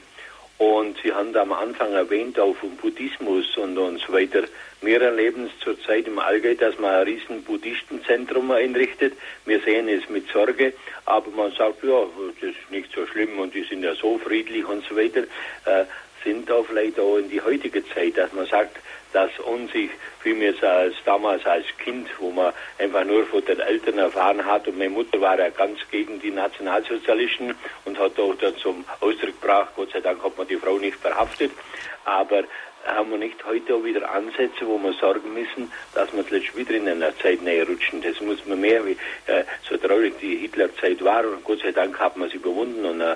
[0.60, 4.44] Und Sie haben da am Anfang erwähnt, auch vom Buddhismus und, und so weiter.
[4.82, 9.14] Wir erleben es zurzeit im Allgäu, dass man ein riesen Buddhistenzentrum einrichtet.
[9.46, 10.74] Wir sehen es mit Sorge,
[11.06, 12.06] aber man sagt, ja,
[12.40, 15.24] das ist nicht so schlimm und die sind ja so friedlich und so weiter.
[15.66, 15.84] Äh,
[16.24, 18.78] sind da vielleicht auch in die heutige Zeit, dass man sagt,
[19.14, 19.90] dass uns sich,
[20.24, 24.46] wie mir es als damals als Kind, wo man einfach nur von den Eltern erfahren
[24.46, 28.86] hat und meine Mutter war ja ganz gegen die Nationalsozialisten und hat auch dann zum
[29.00, 31.52] Ausdruck gebracht, Gott sei Dank hat man die Frau nicht verhaftet,
[32.06, 32.44] aber
[32.96, 36.72] haben wir nicht heute auch wieder Ansätze, wo wir sorgen müssen, dass wir letztlich wieder
[36.72, 38.02] in einer Zeit näher rutschen.
[38.02, 38.98] Das muss man mehr, wie
[39.28, 41.26] äh, so traurig die Hitlerzeit war.
[41.26, 43.16] Und Gott sei Dank hat man sie überwunden und äh,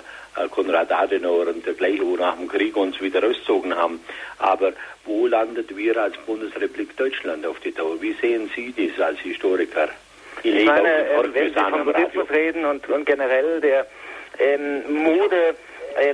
[0.50, 4.00] Konrad Adenauer und dergleichen, wo nach dem Krieg uns wieder rausgezogen haben.
[4.40, 4.74] Aber
[5.06, 8.02] wo landet wir als Bundesrepublik Deutschland auf die Dauer?
[8.02, 9.90] Wie sehen Sie das als Historiker?
[10.42, 13.88] Ich, ich meine, äh, wenn Sie vom Buddhismus reden und, und generell der
[14.40, 15.54] ähm, Mode äh,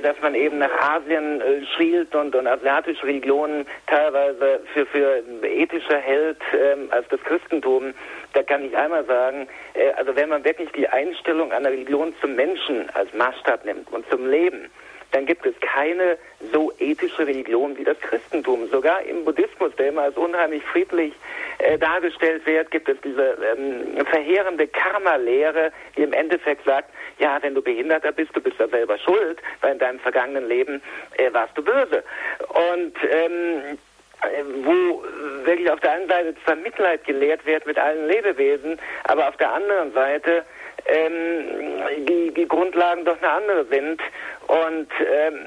[0.02, 5.98] dass man eben nach Asien äh, schielt und, und asiatische Religionen teilweise für, für ethischer
[5.98, 7.94] hält ähm, als das Christentum,
[8.32, 12.34] da kann ich einmal sagen, äh, also wenn man wirklich die Einstellung einer Religion zum
[12.34, 14.70] Menschen als Maßstab nimmt und zum Leben,
[15.12, 16.18] dann gibt es keine
[16.52, 18.68] so ethische Religion wie das Christentum.
[18.68, 21.12] Sogar im Buddhismus, der immer als unheimlich friedlich
[21.58, 27.54] äh, dargestellt wird, gibt es diese ähm, verheerende Karma-Lehre, die im Endeffekt sagt, ja, wenn
[27.54, 30.82] du Behinderter bist, du bist da selber schuld, weil in deinem vergangenen Leben
[31.18, 32.02] äh, warst du böse.
[32.48, 33.78] Und ähm,
[34.22, 35.02] äh, wo
[35.44, 39.52] wirklich auf der einen Seite zwar Mitleid gelehrt wird mit allen Lebewesen, aber auf der
[39.52, 40.44] anderen Seite
[40.86, 44.00] ähm, die, die Grundlagen doch eine andere sind.
[44.46, 45.38] Und ähm,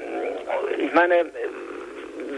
[0.78, 1.26] ich meine,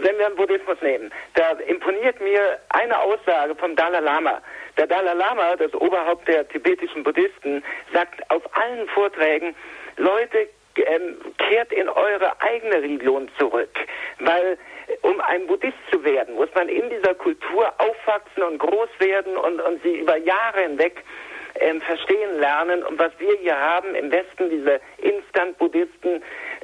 [0.01, 4.41] wenn wir den Buddhismus nehmen, da imponiert mir eine Aussage vom Dalai Lama.
[4.77, 7.63] Der Dalai Lama, das Oberhaupt der tibetischen Buddhisten,
[7.93, 9.55] sagt auf allen Vorträgen,
[9.97, 10.47] Leute,
[10.85, 13.75] ähm, kehrt in eure eigene Religion zurück,
[14.19, 14.57] weil
[15.01, 19.59] um ein Buddhist zu werden, muss man in dieser Kultur aufwachsen und groß werden und,
[19.59, 21.03] und sie über Jahre hinweg
[21.59, 22.83] ähm, verstehen lernen.
[22.83, 26.21] Und was wir hier haben im Westen, diese Instant-Buddhisten,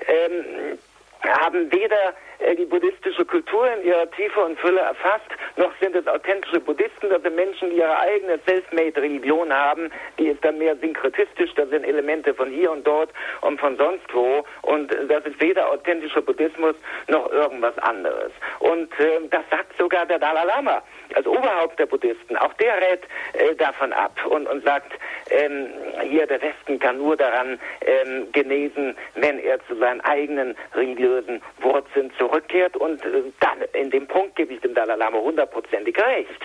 [0.08, 0.78] ähm,
[1.24, 6.06] haben weder äh, die buddhistische Kultur in ihrer Tiefe und Fülle erfasst, noch sind es
[6.08, 9.90] authentische Buddhisten, das sind Menschen, die ihre eigene Selfmade-Religion haben,
[10.20, 13.10] die ist dann mehr synkretistisch, da sind Elemente von hier und dort
[13.42, 14.44] und von sonst wo.
[14.64, 16.76] Und das ist weder authentischer Buddhismus
[17.08, 18.32] noch irgendwas anderes.
[18.60, 20.84] Und äh, das sagt sogar der Dalai Lama
[21.16, 22.38] als Oberhaupt der Buddhisten.
[22.38, 23.02] Auch der rät
[23.34, 24.94] äh, davon ab und, und sagt,
[25.30, 25.68] ähm,
[26.04, 32.12] hier der Westen kann nur daran ähm, genesen, wenn er zu seinen eigenen religiösen Wurzeln
[32.18, 36.42] zurückkehrt und äh, dann in dem Punkt gebe ich dem Dalai Lama hundertprozentig recht.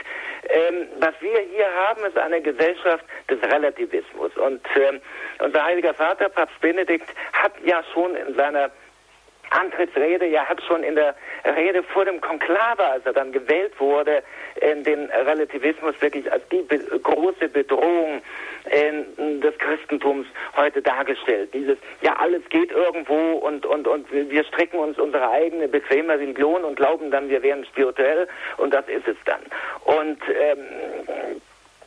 [0.48, 5.00] Ähm, was wir hier haben, ist eine Gesellschaft des Relativismus und äh,
[5.40, 8.70] unser heiliger Vater, Papst Benedikt, hat ja schon in seiner
[9.50, 11.14] Antrittsrede, ja hat schon in der
[11.44, 14.22] Rede vor dem Konklave, als er dann gewählt wurde,
[14.60, 16.66] in den Relativismus wirklich als die
[17.02, 18.20] große Bedrohung
[18.70, 20.26] in, des Christentums
[20.56, 21.52] heute dargestellt.
[21.54, 26.64] Dieses, ja alles geht irgendwo und, und, und wir strecken uns unsere eigene bequeme Religion
[26.64, 29.40] und glauben dann, wir wären spirituell und das ist es dann.
[29.84, 31.40] Und ähm,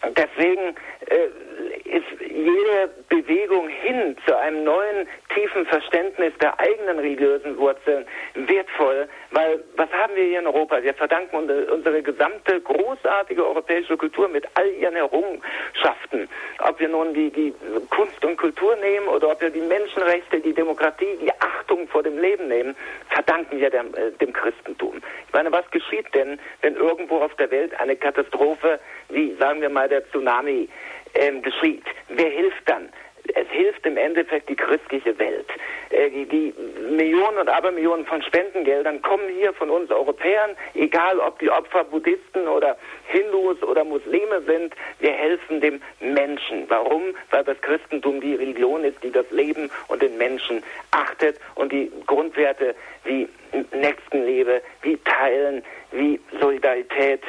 [0.10, 0.76] deswegen
[1.07, 9.07] äh, ist jede Bewegung hin zu einem neuen, tiefen Verständnis der eigenen religiösen Wurzeln wertvoll,
[9.32, 10.82] weil was haben wir hier in Europa?
[10.82, 16.30] Wir verdanken unsere gesamte großartige europäische Kultur mit all ihren Errungenschaften.
[16.60, 17.53] Ob wir nun die, die
[17.90, 22.18] Kunst und Kultur nehmen oder ob wir die Menschenrechte, die Demokratie, die Achtung vor dem
[22.18, 22.76] Leben nehmen,
[23.10, 25.02] verdanken wir dem, äh, dem Christentum.
[25.28, 28.80] Ich meine, was geschieht denn, wenn irgendwo auf der Welt eine Katastrophe
[29.11, 30.69] wie, sagen wir mal, der Tsunami
[31.15, 31.83] ähm, geschieht?
[32.09, 32.89] Wer hilft dann?
[33.35, 35.47] es hilft im Endeffekt die christliche Welt.
[35.89, 36.53] Äh, die, die,
[36.89, 42.47] Millionen und Abermillionen von Spendengeldern kommen hier von uns Europäern, egal ob die Opfer Buddhisten
[42.47, 42.77] oder
[43.07, 44.73] Hindus oder Muslime sind.
[44.99, 46.65] Wir helfen dem Menschen.
[46.67, 47.15] Warum?
[47.29, 51.91] Weil das Christentum die Religion ist, die das Leben und den Menschen achtet und die
[52.07, 53.27] Grundwerte wie
[53.73, 57.21] Nächstenliebe, wie Teilen, wie Solidarität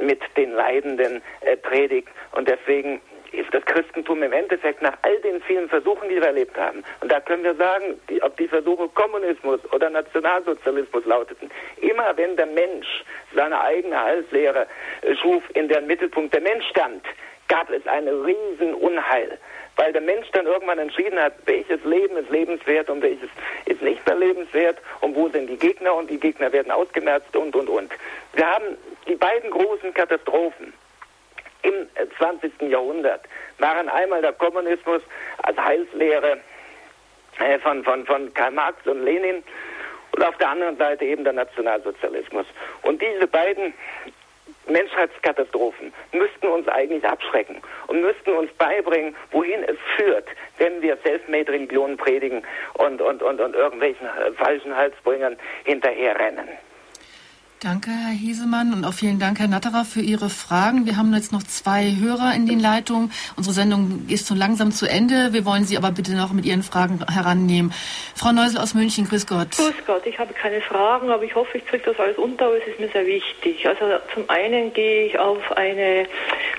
[0.00, 2.08] mit den Leidenden äh, predigt.
[2.32, 3.00] Und deswegen
[3.32, 7.12] ist das Christentum im Endeffekt nach all den vielen Versuchen, die wir erlebt haben, und
[7.12, 11.50] da können wir sagen, die, ob die Versuche Kommunismus oder Nationalsozialismus lauteten,
[11.80, 13.04] immer wenn der Mensch
[13.34, 14.66] seine eigene Heilslehre
[15.02, 17.04] äh, schuf, in deren Mittelpunkt der Mensch stand,
[17.48, 19.38] gab es eine riesen Unheil,
[19.78, 23.30] weil der Mensch dann irgendwann entschieden hat, welches Leben ist lebenswert und welches
[23.64, 27.54] ist nicht mehr lebenswert und wo sind die Gegner und die Gegner werden ausgemerzt und,
[27.54, 27.90] und, und.
[28.34, 28.76] Wir haben
[29.06, 30.72] die beiden großen Katastrophen,
[31.62, 31.88] im
[32.18, 32.62] 20.
[32.62, 33.22] Jahrhundert
[33.58, 35.02] waren einmal der Kommunismus
[35.42, 36.38] als Heilslehre
[37.38, 39.42] äh, von, von, von Karl Marx und Lenin
[40.12, 42.46] und auf der anderen Seite eben der Nationalsozialismus.
[42.82, 43.74] Und diese beiden
[44.70, 50.26] Menschheitskatastrophen müssten uns eigentlich abschrecken und müssten uns beibringen, wohin es führt,
[50.58, 52.42] wenn wir Selfmade-Religionen predigen
[52.74, 56.48] und, und, und, und irgendwelchen äh, falschen Halsbringern hinterherrennen.
[57.60, 60.86] Danke, Herr Hiesemann, und auch vielen Dank, Herr Natterer, für Ihre Fragen.
[60.86, 63.10] Wir haben jetzt noch zwei Hörer in den Leitungen.
[63.36, 65.32] Unsere Sendung ist so langsam zu Ende.
[65.32, 67.74] Wir wollen Sie aber bitte noch mit Ihren Fragen herannehmen.
[68.14, 69.56] Frau Neusel aus München, grüß Gott.
[69.56, 72.58] Grüß Gott, ich habe keine Fragen, aber ich hoffe, ich kriege das alles unter, aber
[72.58, 73.66] es ist mir sehr wichtig.
[73.66, 76.06] Also zum einen gehe ich auf eine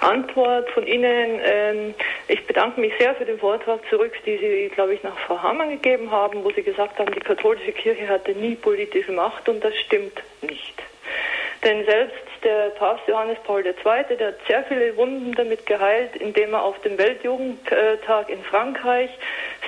[0.02, 1.40] Antwort von Ihnen.
[1.46, 1.94] Ähm,
[2.28, 5.70] ich bedanke mich sehr für den Vortrag zurück, die Sie, glaube ich, nach Frau Hamann
[5.70, 9.74] gegeben haben, wo Sie gesagt haben, die katholische Kirche hatte nie politische Macht und das
[9.78, 10.89] stimmt nicht.
[11.64, 13.74] Denn selbst der Papst Johannes Paul II.,
[14.18, 19.10] der hat sehr viele Wunden damit geheilt, indem er auf dem Weltjugendtag in Frankreich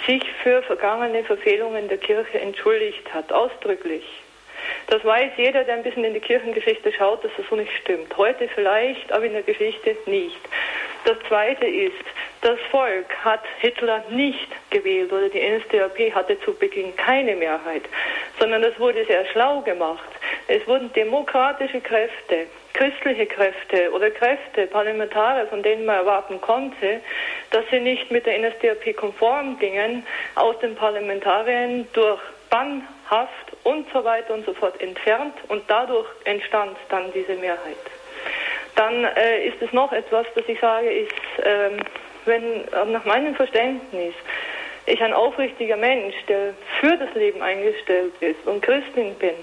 [0.07, 4.05] sich für vergangene Verfehlungen der Kirche entschuldigt hat, ausdrücklich.
[4.87, 8.15] Das weiß jeder, der ein bisschen in die Kirchengeschichte schaut, dass das so nicht stimmt.
[8.17, 10.39] Heute vielleicht, aber in der Geschichte nicht.
[11.03, 12.03] Das Zweite ist,
[12.41, 17.83] das Volk hat Hitler nicht gewählt oder die NSDAP hatte zu Beginn keine Mehrheit,
[18.39, 20.09] sondern das wurde sehr schlau gemacht.
[20.47, 27.01] Es wurden demokratische Kräfte, christliche Kräfte oder Kräfte, Parlamentarier, von denen man erwarten konnte,
[27.49, 30.05] dass sie nicht mit der NSDAP konform gingen,
[30.35, 36.77] aus den Parlamentarien durch Bannhaft und so weiter und so fort entfernt und dadurch entstand
[36.89, 37.77] dann diese Mehrheit.
[38.75, 41.77] Dann äh, ist es noch etwas, das ich sage, ist, ähm,
[42.25, 44.13] wenn nach meinem Verständnis
[44.85, 49.35] ich ein aufrichtiger Mensch, der für das Leben eingestellt ist und Christin bin,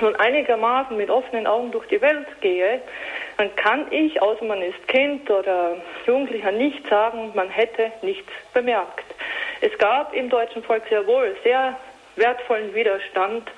[0.00, 2.80] und einigermaßen mit offenen Augen durch die Welt gehe,
[3.36, 5.76] dann kann ich, außer man ist Kind oder
[6.06, 9.04] Jugendlicher, nicht sagen, man hätte nichts bemerkt.
[9.60, 11.76] Es gab im deutschen Volk sehr wohl sehr
[12.16, 13.50] wertvollen Widerstand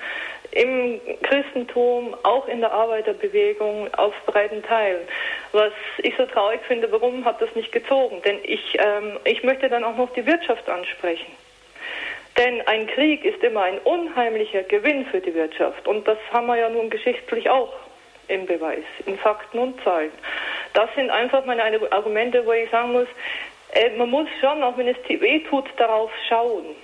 [0.53, 5.07] im Christentum, auch in der Arbeiterbewegung auf breiten Teilen.
[5.53, 8.23] Was ich so traurig finde, warum hat das nicht gezogen?
[8.23, 11.33] Denn ich, ähm, ich möchte dann auch noch die Wirtschaft ansprechen.
[12.37, 15.87] Denn ein Krieg ist immer ein unheimlicher Gewinn für die Wirtschaft.
[15.87, 17.73] Und das haben wir ja nun geschichtlich auch
[18.29, 20.11] im Beweis, in Fakten und Zahlen.
[20.73, 21.63] Das sind einfach meine
[21.93, 23.09] Argumente, wo ich sagen muss,
[23.73, 26.75] äh, man muss schon, auch wenn es weh tut, darauf schauen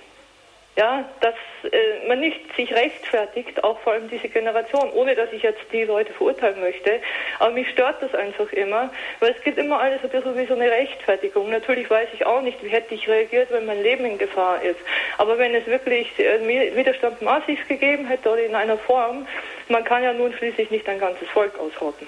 [0.77, 5.43] ja, dass äh, man nicht sich rechtfertigt, auch vor allem diese Generation, ohne dass ich
[5.43, 7.01] jetzt die Leute verurteilen möchte.
[7.39, 8.89] Aber mich stört das einfach immer,
[9.19, 11.49] weil es gibt immer alles ein bisschen wie so eine Rechtfertigung.
[11.49, 14.79] Natürlich weiß ich auch nicht, wie hätte ich reagiert, wenn mein Leben in Gefahr ist.
[15.17, 19.27] Aber wenn es wirklich äh, Widerstand massiv gegeben hätte oder in einer Form,
[19.67, 22.07] man kann ja nun schließlich nicht ein ganzes Volk ausrotten.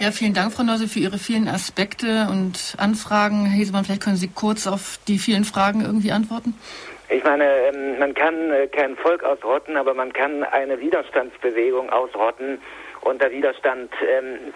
[0.00, 3.46] Ja, vielen Dank, Frau Neuse, für Ihre vielen Aspekte und Anfragen.
[3.46, 6.54] Herr Hesemann, vielleicht können Sie kurz auf die vielen Fragen irgendwie antworten.
[7.10, 12.60] Ich meine, ähm, man kann äh, kein Volk ausrotten, aber man kann eine Widerstandsbewegung ausrotten.
[13.00, 14.52] Und der Widerstand ähm,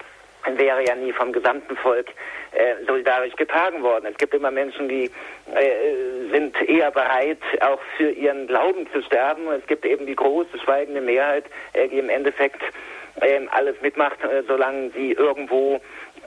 [0.59, 2.09] wäre ja nie vom gesamten Volk
[2.53, 4.07] äh, solidarisch getragen worden.
[4.11, 9.49] Es gibt immer Menschen, die äh, sind eher bereit, auch für ihren Glauben zu sterben.
[9.53, 12.61] Es gibt eben die große schweigende Mehrheit, äh, die im Endeffekt
[13.23, 15.81] ähm, alles mitmacht, äh, solange sie irgendwo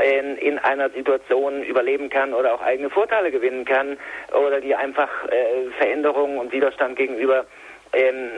[0.04, 3.98] in, in einer Situation überleben kann oder auch eigene Vorteile gewinnen kann
[4.32, 7.46] oder die einfach äh, Veränderungen und Widerstand gegenüber
[7.94, 8.30] ähm,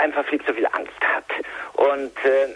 [0.00, 1.24] einfach viel zu viel Angst hat.
[1.74, 2.48] Und äh,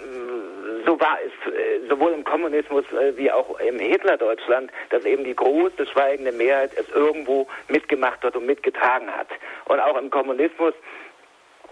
[0.87, 5.35] so war es äh, sowohl im Kommunismus äh, wie auch im Hitlerdeutschland, dass eben die
[5.35, 9.29] große schweigende Mehrheit es irgendwo mitgemacht hat und mitgetragen hat.
[9.65, 10.75] Und auch im Kommunismus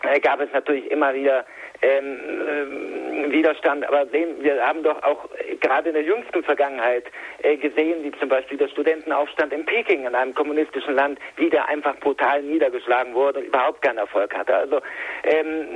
[0.02, 1.46] äh, gab es natürlich immer wieder
[1.84, 3.86] ähm, äh, Widerstand.
[3.86, 7.04] Aber sehen, wir haben doch auch äh, gerade in der jüngsten Vergangenheit
[7.42, 11.68] äh, gesehen, wie zum Beispiel der Studentenaufstand in Peking, in einem kommunistischen Land, wie der
[11.68, 14.54] einfach brutal niedergeschlagen wurde und überhaupt keinen Erfolg hatte.
[14.54, 14.80] Also
[15.24, 15.66] ähm,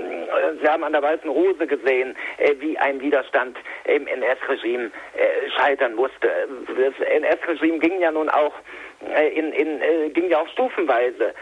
[0.61, 5.95] Sie haben an der Weißen Rose gesehen, äh, wie ein Widerstand im NS-Regime äh, scheitern
[5.95, 6.31] musste.
[6.67, 11.33] Das NS-Regime ging ja nun auch äh, in, in, äh, ging ja auch stufenweise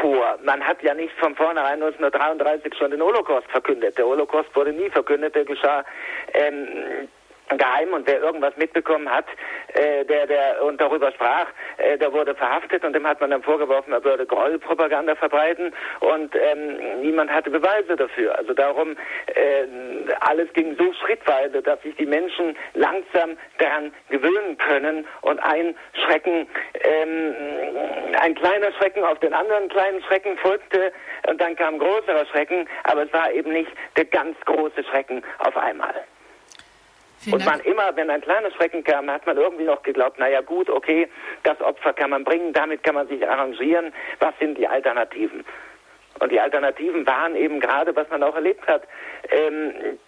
[0.00, 0.38] vor.
[0.42, 3.96] Man hat ja nicht von vornherein 1933 schon den Holocaust verkündet.
[3.96, 5.84] Der Holocaust wurde nie verkündet, der geschah
[6.32, 7.08] ähm,
[7.48, 9.26] geheim und wer irgendwas mitbekommen hat,
[9.74, 11.46] äh, der, der und darüber sprach,
[11.78, 16.34] äh, der wurde verhaftet und dem hat man dann vorgeworfen, er würde Gräuelpropaganda verbreiten und
[16.34, 18.36] ähm, niemand hatte Beweise dafür.
[18.38, 18.96] Also darum,
[19.26, 19.64] äh,
[20.20, 26.48] alles ging so schrittweise, dass sich die Menschen langsam daran gewöhnen können und ein Schrecken,
[26.80, 27.34] ähm,
[28.20, 30.92] ein kleiner Schrecken auf den anderen kleinen Schrecken folgte
[31.28, 35.56] und dann kam größerer Schrecken, aber es war eben nicht der ganz große Schrecken auf
[35.56, 35.94] einmal.
[37.24, 37.66] Vielen und man Dank.
[37.66, 41.08] immer, wenn ein kleiner Schrecken kam, hat man irgendwie noch geglaubt, naja gut, okay,
[41.42, 43.92] das Opfer kann man bringen, damit kann man sich arrangieren.
[44.20, 45.44] Was sind die Alternativen?
[46.20, 48.82] Und die Alternativen waren eben gerade, was man auch erlebt hat,
[49.30, 49.98] ähm,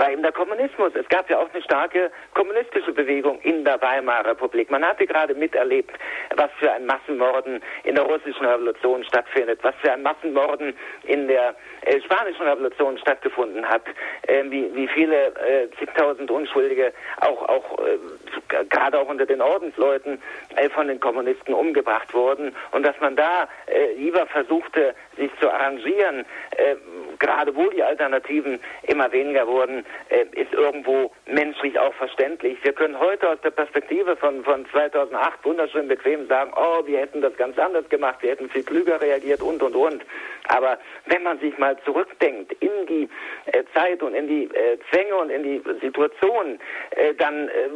[0.00, 0.92] war eben der Kommunismus.
[0.94, 4.70] Es gab ja auch eine starke kommunistische Bewegung in der Weimarer Republik.
[4.70, 5.92] Man hatte gerade miterlebt,
[6.36, 11.54] was für ein Massenmorden in der russischen Revolution stattfindet, was für ein Massenmorden in der
[11.82, 13.82] äh, spanischen Revolution stattgefunden hat,
[14.26, 20.20] äh, wie, wie viele äh, zigtausend Unschuldige auch, auch äh, gerade auch unter den Ordensleuten
[20.56, 25.50] äh, von den Kommunisten umgebracht wurden und dass man da äh, lieber versuchte, sich zu
[25.50, 26.24] arrangieren,
[27.18, 32.58] gerade wo die Alternativen immer weniger wurden, äh, ist irgendwo menschlich auch verständlich.
[32.62, 37.20] Wir können heute aus der Perspektive von, von 2008 wunderschön bequem sagen, oh, wir hätten
[37.20, 40.02] das ganz anders gemacht, wir hätten viel klüger reagiert und, und, und.
[40.48, 43.08] Aber wenn man sich mal zurückdenkt in die
[43.46, 46.58] äh, Zeit und in die äh, Zwänge und in die Situation,
[46.90, 47.68] äh, dann äh,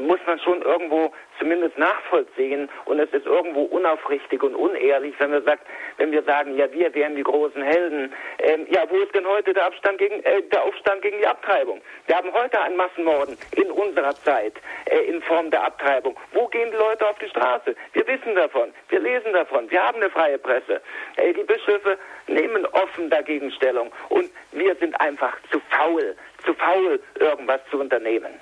[0.00, 5.42] muss man schon irgendwo zumindest nachvollziehen und es ist irgendwo unaufrichtig und unehrlich, wenn wir
[5.42, 5.66] sagt,
[5.96, 8.12] wenn wir sagen, ja, wir wären die großen Helden.
[8.38, 11.80] Ähm, ja, wo ist denn heute der Abstand gegen äh, der Aufstand gegen die Abtreibung?
[12.06, 14.54] Wir haben heute ein Massenmorden in unserer Zeit
[14.86, 16.16] äh, in Form der Abtreibung.
[16.32, 17.74] Wo gehen die Leute auf die Straße?
[17.92, 20.80] Wir wissen davon, wir lesen davon, wir haben eine freie Presse.
[21.16, 27.00] Äh, die Bischöfe nehmen offen dagegen Stellung und wir sind einfach zu faul, zu faul,
[27.18, 28.32] irgendwas zu unternehmen.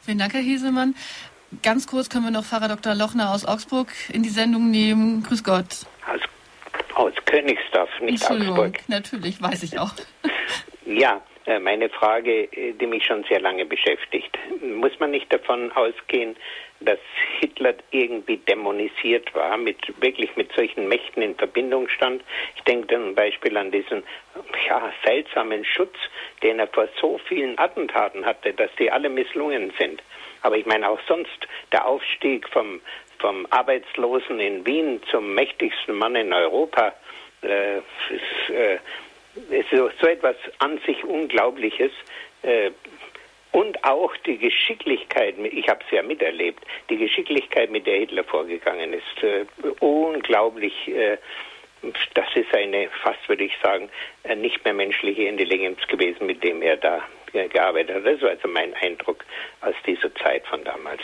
[0.00, 0.94] Vielen Dank, Herr Hesemann.
[1.62, 2.94] Ganz kurz können wir noch Pfarrer Dr.
[2.94, 5.22] Lochner aus Augsburg in die Sendung nehmen.
[5.22, 5.86] Grüß Gott.
[6.06, 6.20] Aus,
[6.94, 8.78] aus Königsdorf, nicht Augsburg.
[8.88, 9.92] Natürlich, weiß ich auch.
[10.86, 11.20] ja,
[11.60, 14.36] meine Frage, äh, die mich schon sehr lange beschäftigt.
[14.60, 16.36] Muss man nicht davon ausgehen,
[16.80, 16.98] dass
[17.40, 22.22] Hitler irgendwie dämonisiert war, mit, wirklich mit solchen Mächten in Verbindung stand?
[22.56, 24.02] Ich denke zum Beispiel an diesen
[24.68, 25.96] ja, seltsamen Schutz,
[26.42, 30.02] den er vor so vielen Attentaten hatte, dass die alle misslungen sind.
[30.42, 32.80] Aber ich meine auch sonst der Aufstieg vom,
[33.18, 36.92] vom Arbeitslosen in Wien zum mächtigsten Mann in Europa
[37.42, 38.78] äh, ist, äh,
[39.70, 41.92] so, so, etwas an sich Unglaubliches.
[42.42, 42.70] Äh,
[43.52, 48.92] und auch die Geschicklichkeit, ich habe es ja miterlebt, die Geschicklichkeit, mit der Hitler vorgegangen
[48.92, 49.46] ist, äh,
[49.80, 50.74] unglaublich.
[50.88, 51.16] Äh,
[52.14, 53.88] das ist eine, fast würde ich sagen,
[54.36, 57.02] nicht mehr menschliche Intelligenz gewesen, mit dem er da
[57.32, 58.06] gearbeitet hat.
[58.06, 59.24] Das war also mein Eindruck
[59.60, 61.02] aus dieser Zeit von damals.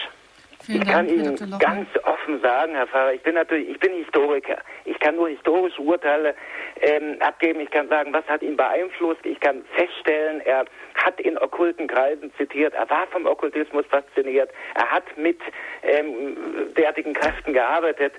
[0.64, 4.59] Vielen ich kann Ihnen ganz offen sagen, Herr Pfarrer, ich bin natürlich, ich bin Historiker.
[4.84, 6.34] Ich kann nur historische Urteile
[6.80, 7.60] ähm, abgeben.
[7.60, 9.24] Ich kann sagen, was hat ihn beeinflusst.
[9.24, 10.64] Ich kann feststellen, er
[10.94, 12.74] hat in okkulten Kreisen zitiert.
[12.74, 14.51] Er war vom Okkultismus fasziniert.
[14.74, 15.40] Er hat mit
[15.82, 16.36] ähm,
[16.76, 18.12] derartigen Kräften gearbeitet.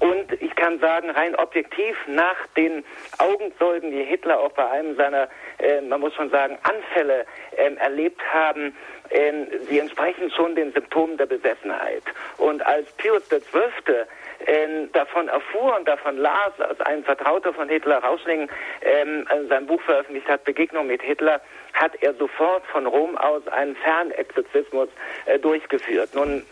[0.00, 2.84] Und ich kann sagen, rein objektiv nach den
[3.18, 5.28] Augenzeugen, die Hitler auch bei einem seiner,
[5.58, 7.24] äh, man muss schon sagen, Anfälle
[7.56, 8.76] äh, erlebt haben,
[9.10, 9.32] äh,
[9.68, 12.02] sie entsprechen schon den Symptomen der Besessenheit.
[12.36, 13.42] Und als Pius XII
[14.46, 18.48] ähm, davon erfuhr und davon las, als ein Vertrauter von Hitler, Rauschning,
[18.82, 21.40] ähm, sein Buch veröffentlicht hat, Begegnung mit Hitler,
[21.74, 24.88] hat er sofort von Rom aus einen Fernexorzismus
[25.26, 26.14] äh, durchgeführt.
[26.14, 26.44] Nun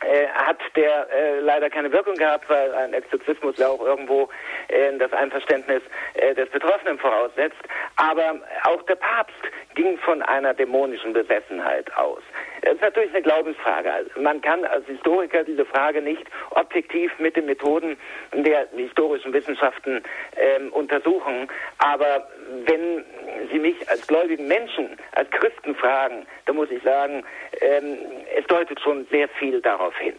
[0.00, 4.28] äh, hat der äh, leider keine Wirkung gehabt, weil ein Exorzismus ja auch irgendwo
[4.68, 5.82] äh, das Einverständnis
[6.14, 7.60] äh, des Betroffenen voraussetzt.
[7.96, 9.42] Aber auch der Papst
[9.74, 12.22] ging von einer dämonischen Besessenheit aus.
[12.62, 13.92] Das ist natürlich eine Glaubensfrage.
[13.92, 17.96] Also man kann als Historiker diese Frage nicht objektiv mit den Methoden
[18.32, 20.02] der historischen Wissenschaften
[20.36, 21.48] ähm, untersuchen.
[21.78, 22.28] Aber
[22.66, 23.04] wenn
[23.50, 27.24] Sie mich als gläubigen Menschen, als Christen fragen, dann muss ich sagen,
[27.60, 27.98] ähm,
[28.36, 30.16] es deutet schon sehr viel darauf hin,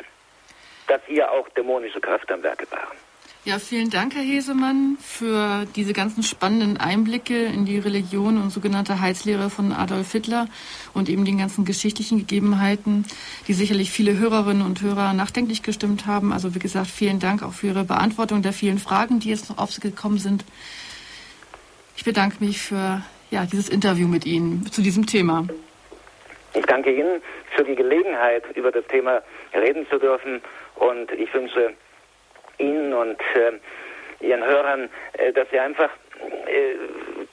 [0.88, 3.11] dass hier auch dämonische Kräfte am Werke waren.
[3.44, 9.02] Ja, vielen Dank, Herr Hesemann, für diese ganzen spannenden Einblicke in die Religion und sogenannte
[9.02, 10.46] Heilslehre von Adolf Hitler
[10.94, 13.04] und eben den ganzen geschichtlichen Gegebenheiten,
[13.48, 16.34] die sicherlich viele Hörerinnen und Hörer nachdenklich gestimmt haben.
[16.34, 19.58] Also wie gesagt, vielen Dank auch für Ihre Beantwortung der vielen Fragen, die jetzt noch
[19.58, 20.46] aufgekommen sind.
[21.98, 23.02] Ich bedanke mich für
[23.32, 25.48] ja, dieses Interview mit Ihnen zu diesem Thema.
[26.54, 27.24] Ich danke Ihnen
[27.56, 30.42] für die Gelegenheit, über das Thema reden zu dürfen
[30.76, 31.74] und ich wünsche
[32.58, 35.90] Ihnen und äh, Ihren Hörern, äh, dass Sie einfach
[36.48, 36.76] äh,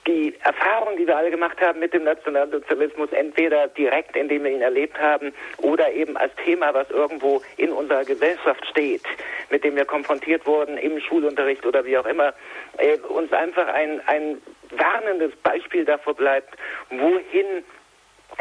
[0.07, 4.61] die Erfahrung, die wir alle gemacht haben mit dem Nationalsozialismus, entweder direkt, indem wir ihn
[4.61, 9.03] erlebt haben, oder eben als Thema, was irgendwo in unserer Gesellschaft steht,
[9.49, 12.33] mit dem wir konfrontiert wurden im Schulunterricht oder wie auch immer,
[12.77, 14.41] äh, uns einfach ein, ein
[14.71, 16.55] warnendes Beispiel davor bleibt,
[16.89, 17.63] wohin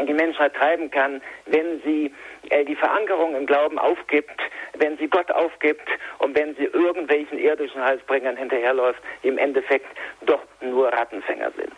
[0.07, 2.13] die Menschheit treiben kann, wenn sie
[2.51, 4.41] äh, die Verankerung im Glauben aufgibt,
[4.79, 5.89] wenn sie Gott aufgibt
[6.19, 9.87] und wenn sie irgendwelchen irdischen Heilsbringern hinterherläuft, die im Endeffekt
[10.27, 11.75] doch nur Rattenfänger sind.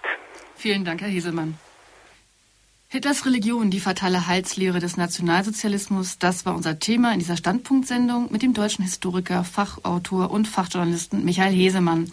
[0.56, 1.58] Vielen Dank, Herr Hesemann.
[2.92, 8.42] Hitlers Religion, die fatale Heilslehre des Nationalsozialismus, das war unser Thema in dieser Standpunktsendung mit
[8.42, 12.10] dem deutschen Historiker, Fachautor und Fachjournalisten Michael Hesemann.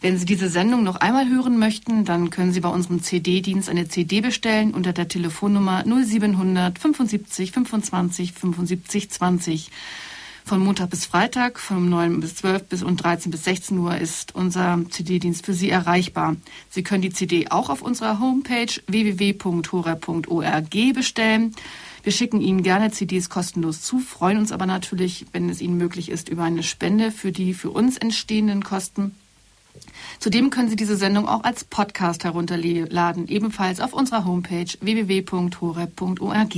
[0.00, 3.88] Wenn Sie diese Sendung noch einmal hören möchten, dann können Sie bei unserem CD-Dienst eine
[3.88, 9.70] CD bestellen unter der Telefonnummer 0700 75 25 75 20.
[10.44, 14.32] Von Montag bis Freitag, von 9 bis 12 bis und 13 bis 16 Uhr ist
[14.32, 16.36] unser CD-Dienst für Sie erreichbar.
[16.70, 21.52] Sie können die CD auch auf unserer Homepage www.hora.org bestellen.
[22.04, 26.10] Wir schicken Ihnen gerne CDs kostenlos zu, freuen uns aber natürlich, wenn es Ihnen möglich
[26.10, 29.16] ist, über eine Spende für die für uns entstehenden Kosten.
[30.18, 36.54] Zudem können Sie diese Sendung auch als Podcast herunterladen, ebenfalls auf unserer Homepage www.horeb.org.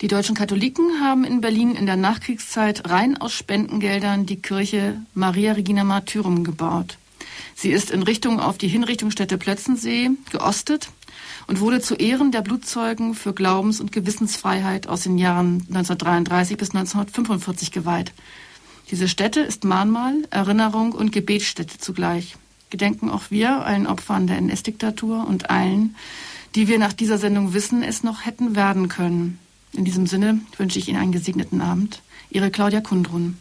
[0.00, 5.52] Die deutschen Katholiken haben in Berlin in der Nachkriegszeit rein aus Spendengeldern die Kirche Maria
[5.52, 6.96] Regina Martyrum gebaut.
[7.54, 10.88] Sie ist in Richtung auf die Hinrichtungsstätte Plötzensee geostet
[11.46, 16.70] und wurde zu Ehren der Blutzeugen für Glaubens- und Gewissensfreiheit aus den Jahren 1933 bis
[16.70, 18.12] 1945 geweiht.
[18.90, 22.36] Diese Stätte ist Mahnmal, Erinnerung und Gebetsstätte zugleich.
[22.70, 25.94] Gedenken auch wir allen Opfern der NS-Diktatur und allen,
[26.56, 29.38] die wir nach dieser Sendung wissen, es noch hätten werden können.
[29.72, 32.02] In diesem Sinne wünsche ich Ihnen einen gesegneten Abend.
[32.30, 33.38] Ihre Claudia Kundrun.